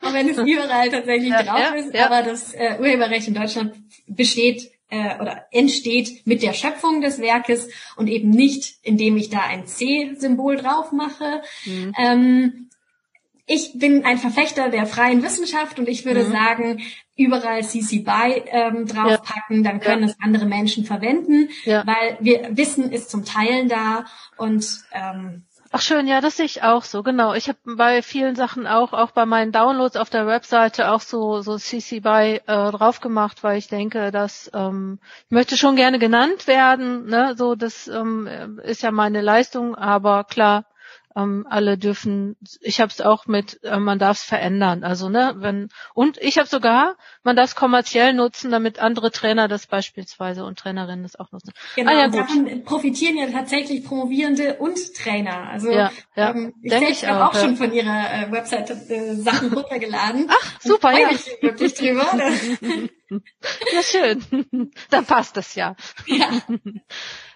auch 0.00 0.12
wenn 0.12 0.28
es 0.28 0.38
überall 0.38 0.90
tatsächlich 0.90 1.30
ja, 1.30 1.42
drauf 1.42 1.58
ja, 1.58 1.74
ist, 1.74 1.94
ja. 1.94 2.06
aber 2.06 2.22
das 2.22 2.52
äh, 2.54 2.76
Urheberrecht 2.80 3.28
in 3.28 3.34
Deutschland 3.34 3.74
besteht 4.08 4.72
äh, 4.88 5.20
oder 5.20 5.46
entsteht 5.52 6.26
mit 6.26 6.42
der 6.42 6.54
Schöpfung 6.54 7.00
des 7.00 7.20
Werkes 7.20 7.68
und 7.96 8.08
eben 8.08 8.30
nicht, 8.30 8.78
indem 8.82 9.16
ich 9.16 9.30
da 9.30 9.40
ein 9.40 9.66
C-Symbol 9.66 10.56
drauf 10.56 10.92
mache. 10.92 11.42
Mhm. 11.64 11.92
Ähm, 11.98 12.65
ich 13.46 13.78
bin 13.78 14.04
ein 14.04 14.18
Verfechter 14.18 14.70
der 14.70 14.86
freien 14.86 15.22
Wissenschaft 15.22 15.78
und 15.78 15.88
ich 15.88 16.04
würde 16.04 16.24
mhm. 16.24 16.32
sagen, 16.32 16.82
überall 17.16 17.62
CC 17.62 18.00
BY 18.00 18.42
ähm, 18.46 18.86
draufpacken, 18.86 19.64
ja. 19.64 19.70
dann 19.70 19.80
können 19.80 20.02
ja. 20.02 20.08
es 20.08 20.16
andere 20.20 20.46
Menschen 20.46 20.84
verwenden, 20.84 21.48
ja. 21.64 21.86
weil 21.86 22.18
wir 22.20 22.56
Wissen 22.56 22.90
ist 22.90 23.08
zum 23.08 23.24
Teilen 23.24 23.68
da 23.68 24.04
und 24.36 24.66
ähm, 24.92 25.44
Ach 25.72 25.80
schön, 25.80 26.06
ja, 26.06 26.20
das 26.20 26.36
sehe 26.36 26.46
ich 26.46 26.62
auch 26.62 26.84
so, 26.84 27.02
genau. 27.02 27.34
Ich 27.34 27.48
habe 27.48 27.58
bei 27.64 28.00
vielen 28.00 28.36
Sachen 28.36 28.66
auch, 28.66 28.92
auch 28.92 29.10
bei 29.10 29.26
meinen 29.26 29.52
Downloads 29.52 29.96
auf 29.96 30.10
der 30.10 30.26
Webseite 30.26 30.90
auch 30.90 31.00
so 31.00 31.42
so 31.42 31.58
CC 31.58 32.00
BY 32.00 32.40
äh, 32.46 32.70
drauf 32.70 33.00
gemacht, 33.00 33.42
weil 33.42 33.58
ich 33.58 33.68
denke, 33.68 34.10
dass 34.10 34.50
ähm, 34.54 35.00
ich 35.26 35.32
möchte 35.32 35.56
schon 35.56 35.76
gerne 35.76 35.98
genannt 35.98 36.46
werden, 36.46 37.06
ne, 37.06 37.34
so 37.36 37.56
das 37.56 37.88
ähm, 37.88 38.58
ist 38.62 38.82
ja 38.82 38.90
meine 38.90 39.20
Leistung, 39.20 39.74
aber 39.74 40.24
klar, 40.24 40.64
ähm, 41.16 41.46
alle 41.48 41.78
dürfen, 41.78 42.36
ich 42.60 42.80
habe 42.80 42.90
es 42.90 43.00
auch 43.00 43.26
mit, 43.26 43.62
äh, 43.64 43.78
man 43.78 43.98
darf 43.98 44.18
es 44.18 44.24
verändern. 44.24 44.84
Also 44.84 45.08
ne, 45.08 45.34
wenn 45.38 45.68
und 45.94 46.18
ich 46.18 46.38
habe 46.38 46.48
sogar, 46.48 46.96
man 47.22 47.36
darf 47.36 47.50
es 47.50 47.54
kommerziell 47.56 48.12
nutzen, 48.12 48.50
damit 48.50 48.78
andere 48.78 49.10
Trainer 49.10 49.48
das 49.48 49.66
beispielsweise 49.66 50.44
und 50.44 50.58
Trainerinnen 50.58 51.02
das 51.02 51.16
auch 51.16 51.32
nutzen. 51.32 51.52
Genau, 51.74 51.92
ah, 51.92 51.98
ja, 52.00 52.08
davon 52.08 52.64
profitieren 52.64 53.16
ja 53.16 53.30
tatsächlich 53.30 53.84
Promovierende 53.84 54.56
und 54.56 54.78
Trainer. 54.94 55.48
Also 55.48 55.70
ja, 55.70 55.90
ja, 56.14 56.30
ähm, 56.30 56.54
ich 56.62 56.72
selbst 56.72 57.06
habe 57.06 57.24
auch, 57.24 57.34
auch 57.34 57.40
schon 57.40 57.56
von 57.56 57.72
ihrer 57.72 58.12
äh, 58.12 58.30
Webseite 58.30 58.74
äh, 58.74 59.14
Sachen 59.14 59.52
runtergeladen. 59.52 60.26
Ach, 60.28 60.60
super, 60.60 60.92
ja. 60.92 61.10
Ich 61.10 61.42
wirklich 61.42 61.74
drüber. 61.74 62.06
ja, 63.10 63.82
schön. 63.82 64.72
Dann 64.90 65.06
passt 65.06 65.36
das 65.36 65.54
ja. 65.54 65.76
Ja. 66.06 66.30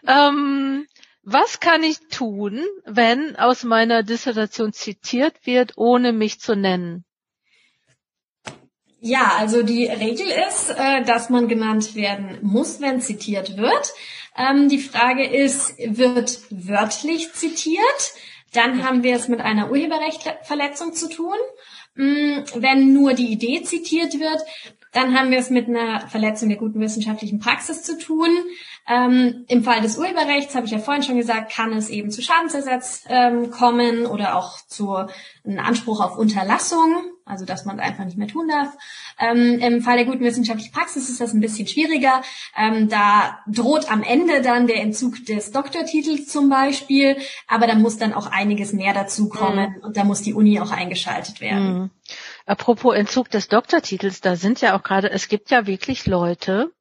ähm, 0.06 0.86
was 1.32 1.60
kann 1.60 1.82
ich 1.82 1.98
tun, 2.10 2.64
wenn 2.84 3.36
aus 3.36 3.62
meiner 3.62 4.02
Dissertation 4.02 4.72
zitiert 4.72 5.34
wird, 5.44 5.74
ohne 5.76 6.12
mich 6.12 6.40
zu 6.40 6.56
nennen? 6.56 7.04
Ja, 8.98 9.34
also 9.38 9.62
die 9.62 9.86
Regel 9.86 10.26
ist, 10.48 10.70
äh, 10.70 11.02
dass 11.04 11.30
man 11.30 11.48
genannt 11.48 11.94
werden 11.94 12.38
muss, 12.42 12.80
wenn 12.80 13.00
zitiert 13.00 13.56
wird. 13.56 13.94
Ähm, 14.36 14.68
die 14.68 14.78
Frage 14.78 15.24
ist, 15.24 15.78
wird 15.78 16.40
wörtlich 16.50 17.32
zitiert? 17.32 18.12
Dann 18.52 18.84
haben 18.84 19.02
wir 19.02 19.16
es 19.16 19.28
mit 19.28 19.40
einer 19.40 19.70
Urheberrechtsverletzung 19.70 20.92
zu 20.92 21.08
tun. 21.08 21.36
Mm, 21.94 22.42
wenn 22.56 22.92
nur 22.92 23.14
die 23.14 23.32
Idee 23.32 23.62
zitiert 23.62 24.18
wird, 24.18 24.42
dann 24.92 25.16
haben 25.16 25.31
wir 25.31 25.38
es 25.38 25.50
mit 25.50 25.68
einer 25.68 26.09
Verletzung 26.09 26.48
der 26.48 26.59
guten 26.59 26.81
wissenschaftlichen 26.81 27.38
Praxis 27.38 27.83
zu 27.83 27.98
tun. 27.98 28.29
Ähm, 28.88 29.44
Im 29.46 29.62
Fall 29.62 29.83
des 29.83 29.98
Urheberrechts, 29.98 30.55
habe 30.55 30.66
ich 30.66 30.72
ja 30.72 30.79
vorhin 30.79 31.03
schon 31.03 31.16
gesagt, 31.16 31.53
kann 31.53 31.72
es 31.72 31.90
eben 31.90 32.11
zu 32.11 32.22
Schadensersatz 32.22 33.05
ähm, 33.09 33.50
kommen 33.50 34.07
oder 34.07 34.37
auch 34.37 34.59
zu 34.66 34.96
einem 35.44 35.59
Anspruch 35.61 36.00
auf 36.00 36.18
Unterlassung, 36.18 36.96
also 37.24 37.44
dass 37.44 37.64
man 37.64 37.79
es 37.79 37.85
einfach 37.85 38.05
nicht 38.05 38.18
mehr 38.18 38.26
tun 38.26 38.48
darf. 38.48 38.76
Ähm, 39.20 39.61
Im 39.61 39.83
Fall 39.83 39.96
der 39.96 40.07
guten 40.07 40.24
wissenschaftlichen 40.24 40.72
Praxis 40.72 41.09
ist 41.09 41.20
das 41.20 41.35
ein 41.35 41.40
bisschen 41.40 41.68
schwieriger. 41.68 42.22
Ähm, 42.57 42.88
da 42.88 43.38
droht 43.46 43.90
am 43.90 44.03
Ende 44.03 44.42
dann 44.42 44.66
der 44.66 44.81
Entzug 44.81 45.24
des 45.26 45.53
Doktortitels 45.53 46.26
zum 46.26 46.48
Beispiel, 46.48 47.16
aber 47.46 47.68
da 47.68 47.76
muss 47.76 47.98
dann 47.98 48.12
auch 48.12 48.26
einiges 48.26 48.72
mehr 48.72 48.92
dazu 48.92 49.29
kommen 49.29 49.76
mhm. 49.76 49.85
und 49.85 49.96
da 49.96 50.05
muss 50.05 50.22
die 50.22 50.35
Uni 50.35 50.59
auch 50.59 50.72
eingeschaltet 50.72 51.40
werden. 51.40 51.79
Mhm. 51.79 51.90
Apropos 52.50 52.96
Entzug 52.96 53.30
des 53.30 53.46
Doktortitels, 53.46 54.22
da 54.22 54.34
sind 54.34 54.60
ja 54.60 54.76
auch 54.76 54.82
gerade, 54.82 55.08
es 55.08 55.28
gibt 55.28 55.52
ja 55.52 55.68
wirklich 55.68 56.06
Leute, 56.06 56.72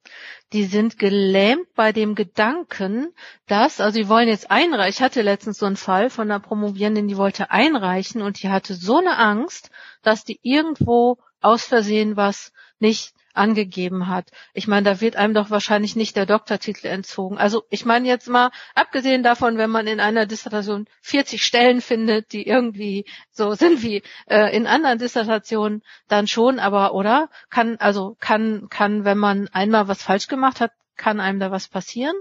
die 0.52 0.64
sind 0.64 0.98
gelähmt 0.98 1.72
bei 1.76 1.92
dem 1.92 2.16
Gedanken, 2.16 3.14
dass, 3.46 3.80
also 3.80 3.96
die 3.96 4.08
wollen 4.08 4.26
jetzt 4.26 4.50
einreichen, 4.50 4.90
ich 4.90 5.00
hatte 5.00 5.22
letztens 5.22 5.58
so 5.58 5.66
einen 5.66 5.76
Fall 5.76 6.10
von 6.10 6.28
einer 6.28 6.40
Promovierenden, 6.40 7.06
die 7.06 7.16
wollte 7.16 7.52
einreichen 7.52 8.20
und 8.20 8.42
die 8.42 8.48
hatte 8.48 8.74
so 8.74 8.98
eine 8.98 9.16
Angst, 9.16 9.70
dass 10.02 10.24
die 10.24 10.40
irgendwo 10.42 11.18
aus 11.40 11.66
Versehen 11.66 12.16
was 12.16 12.52
nicht 12.80 13.14
angegeben 13.40 14.06
hat. 14.06 14.30
Ich 14.52 14.68
meine, 14.68 14.84
da 14.84 15.00
wird 15.00 15.16
einem 15.16 15.32
doch 15.32 15.50
wahrscheinlich 15.50 15.96
nicht 15.96 16.14
der 16.14 16.26
Doktortitel 16.26 16.86
entzogen. 16.86 17.38
Also 17.38 17.64
ich 17.70 17.86
meine 17.86 18.06
jetzt 18.06 18.28
mal, 18.28 18.50
abgesehen 18.74 19.22
davon, 19.22 19.56
wenn 19.56 19.70
man 19.70 19.86
in 19.86 19.98
einer 19.98 20.26
Dissertation 20.26 20.86
40 21.00 21.42
Stellen 21.42 21.80
findet, 21.80 22.32
die 22.32 22.46
irgendwie 22.46 23.06
so 23.30 23.54
sind 23.54 23.82
wie 23.82 24.02
äh, 24.28 24.54
in 24.54 24.66
anderen 24.66 24.98
Dissertationen, 24.98 25.82
dann 26.06 26.26
schon, 26.26 26.58
aber 26.58 26.92
oder? 26.94 27.30
Kann, 27.48 27.78
also 27.78 28.16
kann, 28.20 28.68
kann, 28.68 29.04
wenn 29.06 29.18
man 29.18 29.48
einmal 29.48 29.88
was 29.88 30.02
falsch 30.02 30.28
gemacht 30.28 30.60
hat, 30.60 30.72
kann 30.96 31.18
einem 31.18 31.40
da 31.40 31.50
was 31.50 31.66
passieren? 31.66 32.14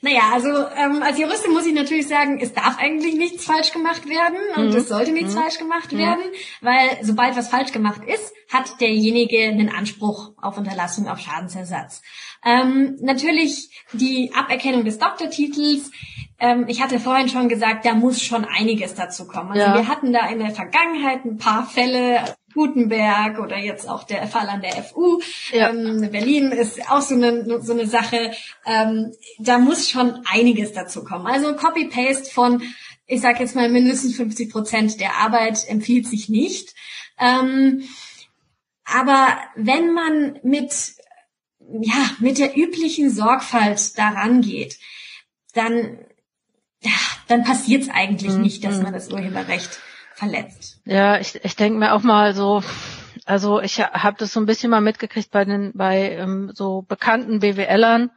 Naja, 0.00 0.30
also 0.32 0.48
ähm, 0.48 1.02
als 1.02 1.18
Juristin 1.18 1.52
muss 1.52 1.66
ich 1.66 1.74
natürlich 1.74 2.08
sagen, 2.08 2.38
es 2.40 2.52
darf 2.52 2.78
eigentlich 2.78 3.14
nichts 3.14 3.44
falsch 3.44 3.72
gemacht 3.72 4.08
werden 4.08 4.38
und 4.56 4.70
mhm. 4.70 4.76
es 4.76 4.88
sollte 4.88 5.12
nichts 5.12 5.34
mhm. 5.34 5.38
falsch 5.38 5.58
gemacht 5.58 5.92
mhm. 5.92 5.98
werden, 5.98 6.22
weil 6.60 6.98
sobald 7.02 7.36
was 7.36 7.48
falsch 7.48 7.72
gemacht 7.72 8.02
ist, 8.06 8.32
hat 8.52 8.80
derjenige 8.80 9.42
einen 9.42 9.68
Anspruch 9.68 10.32
auf 10.40 10.56
Unterlassung, 10.56 11.08
auf 11.08 11.18
Schadensersatz. 11.18 12.02
Ähm, 12.44 12.96
natürlich 13.00 13.70
die 13.92 14.32
Aberkennung 14.34 14.84
des 14.84 14.98
Doktortitels 14.98 15.90
ähm, 16.40 16.66
ich 16.68 16.80
hatte 16.80 17.00
vorhin 17.00 17.28
schon 17.28 17.48
gesagt, 17.48 17.84
da 17.84 17.94
muss 17.94 18.22
schon 18.22 18.44
einiges 18.44 18.94
dazu 18.94 19.26
kommen. 19.26 19.50
Also 19.50 19.60
ja. 19.60 19.74
wir 19.74 19.88
hatten 19.88 20.12
da 20.12 20.28
in 20.28 20.38
der 20.38 20.50
Vergangenheit 20.50 21.24
ein 21.24 21.36
paar 21.36 21.66
Fälle, 21.66 22.22
Gutenberg 22.58 23.38
oder 23.38 23.56
jetzt 23.56 23.88
auch 23.88 24.02
der 24.02 24.26
Fall 24.26 24.48
an 24.48 24.62
der 24.62 24.82
FU. 24.82 25.20
Ja. 25.52 25.70
Ähm, 25.70 26.10
Berlin 26.10 26.50
ist 26.50 26.90
auch 26.90 27.00
so 27.00 27.14
eine, 27.14 27.62
so 27.62 27.72
eine 27.72 27.86
Sache. 27.86 28.32
Ähm, 28.66 29.12
da 29.38 29.58
muss 29.58 29.88
schon 29.88 30.24
einiges 30.28 30.72
dazu 30.72 31.04
kommen. 31.04 31.28
Also 31.28 31.54
Copy-Paste 31.54 32.32
von, 32.32 32.62
ich 33.06 33.20
sage 33.20 33.38
jetzt 33.38 33.54
mal 33.54 33.68
mindestens 33.68 34.16
50 34.16 34.50
Prozent 34.50 35.00
der 35.00 35.18
Arbeit 35.18 35.68
empfiehlt 35.68 36.08
sich 36.08 36.28
nicht. 36.28 36.74
Ähm, 37.20 37.84
aber 38.84 39.38
wenn 39.54 39.92
man 39.92 40.40
mit 40.42 40.72
ja 41.80 42.10
mit 42.18 42.38
der 42.38 42.56
üblichen 42.56 43.10
Sorgfalt 43.10 43.96
daran 43.98 44.40
geht, 44.40 44.78
dann 45.54 45.98
dann 47.28 47.44
passiert 47.44 47.84
es 47.84 47.88
eigentlich 47.88 48.32
mhm. 48.32 48.42
nicht, 48.42 48.64
dass 48.64 48.82
man 48.82 48.92
das 48.92 49.12
Urheberrecht 49.12 49.78
verletzt. 50.16 50.67
Ja, 50.88 51.20
ich, 51.20 51.38
ich 51.44 51.54
denke 51.54 51.78
mir 51.78 51.92
auch 51.92 52.02
mal 52.02 52.34
so, 52.34 52.62
also 53.26 53.60
ich 53.60 53.78
habe 53.78 54.16
das 54.18 54.32
so 54.32 54.40
ein 54.40 54.46
bisschen 54.46 54.70
mal 54.70 54.80
mitgekriegt 54.80 55.30
bei 55.30 55.44
den 55.44 55.72
bei 55.74 56.12
ähm, 56.12 56.50
so 56.54 56.80
bekannten 56.88 57.40
BWLern, 57.40 58.10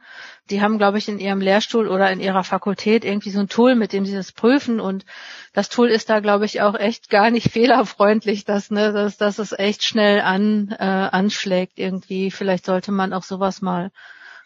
die 0.48 0.62
haben, 0.62 0.78
glaube 0.78 0.96
ich, 0.96 1.06
in 1.06 1.18
ihrem 1.18 1.42
Lehrstuhl 1.42 1.86
oder 1.86 2.10
in 2.10 2.18
ihrer 2.18 2.44
Fakultät 2.44 3.04
irgendwie 3.04 3.28
so 3.28 3.40
ein 3.40 3.50
Tool, 3.50 3.74
mit 3.74 3.92
dem 3.92 4.06
sie 4.06 4.14
das 4.14 4.32
prüfen 4.32 4.80
und 4.80 5.04
das 5.52 5.68
Tool 5.68 5.88
ist 5.88 6.08
da, 6.08 6.20
glaube 6.20 6.46
ich, 6.46 6.62
auch 6.62 6.74
echt 6.74 7.10
gar 7.10 7.30
nicht 7.30 7.50
fehlerfreundlich, 7.52 8.46
dass, 8.46 8.70
ne, 8.70 8.90
dass, 8.94 9.18
dass 9.18 9.38
es 9.38 9.52
echt 9.52 9.84
schnell 9.84 10.22
an, 10.22 10.74
äh, 10.78 10.82
anschlägt 10.82 11.78
irgendwie. 11.78 12.30
Vielleicht 12.30 12.64
sollte 12.64 12.90
man 12.90 13.12
auch 13.12 13.22
sowas 13.22 13.60
mal 13.60 13.90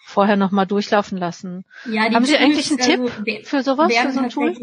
vorher 0.05 0.37
nochmal 0.37 0.67
durchlaufen 0.67 1.17
lassen. 1.17 1.65
Ja, 1.85 2.03
Haben 2.03 2.25
Sie 2.25 2.37
eigentlich 2.37 2.73
einen 2.73 2.81
also, 2.81 3.23
Tipp 3.25 3.47
für 3.47 3.63
sowas, 3.63 3.95
für 3.95 4.11
so 4.11 4.19
ein 4.19 4.31
Tool? 4.31 4.57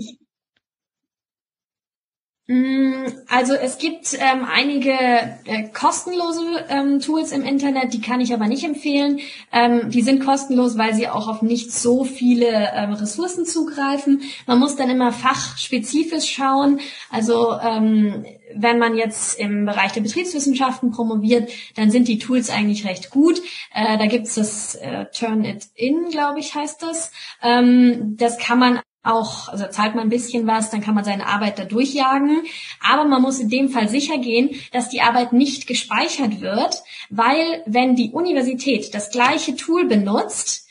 Mm, 2.45 3.05
also 3.29 3.53
es 3.53 3.77
gibt 3.77 4.13
ähm, 4.15 4.43
einige 4.43 4.91
äh, 4.91 5.69
kostenlose 5.73 6.65
ähm, 6.67 6.99
Tools 6.99 7.31
im 7.31 7.41
Internet, 7.41 7.93
die 7.93 8.01
kann 8.01 8.19
ich 8.19 8.33
aber 8.33 8.47
nicht 8.47 8.65
empfehlen. 8.65 9.21
Ähm, 9.53 9.89
die 9.89 10.01
sind 10.01 10.25
kostenlos, 10.25 10.77
weil 10.77 10.93
sie 10.93 11.07
auch 11.07 11.29
auf 11.29 11.41
nicht 11.41 11.71
so 11.71 12.03
viele 12.03 12.71
ähm, 12.75 12.91
Ressourcen 12.91 13.45
zugreifen. 13.45 14.23
Man 14.45 14.59
muss 14.59 14.75
dann 14.75 14.89
immer 14.89 15.13
fachspezifisch 15.13 16.29
schauen. 16.29 16.81
Also 17.09 17.53
ähm, 17.59 18.25
wenn 18.53 18.77
man 18.77 18.97
jetzt 18.97 19.39
im 19.39 19.65
Bereich 19.65 19.93
der 19.93 20.01
Betriebswissenschaften 20.01 20.91
promoviert, 20.91 21.49
dann 21.75 21.91
sind 21.91 22.09
die 22.09 22.19
Tools 22.19 22.49
eigentlich 22.49 22.85
recht 22.85 23.09
gut. 23.09 23.41
Äh, 23.73 23.97
da 23.97 24.05
gibt's 24.07 24.35
das 24.35 24.75
äh, 24.75 25.05
Turn 25.17 25.45
It 25.45 25.67
In, 25.75 26.09
glaube 26.09 26.41
ich, 26.41 26.53
heißt 26.53 26.83
das. 26.83 27.13
Ähm, 27.41 28.17
das 28.17 28.37
kann 28.37 28.59
man 28.59 28.81
auch, 29.03 29.49
also 29.49 29.67
zahlt 29.67 29.95
man 29.95 30.05
ein 30.05 30.09
bisschen 30.09 30.47
was, 30.47 30.69
dann 30.69 30.81
kann 30.81 30.95
man 30.95 31.03
seine 31.03 31.27
Arbeit 31.27 31.59
da 31.59 31.65
durchjagen. 31.65 32.43
Aber 32.81 33.03
man 33.03 33.21
muss 33.21 33.39
in 33.39 33.49
dem 33.49 33.69
Fall 33.69 33.89
sicher 33.89 34.17
gehen, 34.17 34.49
dass 34.71 34.89
die 34.89 35.01
Arbeit 35.01 35.33
nicht 35.33 35.67
gespeichert 35.67 36.41
wird, 36.41 36.81
weil 37.09 37.63
wenn 37.65 37.95
die 37.95 38.11
Universität 38.11 38.93
das 38.95 39.11
gleiche 39.11 39.55
Tool 39.55 39.85
benutzt, 39.85 40.67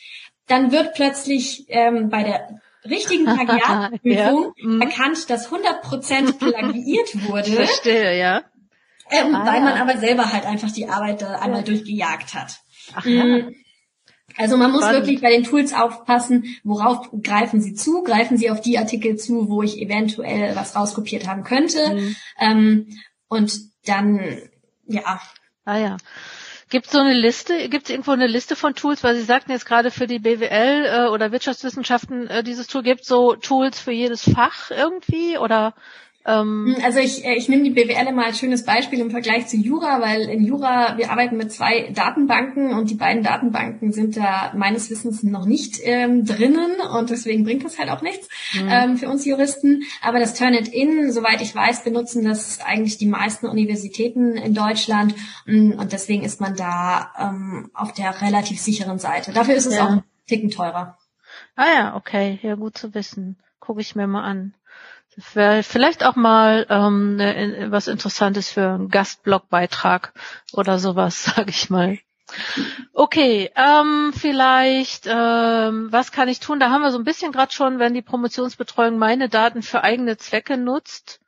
dann 0.47 0.73
wird 0.73 0.95
plötzlich 0.95 1.67
ähm, 1.69 2.09
bei 2.09 2.23
der 2.23 2.61
richtigen 2.89 3.25
Plagiatprüfung 3.37 4.55
ja. 4.57 4.67
mhm. 4.67 4.81
erkannt, 4.81 5.31
dass 5.31 5.51
100% 5.51 6.39
plagiiert 6.39 7.29
wurde. 7.29 7.53
Verstehe, 7.53 8.19
ja. 8.19 8.43
Ähm, 9.11 9.35
ah, 9.35 9.47
weil 9.47 9.61
man 9.61 9.75
aber 9.75 9.99
selber 9.99 10.33
halt 10.33 10.47
einfach 10.47 10.71
die 10.71 10.89
Arbeit 10.89 11.21
da 11.21 11.39
einmal 11.39 11.61
ja. 11.61 11.67
durchgejagt 11.67 12.35
hat. 12.35 12.61
Ach, 12.95 13.05
ja. 13.05 13.43
Also 14.37 14.57
man 14.57 14.73
muss 14.73 14.83
wirklich 14.83 15.21
bei 15.21 15.31
den 15.31 15.45
Tools 15.45 15.73
aufpassen, 15.73 16.45
worauf 16.65 17.11
greifen 17.23 17.61
sie 17.61 17.75
zu? 17.75 18.03
Greifen 18.03 18.37
sie 18.37 18.51
auf 18.51 18.61
die 18.61 18.79
Artikel 18.79 19.17
zu, 19.17 19.49
wo 19.49 19.63
ich 19.63 19.81
eventuell 19.81 20.57
was 20.57 20.75
rauskopiert 20.77 21.27
haben 21.27 21.45
könnte? 21.45 21.95
Mhm. 21.95 22.17
Ähm, 22.39 22.87
und 23.29 23.53
dann, 23.87 24.39
ja. 24.87 25.21
Ah 25.65 25.79
ja. 25.79 25.97
Gibt 26.73 26.87
es 26.87 26.93
so 26.93 27.01
eine 27.01 27.13
Liste, 27.13 27.69
gibt 27.69 27.85
es 27.85 27.91
irgendwo 27.91 28.13
eine 28.13 28.27
Liste 28.27 28.57
von 28.57 28.75
Tools, 28.75 29.05
weil 29.05 29.15
Sie 29.15 29.23
sagten 29.23 29.51
jetzt 29.51 29.67
gerade 29.67 29.91
für 29.91 30.07
die 30.07 30.21
BWL 30.21 30.87
äh, 30.87 31.09
oder 31.09 31.31
Wirtschaftswissenschaften 31.31 32.29
äh, 32.29 32.43
dieses 32.43 32.67
Tool, 32.67 32.83
gibt 32.83 33.05
so 33.05 33.35
Tools 33.35 33.79
für 33.79 33.93
jedes 33.93 34.23
Fach 34.23 34.71
irgendwie 34.71 35.37
oder 35.37 35.75
ähm, 36.25 36.75
hm, 36.77 36.85
also 36.85 37.01
ich, 37.01 37.25
äh, 37.25 37.35
ich 37.35 37.49
nehme 37.49 37.65
die 37.65 37.71
BWL 37.71 38.13
mal 38.13 38.27
als 38.27 38.39
schönes 38.39 38.65
Beispiel 38.65 39.01
im 39.01 39.11
Vergleich 39.11 39.49
zu 39.49 39.57
Jura, 39.57 40.01
weil 40.01 40.23
in 40.23 40.45
Jura, 40.45 40.97
wir 40.97 41.11
arbeiten 41.11 41.37
mit 41.37 41.53
zwei 41.53 41.91
Datenbanken 41.93 42.75
und 42.75 42.91
die 42.91 42.95
beiden 42.95 43.25
Datenbanken 43.25 43.93
sind 43.93 44.17
da 44.17 44.53
meines 44.55 44.89
Wissens 44.91 45.25
noch 45.25 45.47
nicht 45.47 45.81
ähm, 45.83 46.25
drinnen 46.25 46.81
und 46.97 47.11
deswegen 47.11 47.43
bringt 47.45 47.65
das 47.65 47.79
halt 47.79 47.91
auch 47.91 48.03
nichts 48.03 48.29
mhm. 48.55 48.69
ähm, 48.71 48.97
für 48.99 49.09
uns 49.09 49.25
Juristen. 49.25 49.83
Aber 50.01 50.21
das 50.21 50.35
Turnitin, 50.35 51.11
soweit 51.11 51.43
ich 51.43 51.55
weiß, 51.55 51.83
benutzen 51.83 52.25
das 52.25 52.61
eigentlich 52.61 52.99
die 52.99 53.07
meisten 53.07 53.47
Universitäten 53.47 54.37
in 54.37 54.55
Deutschland 54.55 55.15
hm, 55.47 55.73
und 55.73 55.93
deswegen 55.93 56.23
ist 56.23 56.41
man 56.41 56.55
da 56.55 57.13
ähm, 57.19 57.71
auf 57.75 57.93
der 57.93 58.23
relativ 58.23 58.61
sicheren 58.61 59.01
Seite. 59.01 59.33
Dafür 59.33 59.55
ist 59.55 59.67
es 59.67 59.75
ja. 59.75 59.87
auch 59.87 59.91
ein 59.91 60.05
Ticken 60.29 60.51
teurer. 60.51 60.99
Ah 61.57 61.67
ja, 61.75 61.97
okay, 61.97 62.39
ja 62.43 62.55
gut 62.55 62.79
zu 62.79 62.95
wissen. 62.95 63.39
Gucke 63.59 63.81
ich 63.81 63.97
mir 63.97 64.07
mal 64.07 64.23
an. 64.23 64.55
Vielleicht 65.19 66.05
auch 66.05 66.17
mal 66.17 66.67
ähm, 66.71 67.17
ne, 67.17 67.67
was 67.71 67.87
Interessantes 67.87 68.51
für 68.51 68.75
einen 68.75 68.89
Gastblogbeitrag 68.89 70.15
oder 70.53 70.79
sowas, 70.79 71.25
sage 71.37 71.51
ich 71.51 71.69
mal. 71.69 71.99
Okay, 72.95 73.51
ähm, 73.57 74.13
vielleicht, 74.15 75.07
ähm, 75.07 75.89
was 75.93 76.13
kann 76.13 76.29
ich 76.29 76.41
tun? 76.41 76.61
Da 76.61 76.71
haben 76.71 76.81
wir 76.81 76.91
so 76.91 76.99
ein 76.99 77.05
bisschen 77.05 77.31
gerade 77.31 77.53
schon, 77.53 77.79
wenn 77.79 77.93
die 77.93 78.01
Promotionsbetreuung 78.01 78.97
meine 78.97 79.29
Daten 79.29 79.63
für 79.63 79.85
eigene 79.85 80.17
Zwecke 80.17 80.57
nutzt. 80.57 81.21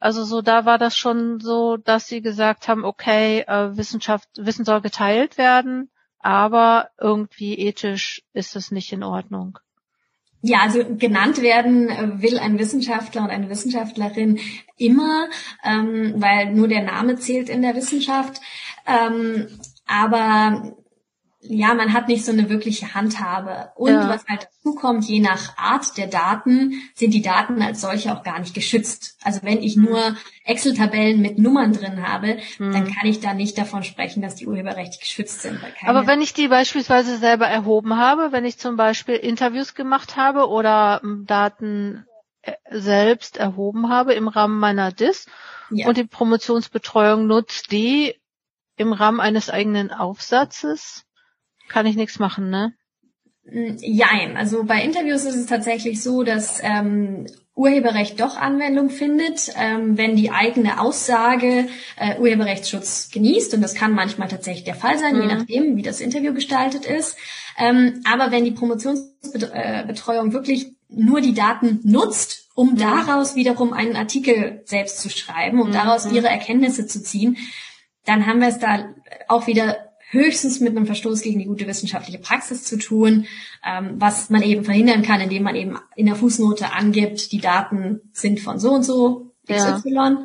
Also 0.00 0.24
so, 0.24 0.40
da 0.42 0.64
war 0.64 0.78
das 0.78 0.96
schon 0.96 1.40
so, 1.40 1.76
dass 1.76 2.08
sie 2.08 2.22
gesagt 2.22 2.68
haben, 2.68 2.84
okay, 2.84 3.40
äh, 3.46 3.76
Wissenschaft, 3.76 4.28
Wissen 4.36 4.64
soll 4.64 4.80
geteilt 4.80 5.38
werden, 5.38 5.90
aber 6.18 6.90
irgendwie 6.98 7.58
ethisch 7.58 8.22
ist 8.32 8.56
es 8.56 8.70
nicht 8.70 8.92
in 8.92 9.04
Ordnung. 9.04 9.58
Ja, 10.42 10.60
also 10.60 10.82
genannt 10.96 11.42
werden 11.42 11.90
äh, 11.90 12.22
will 12.22 12.38
ein 12.38 12.58
Wissenschaftler 12.58 13.22
und 13.22 13.30
eine 13.30 13.50
Wissenschaftlerin 13.50 14.38
immer, 14.78 15.28
ähm, 15.62 16.14
weil 16.16 16.54
nur 16.54 16.66
der 16.66 16.82
Name 16.82 17.16
zählt 17.16 17.50
in 17.50 17.60
der 17.60 17.76
Wissenschaft. 17.76 18.40
Ähm, 18.86 19.46
aber 19.86 20.76
ja, 21.42 21.72
man 21.72 21.94
hat 21.94 22.08
nicht 22.08 22.24
so 22.24 22.32
eine 22.32 22.50
wirkliche 22.50 22.94
Handhabe. 22.94 23.72
Und 23.74 23.92
ja. 23.92 24.08
was 24.08 24.26
halt 24.26 24.42
dazu 24.42 24.74
kommt, 24.74 25.04
je 25.06 25.20
nach 25.20 25.56
Art 25.56 25.96
der 25.96 26.06
Daten 26.06 26.74
sind 26.94 27.14
die 27.14 27.22
Daten 27.22 27.62
als 27.62 27.80
solche 27.80 28.14
auch 28.14 28.22
gar 28.22 28.38
nicht 28.38 28.54
geschützt. 28.54 29.16
Also 29.22 29.40
wenn 29.42 29.62
ich 29.62 29.76
nur 29.76 30.16
Excel-Tabellen 30.44 31.22
mit 31.22 31.38
Nummern 31.38 31.72
drin 31.72 32.06
habe, 32.06 32.38
mhm. 32.58 32.72
dann 32.72 32.92
kann 32.92 33.06
ich 33.06 33.20
da 33.20 33.32
nicht 33.32 33.56
davon 33.56 33.84
sprechen, 33.84 34.20
dass 34.20 34.34
die 34.34 34.46
urheberrechtlich 34.46 35.00
geschützt 35.00 35.40
sind. 35.40 35.58
Aber 35.86 36.06
wenn 36.06 36.20
ich 36.20 36.34
die 36.34 36.48
beispielsweise 36.48 37.16
selber 37.16 37.46
erhoben 37.46 37.96
habe, 37.96 38.32
wenn 38.32 38.44
ich 38.44 38.58
zum 38.58 38.76
Beispiel 38.76 39.14
Interviews 39.16 39.74
gemacht 39.74 40.16
habe 40.16 40.46
oder 40.46 41.00
hm, 41.02 41.24
Daten 41.26 42.04
äh, 42.42 42.52
selbst 42.70 43.38
erhoben 43.38 43.88
habe 43.88 44.12
im 44.12 44.28
Rahmen 44.28 44.58
meiner 44.58 44.92
DIS 44.92 45.26
ja. 45.70 45.88
und 45.88 45.96
die 45.96 46.04
Promotionsbetreuung 46.04 47.26
nutzt 47.26 47.72
die 47.72 48.14
im 48.76 48.92
Rahmen 48.92 49.20
eines 49.20 49.50
eigenen 49.50 49.90
Aufsatzes, 49.90 51.04
kann 51.70 51.86
ich 51.86 51.96
nichts 51.96 52.18
machen, 52.18 52.50
ne? 52.50 52.74
Jein. 53.44 54.36
Also 54.36 54.64
bei 54.64 54.82
Interviews 54.82 55.24
ist 55.24 55.34
es 55.34 55.46
tatsächlich 55.46 56.02
so, 56.02 56.22
dass 56.22 56.60
ähm, 56.62 57.26
Urheberrecht 57.54 58.20
doch 58.20 58.36
Anwendung 58.36 58.90
findet, 58.90 59.52
ähm, 59.56 59.96
wenn 59.96 60.14
die 60.14 60.30
eigene 60.30 60.80
Aussage 60.80 61.66
äh, 61.96 62.18
Urheberrechtsschutz 62.18 63.10
genießt. 63.10 63.54
Und 63.54 63.62
das 63.62 63.74
kann 63.74 63.92
manchmal 63.92 64.28
tatsächlich 64.28 64.64
der 64.64 64.74
Fall 64.74 64.98
sein, 64.98 65.16
mhm. 65.16 65.22
je 65.22 65.34
nachdem, 65.34 65.76
wie 65.76 65.82
das 65.82 66.00
Interview 66.00 66.32
gestaltet 66.32 66.86
ist. 66.86 67.16
Ähm, 67.58 68.02
aber 68.04 68.30
wenn 68.30 68.44
die 68.44 68.52
Promotionsbetreuung 68.52 70.32
wirklich 70.32 70.74
nur 70.88 71.20
die 71.20 71.34
Daten 71.34 71.80
nutzt, 71.82 72.48
um 72.54 72.72
mhm. 72.72 72.76
daraus 72.76 73.34
wiederum 73.34 73.72
einen 73.72 73.96
Artikel 73.96 74.62
selbst 74.64 75.00
zu 75.00 75.10
schreiben, 75.10 75.60
um 75.60 75.68
mhm. 75.68 75.72
daraus 75.72 76.10
ihre 76.10 76.28
Erkenntnisse 76.28 76.86
zu 76.86 77.02
ziehen, 77.02 77.36
dann 78.04 78.26
haben 78.26 78.40
wir 78.40 78.48
es 78.48 78.58
da 78.58 78.94
auch 79.28 79.46
wieder 79.46 79.89
höchstens 80.10 80.60
mit 80.60 80.76
einem 80.76 80.86
Verstoß 80.86 81.22
gegen 81.22 81.38
die 81.38 81.46
gute 81.46 81.66
wissenschaftliche 81.66 82.18
Praxis 82.18 82.64
zu 82.64 82.78
tun, 82.78 83.26
ähm, 83.64 83.94
was 83.98 84.28
man 84.30 84.42
eben 84.42 84.64
verhindern 84.64 85.02
kann, 85.02 85.20
indem 85.20 85.44
man 85.44 85.54
eben 85.54 85.78
in 85.96 86.06
der 86.06 86.16
Fußnote 86.16 86.72
angibt, 86.72 87.32
die 87.32 87.40
Daten 87.40 88.00
sind 88.12 88.40
von 88.40 88.58
so 88.58 88.72
und 88.72 88.82
so 88.82 89.32
XY. 89.46 89.90
Ja. 89.94 90.16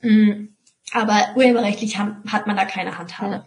Mm, 0.00 0.54
aber 0.92 1.30
urheberrechtlich 1.34 1.98
hat 1.98 2.46
man 2.46 2.56
da 2.56 2.64
keine 2.64 2.98
Handhabe. 2.98 3.32
Ja. 3.32 3.44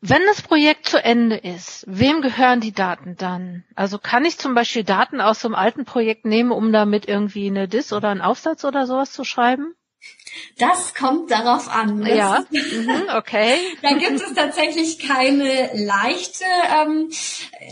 Wenn 0.00 0.22
das 0.28 0.42
Projekt 0.42 0.86
zu 0.86 1.02
Ende 1.02 1.36
ist, 1.36 1.84
wem 1.88 2.20
gehören 2.20 2.60
die 2.60 2.72
Daten 2.72 3.16
dann? 3.16 3.64
Also 3.74 3.98
kann 3.98 4.24
ich 4.24 4.38
zum 4.38 4.54
Beispiel 4.54 4.84
Daten 4.84 5.20
aus 5.20 5.40
so 5.40 5.48
einem 5.48 5.54
alten 5.54 5.84
Projekt 5.84 6.24
nehmen, 6.26 6.52
um 6.52 6.72
damit 6.72 7.08
irgendwie 7.08 7.48
eine 7.48 7.66
Dis 7.66 7.92
oder 7.92 8.10
einen 8.10 8.20
Aufsatz 8.20 8.64
oder 8.64 8.86
sowas 8.86 9.12
zu 9.12 9.24
schreiben? 9.24 9.74
Das 10.58 10.94
kommt 10.94 11.30
darauf 11.30 11.68
an. 11.68 12.00
Das 12.00 12.16
ja, 12.16 12.44
mhm, 12.50 13.02
okay. 13.16 13.56
da 13.82 13.90
gibt 13.90 14.20
es 14.20 14.34
tatsächlich 14.34 14.98
keine 14.98 15.70
leichte, 15.74 16.44
ähm, 16.80 17.10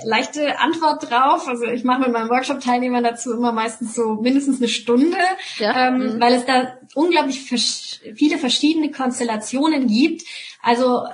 leichte 0.05 0.59
Antwort 0.59 1.11
drauf. 1.11 1.49
Also 1.49 1.65
ich 1.65 1.85
mache 1.85 2.01
mit 2.01 2.13
meinen 2.13 2.29
Workshop-Teilnehmern 2.29 3.05
dazu 3.05 3.33
immer 3.33 3.53
meistens 3.53 3.95
so 3.95 4.17
mindestens 4.17 4.59
eine 4.59 4.69
Stunde, 4.69 5.17
ja. 5.59 5.89
ähm, 5.89 5.99
mhm. 5.99 6.21
weil 6.21 6.35
es 6.35 6.45
da 6.45 6.79
unglaublich 6.95 7.41
viele 7.41 8.39
verschiedene 8.39 8.91
Konstellationen 8.91 9.87
gibt. 9.87 10.23
Also 10.63 11.05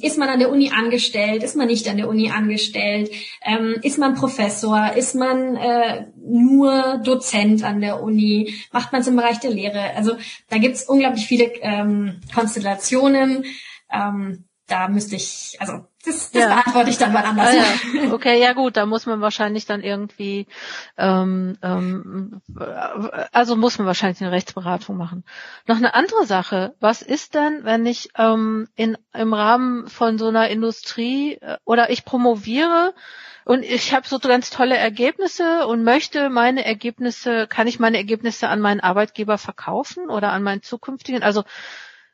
ist 0.00 0.18
man 0.18 0.28
an 0.28 0.38
der 0.38 0.50
Uni 0.50 0.70
angestellt? 0.70 1.42
Ist 1.42 1.56
man 1.56 1.66
nicht 1.66 1.88
an 1.88 1.96
der 1.96 2.08
Uni 2.08 2.30
angestellt? 2.30 3.10
Ähm, 3.42 3.76
ist 3.82 3.98
man 3.98 4.14
Professor? 4.14 4.92
Ist 4.94 5.14
man 5.14 5.56
äh, 5.56 6.06
nur 6.16 7.00
Dozent 7.04 7.64
an 7.64 7.80
der 7.80 8.02
Uni? 8.02 8.54
Macht 8.72 8.92
man 8.92 9.02
es 9.02 9.08
im 9.08 9.16
Bereich 9.16 9.40
der 9.40 9.50
Lehre? 9.50 9.94
Also 9.94 10.16
da 10.48 10.58
gibt 10.58 10.76
es 10.76 10.84
unglaublich 10.84 11.26
viele 11.26 11.52
ähm, 11.60 12.20
Konstellationen. 12.34 13.44
Ähm, 13.92 14.44
da 14.66 14.88
müsste 14.88 15.16
ich, 15.16 15.56
also 15.58 15.84
das, 16.04 16.30
das 16.32 16.42
ja. 16.42 16.48
beantworte 16.48 16.90
ich 16.90 16.98
dann 16.98 17.12
mal 17.12 17.24
anders. 17.24 17.48
Ah, 17.48 17.96
ja. 17.96 18.12
Okay, 18.12 18.40
ja 18.40 18.52
gut, 18.52 18.76
da 18.76 18.86
muss 18.86 19.06
man 19.06 19.20
wahrscheinlich 19.20 19.66
dann 19.66 19.82
irgendwie, 19.82 20.46
ähm, 20.98 21.56
ähm, 21.62 22.40
also 23.32 23.56
muss 23.56 23.78
man 23.78 23.86
wahrscheinlich 23.86 24.20
eine 24.20 24.32
Rechtsberatung 24.32 24.96
machen. 24.96 25.24
Noch 25.66 25.76
eine 25.76 25.94
andere 25.94 26.26
Sache, 26.26 26.74
was 26.80 27.02
ist 27.02 27.34
denn, 27.34 27.64
wenn 27.64 27.86
ich 27.86 28.10
ähm, 28.16 28.68
in, 28.74 28.98
im 29.12 29.32
Rahmen 29.32 29.88
von 29.88 30.18
so 30.18 30.28
einer 30.28 30.48
Industrie 30.48 31.34
äh, 31.34 31.58
oder 31.64 31.90
ich 31.90 32.04
promoviere 32.04 32.94
und 33.44 33.64
ich 33.64 33.92
habe 33.92 34.06
so 34.06 34.18
ganz 34.18 34.50
tolle 34.50 34.76
Ergebnisse 34.76 35.66
und 35.66 35.82
möchte 35.84 36.30
meine 36.30 36.64
Ergebnisse, 36.64 37.46
kann 37.48 37.66
ich 37.66 37.80
meine 37.80 37.96
Ergebnisse 37.96 38.48
an 38.48 38.60
meinen 38.60 38.80
Arbeitgeber 38.80 39.38
verkaufen 39.38 40.10
oder 40.10 40.32
an 40.32 40.42
meinen 40.42 40.62
zukünftigen? 40.62 41.22
Also 41.22 41.44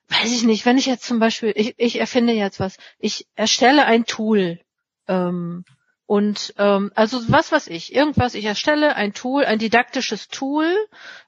weiß 0.09 0.33
ich 0.33 0.45
nicht, 0.45 0.67
wenn 0.67 0.79
ich 0.79 0.87
jetzt 0.87 1.05
zum 1.05 1.19
Beispiel, 1.19 1.53
ich, 1.55 1.75
ich 1.77 2.01
erfinde 2.01 2.33
jetzt 2.33 2.61
was, 2.61 2.77
ich 2.99 3.27
erstelle 3.35 3.85
ein 3.85 4.05
Tool 4.05 4.61
ähm, 5.07 5.65
und 6.07 6.55
ähm, 6.57 6.91
also 6.95 7.21
was 7.29 7.53
was 7.53 7.67
ich, 7.67 7.95
irgendwas, 7.95 8.35
ich 8.35 8.47
erstelle 8.47 8.97
ein 8.97 9.13
Tool, 9.13 9.45
ein 9.45 9.59
didaktisches 9.59 10.29
Tool. 10.29 10.67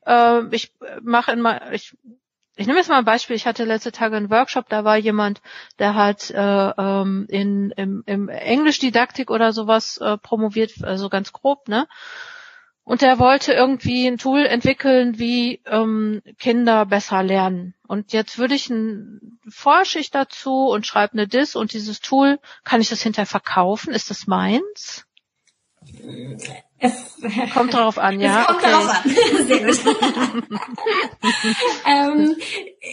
Äh, 0.07 0.43
ich 0.55 0.73
mache 1.03 1.33
in 1.33 1.41
mal, 1.41 1.71
ich 1.73 1.95
ich 2.57 2.67
nehme 2.67 2.79
jetzt 2.79 2.89
mal 2.89 2.99
ein 2.99 3.05
Beispiel. 3.05 3.37
Ich 3.37 3.47
hatte 3.47 3.65
letzte 3.65 3.93
Tage 3.93 4.17
einen 4.17 4.31
Workshop, 4.31 4.69
da 4.69 4.85
war 4.85 4.97
jemand, 4.97 5.41
der 5.79 5.95
hat 5.95 6.31
äh, 6.31 6.39
ähm, 6.39 7.27
in 7.29 7.71
im, 7.73 8.03
im 8.07 8.29
Englischdidaktik 8.29 9.31
oder 9.31 9.53
sowas 9.53 9.99
äh, 9.99 10.19
promoviert, 10.19 10.83
also 10.83 11.09
ganz 11.09 11.33
grob, 11.33 11.69
ne? 11.69 11.87
Und 12.91 13.03
der 13.03 13.21
wollte 13.21 13.53
irgendwie 13.53 14.09
ein 14.09 14.19
Tool 14.19 14.45
entwickeln, 14.45 15.17
wie 15.21 15.63
ähm, 15.65 16.23
Kinder 16.41 16.87
besser 16.87 17.23
lernen. 17.23 17.77
Und 17.87 18.13
jetzt 18.13 18.37
würde 18.37 18.57
ich 18.57 18.69
ein, 18.69 19.39
forsche 19.49 20.01
ich 20.01 20.11
dazu 20.11 20.67
und 20.67 20.89
schreibe 20.89 21.13
eine 21.13 21.29
Dis 21.29 21.55
und 21.55 21.73
dieses 21.73 22.01
Tool, 22.01 22.41
kann 22.65 22.81
ich 22.81 22.89
das 22.89 23.01
hinterher 23.01 23.27
verkaufen? 23.27 23.95
Ist 23.95 24.11
das 24.11 24.27
meins? 24.27 25.07
Es 26.81 27.17
kommt 27.55 27.75
darauf 27.75 27.97
an, 27.97 28.19
ja. 28.19 28.41
Es 28.41 28.47
kommt 28.49 28.59
okay. 28.59 28.71
darauf 28.73 28.89
an. 28.89 29.11
Sehr 29.47 29.67
gut. 29.67 30.51
ähm, 31.87 32.37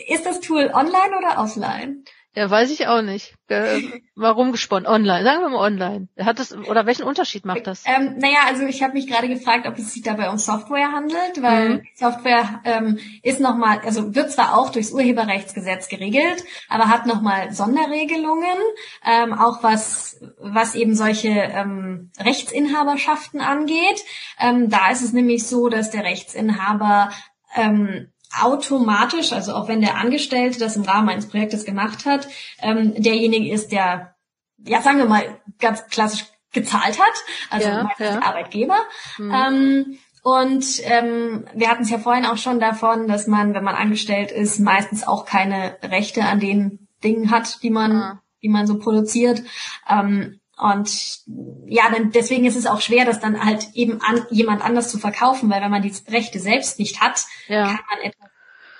ist 0.09 0.27
das 0.27 0.41
Tool 0.41 0.69
online 0.75 1.17
oder 1.17 1.39
offline? 1.41 2.03
Ja, 2.37 2.51
weiß 2.51 2.69
ich 2.69 2.85
auch 2.85 3.01
nicht. 3.01 3.33
Äh, 3.47 3.81
warum 4.15 4.51
gesponnen? 4.51 4.85
Online. 4.85 5.23
Sagen 5.23 5.41
wir 5.41 5.49
mal 5.49 5.65
online. 5.65 6.07
Hat 6.19 6.37
das 6.37 6.55
oder 6.55 6.85
welchen 6.85 7.01
Unterschied 7.01 7.45
macht 7.45 7.65
das? 7.65 7.83
Ähm, 7.87 8.19
naja, 8.19 8.41
also 8.45 8.63
ich 8.67 8.83
habe 8.83 8.93
mich 8.93 9.07
gerade 9.07 9.27
gefragt, 9.27 9.65
ob 9.65 9.75
es 9.79 9.91
sich 9.91 10.03
dabei 10.03 10.29
um 10.29 10.37
Software 10.37 10.91
handelt, 10.91 11.41
weil 11.41 11.69
mhm. 11.69 11.81
Software 11.95 12.61
ähm, 12.63 12.99
ist 13.23 13.39
nochmal, 13.39 13.79
also 13.83 14.13
wird 14.13 14.31
zwar 14.31 14.55
auch 14.55 14.69
durchs 14.69 14.91
Urheberrechtsgesetz 14.91 15.87
geregelt, 15.87 16.43
aber 16.69 16.89
hat 16.89 17.07
nochmal 17.07 17.51
Sonderregelungen, 17.53 18.59
ähm, 19.03 19.33
auch 19.33 19.63
was 19.63 20.21
was 20.39 20.75
eben 20.75 20.93
solche 20.93 21.29
ähm, 21.29 22.11
Rechtsinhaberschaften 22.19 23.41
angeht. 23.41 24.03
Ähm, 24.39 24.69
da 24.69 24.91
ist 24.91 25.01
es 25.01 25.11
nämlich 25.11 25.47
so, 25.47 25.69
dass 25.69 25.89
der 25.89 26.03
Rechtsinhaber 26.03 27.09
ähm, 27.55 28.11
automatisch, 28.41 29.33
also 29.33 29.53
auch 29.53 29.67
wenn 29.67 29.81
der 29.81 29.97
Angestellte 29.97 30.59
das 30.59 30.75
im 30.75 30.83
Rahmen 30.83 31.09
eines 31.09 31.27
Projektes 31.27 31.65
gemacht 31.65 32.05
hat, 32.05 32.27
ähm, 32.61 32.93
derjenige 33.01 33.51
ist, 33.51 33.71
der, 33.71 34.15
ja 34.57 34.81
sagen 34.81 34.97
wir 34.97 35.05
mal, 35.05 35.39
ganz 35.59 35.87
klassisch 35.87 36.25
gezahlt 36.51 36.99
hat, 36.99 37.13
also 37.49 37.67
ja, 37.67 37.83
meistens 37.83 38.07
ja. 38.07 38.21
Arbeitgeber. 38.21 38.77
Mhm. 39.17 39.33
Ähm, 39.33 39.99
und 40.23 40.65
ähm, 40.83 41.45
wir 41.53 41.69
hatten 41.69 41.83
es 41.83 41.89
ja 41.89 41.99
vorhin 41.99 42.25
auch 42.25 42.37
schon 42.37 42.59
davon, 42.59 43.07
dass 43.07 43.27
man, 43.27 43.53
wenn 43.53 43.63
man 43.63 43.75
angestellt 43.75 44.31
ist, 44.31 44.59
meistens 44.59 45.07
auch 45.07 45.25
keine 45.25 45.77
Rechte 45.83 46.23
an 46.23 46.39
den 46.39 46.87
Dingen 47.03 47.31
hat, 47.31 47.63
die 47.63 47.69
man, 47.69 47.91
ja. 47.91 48.19
die 48.41 48.49
man 48.49 48.67
so 48.67 48.77
produziert. 48.77 49.41
Ähm, 49.87 50.39
und 50.57 51.19
ja, 51.67 51.83
dann, 51.91 52.11
deswegen 52.11 52.45
ist 52.45 52.55
es 52.55 52.65
auch 52.65 52.81
schwer, 52.81 53.05
das 53.05 53.19
dann 53.19 53.43
halt 53.43 53.69
eben 53.73 54.01
an 54.01 54.25
jemand 54.31 54.63
anders 54.63 54.89
zu 54.89 54.97
verkaufen, 54.97 55.49
weil 55.49 55.61
wenn 55.61 55.71
man 55.71 55.83
die 55.83 55.93
Rechte 56.09 56.39
selbst 56.39 56.79
nicht 56.79 56.99
hat, 56.99 57.25
ja. 57.47 57.67
kann 57.67 57.85
man 57.89 57.99
etwas 58.01 58.29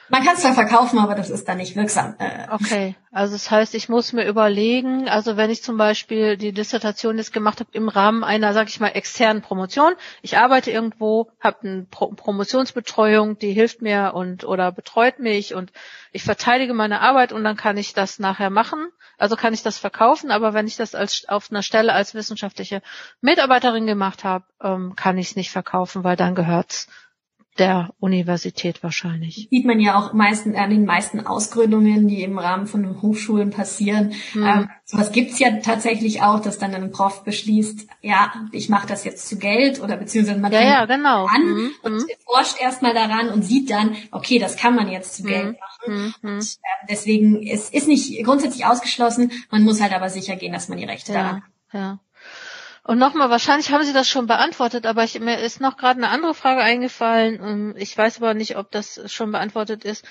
man 0.10 0.24
kann 0.24 0.36
es 0.36 0.42
zwar 0.42 0.54
verkaufen, 0.54 1.00
aber 1.00 1.16
das 1.16 1.30
ist 1.30 1.48
dann 1.48 1.58
nicht 1.58 1.76
wirksam. 1.76 2.16
Äh. 2.20 2.48
Okay, 2.52 2.96
also 3.12 3.34
das 3.34 3.52
heißt, 3.52 3.76
ich 3.76 3.90
muss 3.90 4.14
mir 4.14 4.26
überlegen, 4.26 5.10
also 5.10 5.38
wenn 5.38 5.50
ich 5.50 5.64
zum 5.64 5.78
Beispiel 5.78 6.38
die 6.38 6.54
Dissertation 6.54 7.18
jetzt 7.18 7.34
gemacht 7.34 7.60
habe 7.60 7.70
im 7.74 7.90
Rahmen 7.90 8.24
einer, 8.24 8.54
sag 8.54 8.70
ich 8.70 8.80
mal, 8.80 8.90
externen 8.90 9.42
Promotion, 9.42 9.94
ich 10.22 10.38
arbeite 10.38 10.72
irgendwo, 10.72 11.30
habe 11.40 11.58
eine 11.64 11.88
Pro 11.90 12.08
Promotionsbetreuung, 12.08 13.38
die 13.38 13.52
hilft 13.52 13.82
mir 13.82 14.14
und 14.14 14.44
oder 14.44 14.72
betreut 14.72 15.20
mich 15.20 15.54
und 15.54 15.72
ich 16.12 16.24
verteidige 16.24 16.74
meine 16.74 17.02
Arbeit 17.02 17.34
und 17.34 17.44
dann 17.44 17.58
kann 17.58 17.78
ich 17.78 17.94
das 17.94 18.20
nachher 18.20 18.50
machen. 18.50 18.88
Also 19.18 19.36
kann 19.36 19.54
ich 19.54 19.64
das 19.64 19.78
verkaufen, 19.78 20.32
aber 20.32 20.54
wenn 20.54 20.68
ich 20.68 20.78
das 20.78 20.94
als 20.94 21.26
auf 21.28 21.50
einer 21.50 21.64
Stelle 21.64 21.94
als 21.94 22.14
wissenschaftliche 22.14 22.82
Mitarbeiterin 23.22 23.88
gemacht 23.88 24.24
habe, 24.24 24.46
ähm, 24.62 24.96
kann 24.96 25.18
ich 25.18 25.32
es 25.32 25.36
nicht 25.36 25.50
verkaufen, 25.50 26.04
weil 26.04 26.16
dann 26.16 26.36
gehört's 26.36 26.88
der 27.60 27.94
Universität 28.00 28.84
wahrscheinlich. 28.84 29.48
Sieht 29.50 29.66
man 29.66 29.80
ja 29.80 29.98
auch 29.98 30.14
meisten, 30.14 30.56
an 30.56 30.70
den 30.70 30.86
meisten 30.86 31.26
Ausgründungen, 31.26 32.08
die 32.08 32.24
im 32.24 32.38
Rahmen 32.38 32.68
von 32.68 33.02
Hochschulen 33.02 33.52
passieren. 33.52 34.14
Hm. 34.34 34.44
Ähm, 34.44 34.70
sowas 34.86 35.12
gibt's 35.12 35.40
ja 35.40 35.50
tatsächlich 35.62 36.22
auch, 36.22 36.40
dass 36.40 36.58
dann 36.60 36.74
ein 36.74 36.92
Prof 36.92 37.24
beschließt, 37.24 37.88
ja, 38.02 38.34
ich 38.52 38.70
mache 38.70 38.88
das 38.88 39.04
jetzt 39.04 39.28
zu 39.28 39.38
Geld 39.38 39.82
oder 39.82 39.98
beziehungsweise 39.98 40.40
man 40.40 40.52
ja, 40.52 40.62
ja, 40.62 40.86
genau. 40.86 41.26
an 41.26 41.42
hm. 41.42 41.72
und 41.84 42.02
hm. 42.02 42.08
forscht 42.26 42.62
erstmal 42.62 42.94
daran 42.94 43.30
und 43.30 43.44
sieht 43.44 43.70
dann, 43.70 43.96
okay, 44.12 44.40
das 44.40 44.58
kann 44.58 44.76
man 44.76 44.90
jetzt 44.90 45.16
zu 45.16 45.24
hm. 45.24 45.30
Geld 45.30 45.58
machen. 45.60 46.14
Hm. 46.22 46.32
Und 46.32 46.44
äh, 46.44 46.88
deswegen, 46.90 47.46
es 47.46 47.70
ist 47.70 47.88
nicht 47.88 48.24
grundsätzlich 48.24 48.66
ausgeschlossen, 48.66 49.32
man 49.52 49.64
muss 49.64 49.82
halt 49.82 49.94
aber 49.94 50.10
sicher 50.10 50.36
gehen, 50.36 50.54
dass 50.54 50.70
man 50.70 50.78
die 50.78 50.86
Rechte 50.86 51.14
ja, 51.14 51.22
daran 51.22 51.36
hat. 51.36 51.50
Ja. 51.74 52.00
Und 52.88 53.00
nochmal, 53.00 53.30
wahrscheinlich 53.30 53.74
haben 53.74 53.84
Sie 53.84 53.92
das 53.92 54.08
schon 54.08 54.28
beantwortet, 54.28 54.86
aber 54.86 55.04
ich, 55.04 55.20
mir 55.20 55.40
ist 55.40 55.60
noch 55.60 55.76
gerade 55.76 55.98
eine 55.98 56.08
andere 56.08 56.34
Frage 56.34 56.62
eingefallen. 56.62 57.36
Ähm, 57.36 57.76
ich 57.78 57.98
weiß 57.98 58.18
aber 58.18 58.34
nicht, 58.34 58.56
ob 58.56 58.72
das 58.72 59.12
schon 59.12 59.34
beantwortet 59.34 59.84
ist. 59.84 60.06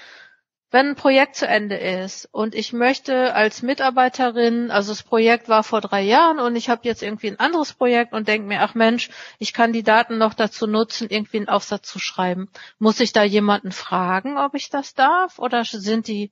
Wenn 0.70 0.88
ein 0.88 0.94
Projekt 0.94 1.36
zu 1.36 1.46
Ende 1.46 1.76
ist 1.76 2.28
und 2.32 2.54
ich 2.54 2.74
möchte 2.74 3.34
als 3.34 3.62
Mitarbeiterin, 3.62 4.70
also 4.70 4.92
das 4.92 5.02
Projekt 5.02 5.48
war 5.48 5.64
vor 5.64 5.80
drei 5.80 6.02
Jahren 6.02 6.38
und 6.38 6.54
ich 6.54 6.68
habe 6.68 6.82
jetzt 6.84 7.02
irgendwie 7.02 7.28
ein 7.28 7.40
anderes 7.40 7.72
Projekt 7.72 8.12
und 8.12 8.28
denke 8.28 8.46
mir, 8.46 8.60
ach 8.60 8.74
Mensch, 8.74 9.08
ich 9.38 9.54
kann 9.54 9.72
die 9.72 9.84
Daten 9.84 10.18
noch 10.18 10.34
dazu 10.34 10.66
nutzen, 10.66 11.08
irgendwie 11.08 11.38
einen 11.38 11.48
Aufsatz 11.48 11.88
zu 11.88 11.98
schreiben. 11.98 12.50
Muss 12.78 13.00
ich 13.00 13.14
da 13.14 13.22
jemanden 13.22 13.72
fragen, 13.72 14.36
ob 14.36 14.54
ich 14.54 14.68
das 14.68 14.92
darf 14.92 15.38
oder 15.38 15.64
sind 15.64 16.08
die 16.08 16.30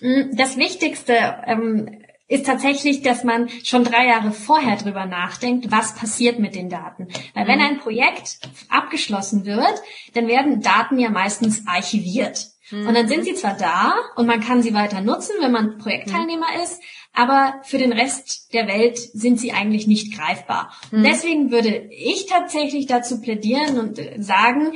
das 0.00 0.56
Wichtigste 0.56 1.12
ähm, 1.46 2.02
ist 2.32 2.46
tatsächlich, 2.46 3.02
dass 3.02 3.24
man 3.24 3.48
schon 3.62 3.84
drei 3.84 4.06
Jahre 4.06 4.32
vorher 4.32 4.76
drüber 4.76 5.04
nachdenkt, 5.04 5.70
was 5.70 5.94
passiert 5.94 6.38
mit 6.38 6.54
den 6.54 6.70
Daten. 6.70 7.08
Weil 7.34 7.46
wenn 7.46 7.58
mhm. 7.58 7.64
ein 7.64 7.78
Projekt 7.78 8.38
abgeschlossen 8.68 9.44
wird, 9.44 9.82
dann 10.14 10.28
werden 10.28 10.62
Daten 10.62 10.98
ja 10.98 11.10
meistens 11.10 11.66
archiviert. 11.66 12.48
Mhm. 12.70 12.88
Und 12.88 12.94
dann 12.94 13.08
sind 13.08 13.24
sie 13.24 13.34
zwar 13.34 13.56
da 13.56 13.94
und 14.16 14.26
man 14.26 14.40
kann 14.40 14.62
sie 14.62 14.72
weiter 14.72 15.02
nutzen, 15.02 15.34
wenn 15.40 15.52
man 15.52 15.78
Projektteilnehmer 15.78 16.46
mhm. 16.56 16.62
ist, 16.62 16.82
aber 17.12 17.60
für 17.64 17.76
den 17.76 17.92
Rest 17.92 18.54
der 18.54 18.66
Welt 18.66 18.98
sind 18.98 19.38
sie 19.38 19.52
eigentlich 19.52 19.86
nicht 19.86 20.16
greifbar. 20.16 20.72
Und 20.90 21.02
deswegen 21.04 21.50
würde 21.50 21.88
ich 21.90 22.26
tatsächlich 22.26 22.86
dazu 22.86 23.20
plädieren 23.20 23.78
und 23.78 24.00
sagen, 24.16 24.72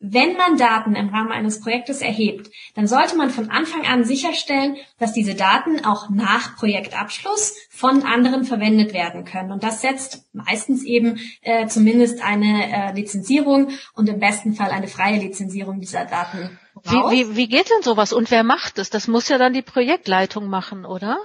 wenn 0.00 0.34
man 0.38 0.56
Daten 0.56 0.96
im 0.96 1.10
Rahmen 1.10 1.30
eines 1.30 1.60
Projektes 1.60 2.00
erhebt, 2.00 2.50
dann 2.74 2.86
sollte 2.86 3.16
man 3.16 3.28
von 3.28 3.50
Anfang 3.50 3.86
an 3.86 4.04
sicherstellen, 4.04 4.76
dass 4.98 5.12
diese 5.12 5.34
Daten 5.34 5.84
auch 5.84 6.08
nach 6.08 6.56
Projektabschluss 6.56 7.54
von 7.68 8.02
anderen 8.04 8.44
verwendet 8.44 8.94
werden 8.94 9.26
können. 9.26 9.52
Und 9.52 9.62
das 9.62 9.82
setzt 9.82 10.24
meistens 10.32 10.84
eben 10.84 11.20
äh, 11.42 11.66
zumindest 11.66 12.22
eine 12.22 12.72
äh, 12.72 12.94
Lizenzierung 12.94 13.72
und 13.94 14.08
im 14.08 14.18
besten 14.18 14.54
Fall 14.54 14.70
eine 14.70 14.88
freie 14.88 15.18
Lizenzierung 15.18 15.80
dieser 15.80 16.06
Daten. 16.06 16.58
Wie, 16.84 16.96
wie, 16.96 17.36
wie 17.36 17.48
geht 17.48 17.68
denn 17.68 17.82
sowas 17.82 18.14
und 18.14 18.30
wer 18.30 18.42
macht 18.42 18.78
es? 18.78 18.88
Das 18.88 19.06
muss 19.06 19.28
ja 19.28 19.36
dann 19.36 19.52
die 19.52 19.62
Projektleitung 19.62 20.48
machen, 20.48 20.86
oder? 20.86 21.18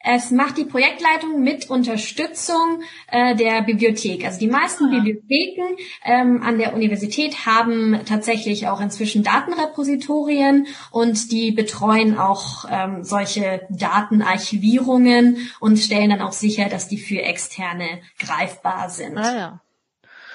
Es 0.00 0.30
macht 0.30 0.56
die 0.58 0.64
Projektleitung 0.64 1.42
mit 1.42 1.70
Unterstützung 1.70 2.82
äh, 3.08 3.34
der 3.34 3.62
Bibliothek. 3.62 4.24
Also 4.24 4.38
die 4.38 4.46
meisten 4.46 4.86
ah. 4.86 4.90
Bibliotheken 4.90 5.76
ähm, 6.04 6.42
an 6.42 6.58
der 6.58 6.74
Universität 6.74 7.46
haben 7.46 8.00
tatsächlich 8.06 8.68
auch 8.68 8.80
inzwischen 8.80 9.24
Datenrepositorien 9.24 10.66
und 10.92 11.32
die 11.32 11.50
betreuen 11.50 12.16
auch 12.16 12.64
ähm, 12.70 13.02
solche 13.02 13.62
Datenarchivierungen 13.70 15.50
und 15.58 15.78
stellen 15.78 16.10
dann 16.10 16.22
auch 16.22 16.32
sicher, 16.32 16.68
dass 16.68 16.88
die 16.88 16.98
für 16.98 17.22
Externe 17.22 18.00
greifbar 18.18 18.90
sind. 18.90 19.18
Ah, 19.18 19.36
ja. 19.36 19.60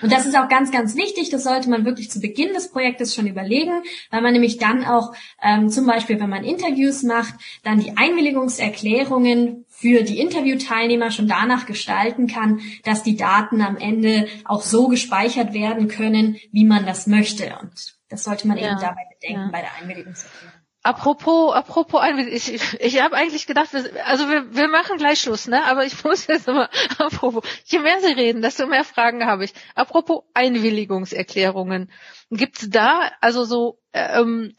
Und 0.04 0.12
das 0.12 0.26
ist 0.26 0.38
auch 0.38 0.50
ganz, 0.50 0.72
ganz 0.72 0.96
wichtig. 0.96 1.30
Das 1.30 1.44
sollte 1.44 1.70
man 1.70 1.86
wirklich 1.86 2.12
zu 2.12 2.20
Beginn 2.20 2.54
des 2.54 2.70
Projektes 2.72 3.16
schon 3.16 3.26
überlegen, 3.26 3.84
weil 4.12 4.22
man 4.22 4.34
nämlich 4.34 4.58
dann 4.58 4.84
auch 4.84 5.14
ähm, 5.42 5.70
zum 5.70 5.88
Beispiel, 5.88 6.20
wenn 6.20 6.30
man 6.30 6.44
Interviews 6.44 7.04
macht, 7.04 7.34
dann 7.64 7.80
die 7.80 7.96
Einwilligungserklärungen 7.96 9.66
für 9.70 10.04
die 10.04 10.20
Interviewteilnehmer 10.20 11.10
schon 11.10 11.28
danach 11.28 11.66
gestalten 11.66 12.28
kann, 12.28 12.60
dass 12.84 13.04
die 13.04 13.16
Daten 13.16 13.62
am 13.62 13.78
Ende 13.78 14.28
auch 14.46 14.62
so 14.62 14.90
gespeichert 14.90 15.54
werden 15.54 15.88
können, 15.88 16.38
wie 16.52 16.66
man 16.66 16.86
das 16.86 17.08
möchte. 17.08 17.58
Und 17.62 17.96
das 18.10 18.26
sollte 18.26 18.48
man 18.48 18.58
ja, 18.58 18.72
eben 18.72 18.80
dabei 18.80 19.02
bedenken 19.14 19.46
ja. 19.46 19.50
bei 19.52 19.62
der 19.62 19.74
Einwilligungserklärung. 19.82 20.53
Apropos, 20.86 21.56
apropos 21.56 22.02
ich, 22.28 22.62
ich, 22.82 23.02
habe 23.02 23.16
eigentlich 23.16 23.48
gedacht, 23.48 23.72
wir, 23.72 24.06
also 24.06 24.28
wir, 24.28 24.54
wir 24.54 24.68
machen 24.68 24.98
gleich 24.98 25.22
Schluss, 25.22 25.48
ne? 25.48 25.64
Aber 25.64 25.86
ich 25.86 26.04
muss 26.04 26.28
jetzt 26.28 26.50
immer, 26.50 26.70
apropos, 26.98 27.42
je 27.64 27.80
mehr 27.80 28.02
Sie 28.02 28.12
reden, 28.12 28.42
desto 28.42 28.68
mehr 28.68 28.84
Fragen 28.84 29.26
habe 29.26 29.46
ich. 29.46 29.54
Apropos 29.76 30.24
Einwilligungserklärungen, 30.34 31.90
gibt's 32.32 32.70
da 32.70 33.12
also 33.22 33.46
so, 33.46 33.80
ähm, 33.94 34.56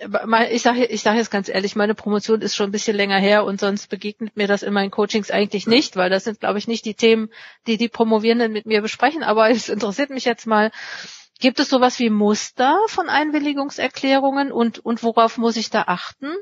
ich 0.50 0.62
sage 0.62 0.86
ich 0.86 1.02
sag 1.02 1.16
jetzt 1.16 1.30
ganz 1.30 1.50
ehrlich, 1.50 1.76
meine 1.76 1.94
Promotion 1.94 2.40
ist 2.40 2.56
schon 2.56 2.70
ein 2.70 2.72
bisschen 2.72 2.96
länger 2.96 3.18
her 3.18 3.44
und 3.44 3.60
sonst 3.60 3.90
begegnet 3.90 4.34
mir 4.34 4.46
das 4.46 4.62
in 4.62 4.72
meinen 4.72 4.90
Coachings 4.90 5.30
eigentlich 5.30 5.66
nicht, 5.66 5.96
weil 5.96 6.08
das 6.08 6.24
sind, 6.24 6.40
glaube 6.40 6.58
ich, 6.58 6.66
nicht 6.66 6.86
die 6.86 6.94
Themen, 6.94 7.28
die 7.66 7.76
die 7.76 7.90
Promovierenden 7.90 8.50
mit 8.50 8.64
mir 8.64 8.80
besprechen. 8.80 9.22
Aber 9.22 9.50
es 9.50 9.68
interessiert 9.68 10.08
mich 10.08 10.24
jetzt 10.24 10.46
mal 10.46 10.70
Gibt 11.40 11.60
es 11.60 11.68
sowas 11.68 11.98
wie 11.98 12.10
Muster 12.10 12.78
von 12.86 13.08
Einwilligungserklärungen 13.08 14.52
und, 14.52 14.78
und 14.78 15.02
worauf 15.02 15.36
muss 15.38 15.56
ich 15.56 15.70
da 15.70 15.82
achten? 15.86 16.32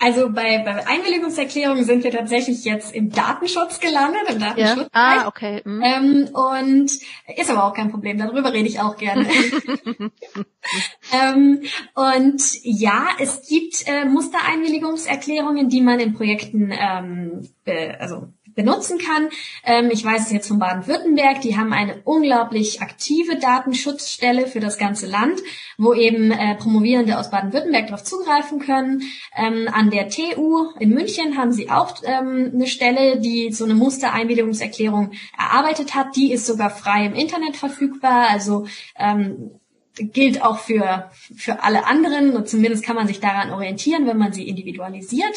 Also 0.00 0.30
bei, 0.30 0.58
bei 0.58 0.86
Einwilligungserklärungen 0.86 1.84
sind 1.84 2.04
wir 2.04 2.10
tatsächlich 2.10 2.64
jetzt 2.64 2.94
im 2.94 3.10
Datenschutz 3.10 3.80
gelandet, 3.80 4.22
im 4.28 4.40
Datenschutz. 4.40 4.78
Ja. 4.78 4.88
Ah, 4.92 5.28
okay. 5.28 5.62
Mhm. 5.64 5.82
Ähm, 5.82 6.28
und 6.32 6.90
ist 7.36 7.50
aber 7.50 7.64
auch 7.64 7.74
kein 7.74 7.90
Problem, 7.90 8.18
darüber 8.18 8.52
rede 8.52 8.68
ich 8.68 8.80
auch 8.80 8.96
gerne. 8.96 9.26
ähm, 11.12 11.62
und 11.94 12.42
ja, 12.62 13.08
es 13.20 13.46
gibt 13.46 13.86
äh, 13.86 14.04
Mustereinwilligungserklärungen, 14.06 15.68
die 15.68 15.82
man 15.82 16.00
in 16.00 16.14
Projekten 16.14 16.72
ähm, 16.72 17.48
be, 17.64 17.96
also 18.00 18.28
benutzen 18.54 18.98
kann. 18.98 19.28
Ähm, 19.64 19.90
ich 19.90 20.04
weiß 20.04 20.26
es 20.26 20.32
jetzt 20.32 20.48
von 20.48 20.58
Baden-Württemberg, 20.58 21.40
die 21.40 21.56
haben 21.56 21.72
eine 21.72 22.00
unglaublich 22.04 22.80
aktive 22.82 23.36
Datenschutzstelle 23.36 24.46
für 24.46 24.60
das 24.60 24.78
ganze 24.78 25.06
Land, 25.06 25.40
wo 25.78 25.92
eben 25.92 26.30
äh, 26.30 26.54
Promovierende 26.56 27.18
aus 27.18 27.30
Baden-Württemberg 27.30 27.86
darauf 27.86 28.04
zugreifen 28.04 28.60
können. 28.60 29.02
Ähm, 29.36 29.68
an 29.72 29.90
der 29.90 30.08
TU 30.08 30.70
in 30.78 30.90
München 30.90 31.36
haben 31.36 31.52
sie 31.52 31.70
auch 31.70 31.96
ähm, 32.04 32.52
eine 32.54 32.66
Stelle, 32.66 33.20
die 33.20 33.52
so 33.52 33.64
eine 33.64 33.74
Mustereinwilligungserklärung 33.74 35.12
erarbeitet 35.38 35.94
hat. 35.94 36.16
Die 36.16 36.32
ist 36.32 36.46
sogar 36.46 36.70
frei 36.70 37.06
im 37.06 37.14
Internet 37.14 37.56
verfügbar. 37.56 38.28
Also 38.30 38.66
ähm, 38.96 39.50
gilt 39.96 40.42
auch 40.42 40.58
für, 40.58 41.10
für 41.36 41.62
alle 41.62 41.86
anderen. 41.86 42.36
Und 42.36 42.48
zumindest 42.48 42.84
kann 42.84 42.96
man 42.96 43.06
sich 43.06 43.20
daran 43.20 43.50
orientieren, 43.50 44.06
wenn 44.06 44.18
man 44.18 44.32
sie 44.32 44.48
individualisiert. 44.48 45.36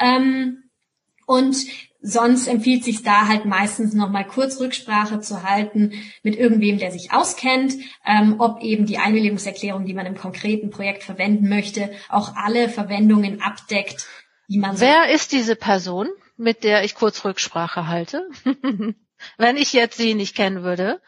Ähm, 0.00 0.64
und 1.26 1.66
Sonst 2.04 2.48
empfiehlt 2.48 2.82
sich 2.82 3.04
da 3.04 3.28
halt 3.28 3.44
meistens 3.44 3.94
nochmal 3.94 4.26
kurz 4.26 4.58
Rücksprache 4.58 5.20
zu 5.20 5.44
halten 5.44 5.92
mit 6.24 6.36
irgendwem, 6.36 6.78
der 6.78 6.90
sich 6.90 7.12
auskennt, 7.12 7.74
ähm, 8.04 8.36
ob 8.40 8.60
eben 8.60 8.86
die 8.86 8.98
Einwilligungserklärung, 8.98 9.86
die 9.86 9.94
man 9.94 10.06
im 10.06 10.16
konkreten 10.16 10.70
Projekt 10.70 11.04
verwenden 11.04 11.48
möchte, 11.48 11.92
auch 12.08 12.34
alle 12.34 12.68
Verwendungen 12.68 13.40
abdeckt, 13.40 14.08
die 14.48 14.58
man 14.58 14.80
Wer 14.80 15.04
so 15.06 15.14
ist 15.14 15.30
diese 15.30 15.54
Person, 15.54 16.08
mit 16.36 16.64
der 16.64 16.82
ich 16.82 16.96
kurz 16.96 17.24
Rücksprache 17.24 17.86
halte? 17.86 18.28
Wenn 19.38 19.56
ich 19.56 19.72
jetzt 19.72 19.96
sie 19.96 20.14
nicht 20.14 20.34
kennen 20.34 20.64
würde. 20.64 21.00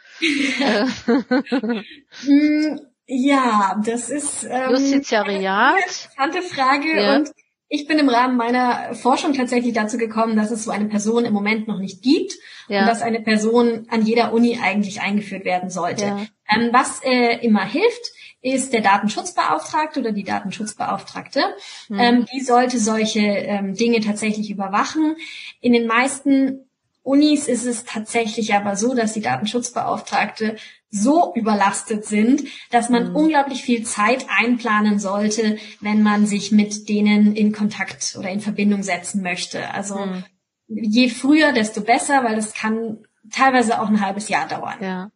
Hm, 2.25 2.81
ja, 3.07 3.81
das 3.85 4.11
ist 4.11 4.45
ähm, 4.45 4.71
Justiziariat. 4.71 5.75
eine 5.75 6.33
interessante 6.33 6.43
Frage 6.43 6.97
ja. 6.97 7.17
und 7.17 7.33
ich 7.75 7.89
bin 7.89 7.99
im 7.99 8.09
Rahmen 8.09 8.37
meiner 8.37 8.95
Forschung 8.95 9.33
tatsächlich 9.33 9.73
dazu 9.73 9.99
gekommen, 9.99 10.37
dass 10.37 10.53
es 10.53 10.63
so 10.63 10.71
eine 10.71 10.85
Person 10.85 11.25
im 11.25 11.33
Moment 11.33 11.67
noch 11.67 11.81
nicht 11.81 12.03
gibt 12.03 12.35
ja. 12.69 12.81
und 12.81 12.87
dass 12.87 13.03
eine 13.03 13.21
Person 13.21 13.89
an 13.91 14.07
jeder 14.07 14.33
Uni 14.33 14.61
eigentlich 14.63 15.01
eingeführt 15.01 15.45
werden 15.45 15.71
sollte. 15.71 16.05
Ja. 16.05 16.27
Ähm, 16.55 16.69
was 16.71 17.03
äh, 17.03 17.45
immer 17.45 17.65
hilft, 17.65 18.13
ist 18.43 18.73
der 18.73 18.81
Datenschutzbeauftragte 18.81 19.99
oder 19.99 20.13
die 20.13 20.23
Datenschutzbeauftragte. 20.23 21.43
Mhm. 21.89 21.99
Ähm, 21.99 22.27
die 22.33 22.43
sollte 22.43 22.79
solche 22.79 23.21
ähm, 23.21 23.75
Dinge 23.75 23.99
tatsächlich 24.01 24.51
überwachen. 24.51 25.17
In 25.61 25.73
den 25.73 25.89
meisten 25.89 26.71
Unis 27.05 27.49
ist 27.49 27.67
es 27.67 27.85
tatsächlich 27.85 28.55
aber 28.55 28.77
so, 28.77 28.95
dass 28.95 29.13
die 29.13 29.21
Datenschutzbeauftragte 29.21 30.57
so 30.91 31.35
überlastet 31.35 32.07
sind, 32.07 32.45
dass 32.71 32.89
man 32.89 33.11
mhm. 33.11 33.17
unglaublich 33.17 33.63
viel 33.63 33.85
Zeit 33.85 34.27
einplanen 34.31 34.99
sollte, 34.99 35.59
wenn 35.81 36.03
man 36.03 36.27
sich 36.27 36.51
mit 36.51 36.89
denen 36.89 37.37
in 37.37 37.53
Kontakt 37.53 38.17
oder 38.19 38.31
in 38.31 38.41
Verbindung 38.41 38.83
setzen 38.83 39.23
möchte. 39.23 39.71
Also 39.71 39.99
mhm. 39.99 40.25
je 40.67 41.11
früher, 41.11 41.53
desto 41.53 41.83
besser, 41.83 42.25
weil 42.25 42.39
es 42.39 42.55
kann 42.55 43.05
teilweise 43.31 43.81
auch 43.81 43.89
ein 43.89 44.01
halbes 44.01 44.31
Jahr 44.31 44.49
dauern. 44.49 44.79
Ja. 44.81 45.11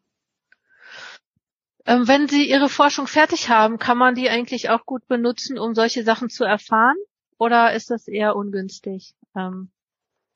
Ähm, 1.86 2.06
wenn 2.06 2.28
Sie 2.28 2.50
Ihre 2.50 2.68
Forschung 2.68 3.06
fertig 3.06 3.48
haben, 3.48 3.78
kann 3.78 3.96
man 3.96 4.14
die 4.14 4.28
eigentlich 4.28 4.68
auch 4.68 4.84
gut 4.84 5.06
benutzen, 5.08 5.58
um 5.58 5.74
solche 5.74 6.04
Sachen 6.04 6.28
zu 6.28 6.44
erfahren? 6.44 6.96
Oder 7.38 7.72
ist 7.72 7.90
das 7.90 8.08
eher 8.08 8.36
ungünstig? 8.36 9.14
Ähm 9.34 9.70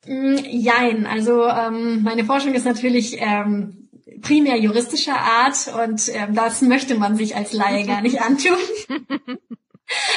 Jein, 0.05 1.05
also 1.05 1.47
ähm, 1.47 2.03
meine 2.03 2.25
Forschung 2.25 2.53
ist 2.53 2.65
natürlich 2.65 3.17
ähm, 3.19 3.89
primär 4.21 4.57
juristischer 4.57 5.17
Art 5.17 5.73
und 5.83 6.09
ähm, 6.13 6.35
das 6.35 6.61
möchte 6.61 6.95
man 6.95 7.15
sich 7.15 7.35
als 7.35 7.53
Laie 7.53 7.85
gar 7.85 8.01
nicht 8.01 8.21
antun. 8.21 8.57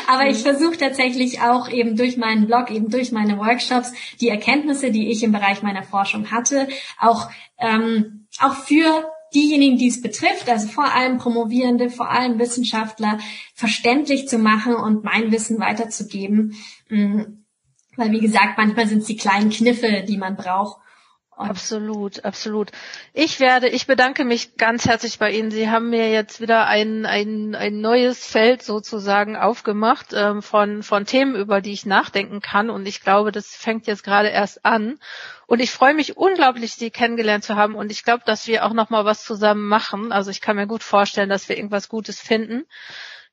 Aber 0.09 0.29
ich 0.29 0.39
versuche 0.39 0.77
tatsächlich 0.77 1.41
auch 1.41 1.69
eben 1.69 1.97
durch 1.97 2.17
meinen 2.17 2.47
Blog, 2.47 2.71
eben 2.71 2.89
durch 2.89 3.13
meine 3.13 3.39
Workshops, 3.39 3.93
die 4.21 4.29
Erkenntnisse, 4.29 4.91
die 4.91 5.11
ich 5.11 5.23
im 5.23 5.33
Bereich 5.33 5.63
meiner 5.63 5.83
Forschung 5.83 6.31
hatte, 6.31 6.69
auch, 6.99 7.29
ähm, 7.59 8.27
auch 8.41 8.55
für 8.55 9.11
diejenigen, 9.35 9.77
die 9.77 9.89
es 9.89 10.01
betrifft, 10.01 10.49
also 10.49 10.69
vor 10.69 10.93
allem 10.95 11.19
Promovierende, 11.19 11.91
vor 11.91 12.11
allem 12.11 12.39
Wissenschaftler, 12.39 13.19
verständlich 13.55 14.29
zu 14.29 14.39
machen 14.39 14.75
und 14.75 15.05
mein 15.05 15.33
Wissen 15.33 15.59
weiterzugeben. 15.59 16.57
Mm, 16.89 17.23
weil, 17.97 18.11
wie 18.13 18.21
gesagt, 18.21 18.59
manchmal 18.59 18.87
sind 18.87 18.99
es 18.99 19.07
die 19.07 19.17
kleinen 19.17 19.51
Kniffe, 19.51 20.05
die 20.07 20.17
man 20.17 20.37
braucht, 20.37 20.79
Absolut, 21.39 22.25
absolut. 22.25 22.73
Ich 23.13 23.41
werde, 23.41 23.69
ich 23.69 23.87
bedanke 23.87 24.25
mich 24.25 24.57
ganz 24.57 24.87
herzlich 24.87 25.19
bei 25.19 25.33
Ihnen. 25.33 25.51
Sie 25.51 25.69
haben 25.69 25.91
mir 25.91 26.11
jetzt 26.11 26.41
wieder 26.41 26.67
ein, 26.67 27.05
ein, 27.05 27.55
ein 27.55 27.83
neues 27.83 28.27
Feld 28.27 28.63
sozusagen 28.63 29.37
aufgemacht 29.37 30.15
ähm, 30.15 30.41
von, 30.41 30.83
von 30.83 31.05
Themen, 31.05 31.35
über 31.35 31.61
die 31.61 31.75
ich 31.75 31.85
nachdenken 31.85 32.41
kann. 32.41 32.71
Und 32.71 32.89
ich 32.89 33.03
glaube, 33.03 33.33
das 33.33 33.55
fängt 33.55 33.87
jetzt 33.87 34.03
gerade 34.03 34.29
erst 34.29 34.65
an. 34.65 34.99
Und 35.47 35.61
ich 35.61 35.73
freue 35.73 35.93
mich 35.93 36.17
unglaublich, 36.17 36.73
Sie 36.73 36.91
kennengelernt 36.91 37.45
zu 37.45 37.55
haben. 37.55 37.75
Und 37.75 37.93
ich 37.93 38.03
glaube, 38.03 38.23
dass 38.25 38.47
wir 38.47 38.65
auch 38.65 38.73
noch 38.73 38.89
mal 38.89 39.05
was 39.05 39.23
zusammen 39.23 39.69
machen. 39.69 40.13
Also 40.13 40.31
ich 40.31 40.41
kann 40.41 40.57
mir 40.57 40.67
gut 40.67 40.83
vorstellen, 40.83 41.29
dass 41.29 41.51
wir 41.51 41.59
irgendwas 41.59 41.91
Gutes 41.91 42.19
finden. 42.19 42.65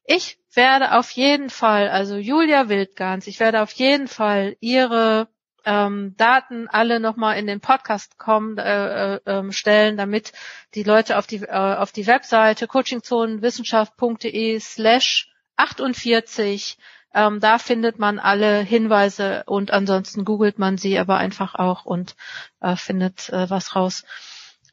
Ich 0.06 0.38
werde 0.54 0.97
auf 0.97 1.12
jeden 1.12 1.49
Fall, 1.49 1.89
also 1.89 2.18
Julia 2.18 2.70
Wildgans, 2.70 3.28
ich 3.28 3.39
werde 3.39 3.62
auf 3.62 3.72
jeden 3.72 4.08
Fall 4.08 4.58
Ihre 4.60 5.30
ähm, 5.66 6.16
Daten 6.18 6.68
alle 6.68 6.99
nochmal 6.99 7.38
in 7.38 7.47
den 7.47 7.62
Podcast 7.62 8.18
kommen, 8.18 8.58
äh, 8.58 9.16
äh, 9.16 9.51
stellen, 9.51 9.95
damit 9.95 10.34
die 10.76 10.84
Leute 10.84 11.18
auf 11.18 11.26
die, 11.26 11.43
äh, 11.43 11.47
auf 11.49 11.91
die 11.93 12.06
Webseite 12.06 12.68
coachingzonenwissenschaft.de 12.68 14.60
slash 14.60 15.30
48 15.56 16.78
ähm, 17.14 17.39
da 17.39 17.60
findet 17.60 17.99
man 17.99 18.18
alle 18.20 18.62
Hinweise 18.62 19.43
und 19.45 19.72
ansonsten 19.72 20.26
googelt 20.26 20.58
man 20.58 20.78
sie 20.78 20.97
aber 20.97 21.18
einfach 21.18 21.54
auch 21.56 21.86
und 21.86 22.16
äh, 22.60 22.76
findet 22.76 23.30
äh, 23.30 23.49
was 23.49 23.76
raus. 23.76 24.04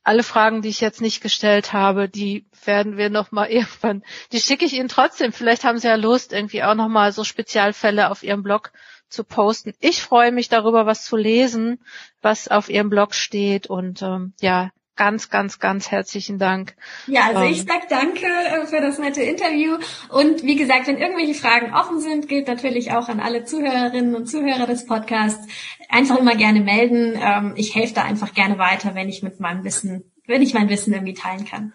Alle 0.02 0.22
Fragen, 0.22 0.62
die 0.62 0.68
ich 0.68 0.80
jetzt 0.80 1.00
nicht 1.00 1.20
gestellt 1.20 1.72
habe, 1.72 2.08
die 2.08 2.46
werden 2.64 2.96
wir 2.96 3.10
nochmal 3.10 3.48
irgendwann, 3.50 4.02
die 4.32 4.40
schicke 4.40 4.64
ich 4.64 4.74
Ihnen 4.74 4.88
trotzdem. 4.88 5.32
Vielleicht 5.32 5.64
haben 5.64 5.78
Sie 5.78 5.88
ja 5.88 5.96
Lust, 5.96 6.32
irgendwie 6.32 6.62
auch 6.62 6.74
nochmal 6.74 7.12
so 7.12 7.24
Spezialfälle 7.24 8.10
auf 8.10 8.22
Ihrem 8.22 8.42
Blog 8.42 8.72
zu 9.10 9.24
posten. 9.24 9.74
Ich 9.80 10.02
freue 10.02 10.32
mich 10.32 10.48
darüber, 10.48 10.86
was 10.86 11.04
zu 11.04 11.16
lesen, 11.16 11.80
was 12.22 12.48
auf 12.48 12.70
ihrem 12.70 12.90
Blog 12.90 13.14
steht 13.14 13.66
und 13.66 14.02
ähm, 14.02 14.32
ja, 14.40 14.70
ganz, 15.00 15.30
ganz, 15.30 15.58
ganz 15.58 15.90
herzlichen 15.90 16.38
Dank. 16.38 16.74
Ja, 17.06 17.28
also 17.28 17.40
ähm, 17.40 17.52
ich 17.52 17.62
sag 17.62 17.88
danke 17.88 18.26
äh, 18.26 18.66
für 18.66 18.82
das 18.82 18.98
nette 18.98 19.22
Interview. 19.22 19.78
Und 20.10 20.42
wie 20.42 20.56
gesagt, 20.56 20.88
wenn 20.88 20.98
irgendwelche 20.98 21.32
Fragen 21.32 21.72
offen 21.72 22.00
sind, 22.00 22.28
gilt 22.28 22.48
natürlich 22.48 22.92
auch 22.92 23.08
an 23.08 23.18
alle 23.18 23.46
Zuhörerinnen 23.46 24.14
und 24.14 24.26
Zuhörer 24.26 24.66
des 24.66 24.84
Podcasts, 24.84 25.48
einfach 25.88 26.18
immer 26.18 26.36
gerne 26.36 26.60
melden. 26.60 27.18
Ähm, 27.18 27.54
ich 27.56 27.74
helfe 27.74 27.94
da 27.94 28.02
einfach 28.02 28.34
gerne 28.34 28.58
weiter, 28.58 28.94
wenn 28.94 29.08
ich 29.08 29.22
mit 29.22 29.40
meinem 29.40 29.64
Wissen, 29.64 30.04
wenn 30.26 30.42
ich 30.42 30.52
mein 30.52 30.68
Wissen 30.68 30.92
irgendwie 30.92 31.14
teilen 31.14 31.46
kann. 31.46 31.72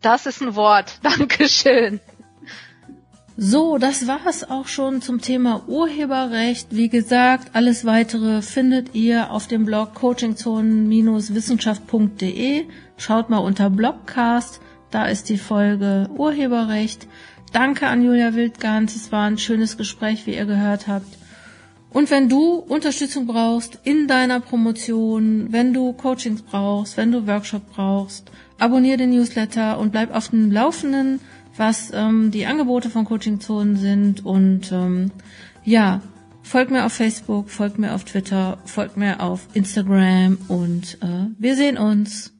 Das 0.00 0.24
ist 0.24 0.40
ein 0.40 0.54
Wort. 0.54 0.98
Dankeschön. 1.02 2.00
So, 3.38 3.78
das 3.78 4.06
war 4.06 4.26
es 4.28 4.50
auch 4.50 4.68
schon 4.68 5.00
zum 5.00 5.22
Thema 5.22 5.62
Urheberrecht. 5.66 6.68
Wie 6.70 6.90
gesagt, 6.90 7.52
alles 7.54 7.86
weitere 7.86 8.42
findet 8.42 8.94
ihr 8.94 9.30
auf 9.30 9.46
dem 9.46 9.64
Blog 9.64 9.94
coachingzonen-wissenschaft.de. 9.94 12.66
Schaut 12.98 13.30
mal 13.30 13.38
unter 13.38 13.70
Blogcast, 13.70 14.60
da 14.90 15.06
ist 15.06 15.30
die 15.30 15.38
Folge 15.38 16.10
Urheberrecht. 16.14 17.08
Danke 17.54 17.86
an 17.86 18.02
Julia 18.02 18.34
Wildgans, 18.34 18.96
es 18.96 19.10
war 19.12 19.24
ein 19.24 19.38
schönes 19.38 19.78
Gespräch, 19.78 20.26
wie 20.26 20.34
ihr 20.34 20.44
gehört 20.44 20.86
habt. 20.86 21.16
Und 21.90 22.10
wenn 22.10 22.28
du 22.28 22.56
Unterstützung 22.56 23.26
brauchst 23.26 23.78
in 23.82 24.08
deiner 24.08 24.40
Promotion, 24.40 25.46
wenn 25.52 25.72
du 25.72 25.94
Coachings 25.94 26.42
brauchst, 26.42 26.98
wenn 26.98 27.12
du 27.12 27.26
Workshop 27.26 27.62
brauchst, 27.74 28.30
abonniere 28.58 28.98
den 28.98 29.08
Newsletter 29.10 29.78
und 29.78 29.90
bleib 29.90 30.14
auf 30.14 30.28
dem 30.28 30.52
Laufenden 30.52 31.20
was 31.56 31.90
ähm, 31.92 32.30
die 32.30 32.46
Angebote 32.46 32.90
von 32.90 33.04
Coaching 33.04 33.40
Zonen 33.40 33.76
sind 33.76 34.24
und 34.24 34.72
ähm, 34.72 35.10
ja, 35.64 36.00
folgt 36.42 36.70
mir 36.70 36.84
auf 36.84 36.92
Facebook, 36.92 37.50
folgt 37.50 37.78
mir 37.78 37.94
auf 37.94 38.04
Twitter, 38.04 38.58
folgt 38.64 38.96
mir 38.96 39.20
auf 39.20 39.48
Instagram 39.54 40.38
und 40.48 40.98
äh, 41.02 41.28
wir 41.38 41.56
sehen 41.56 41.78
uns. 41.78 42.32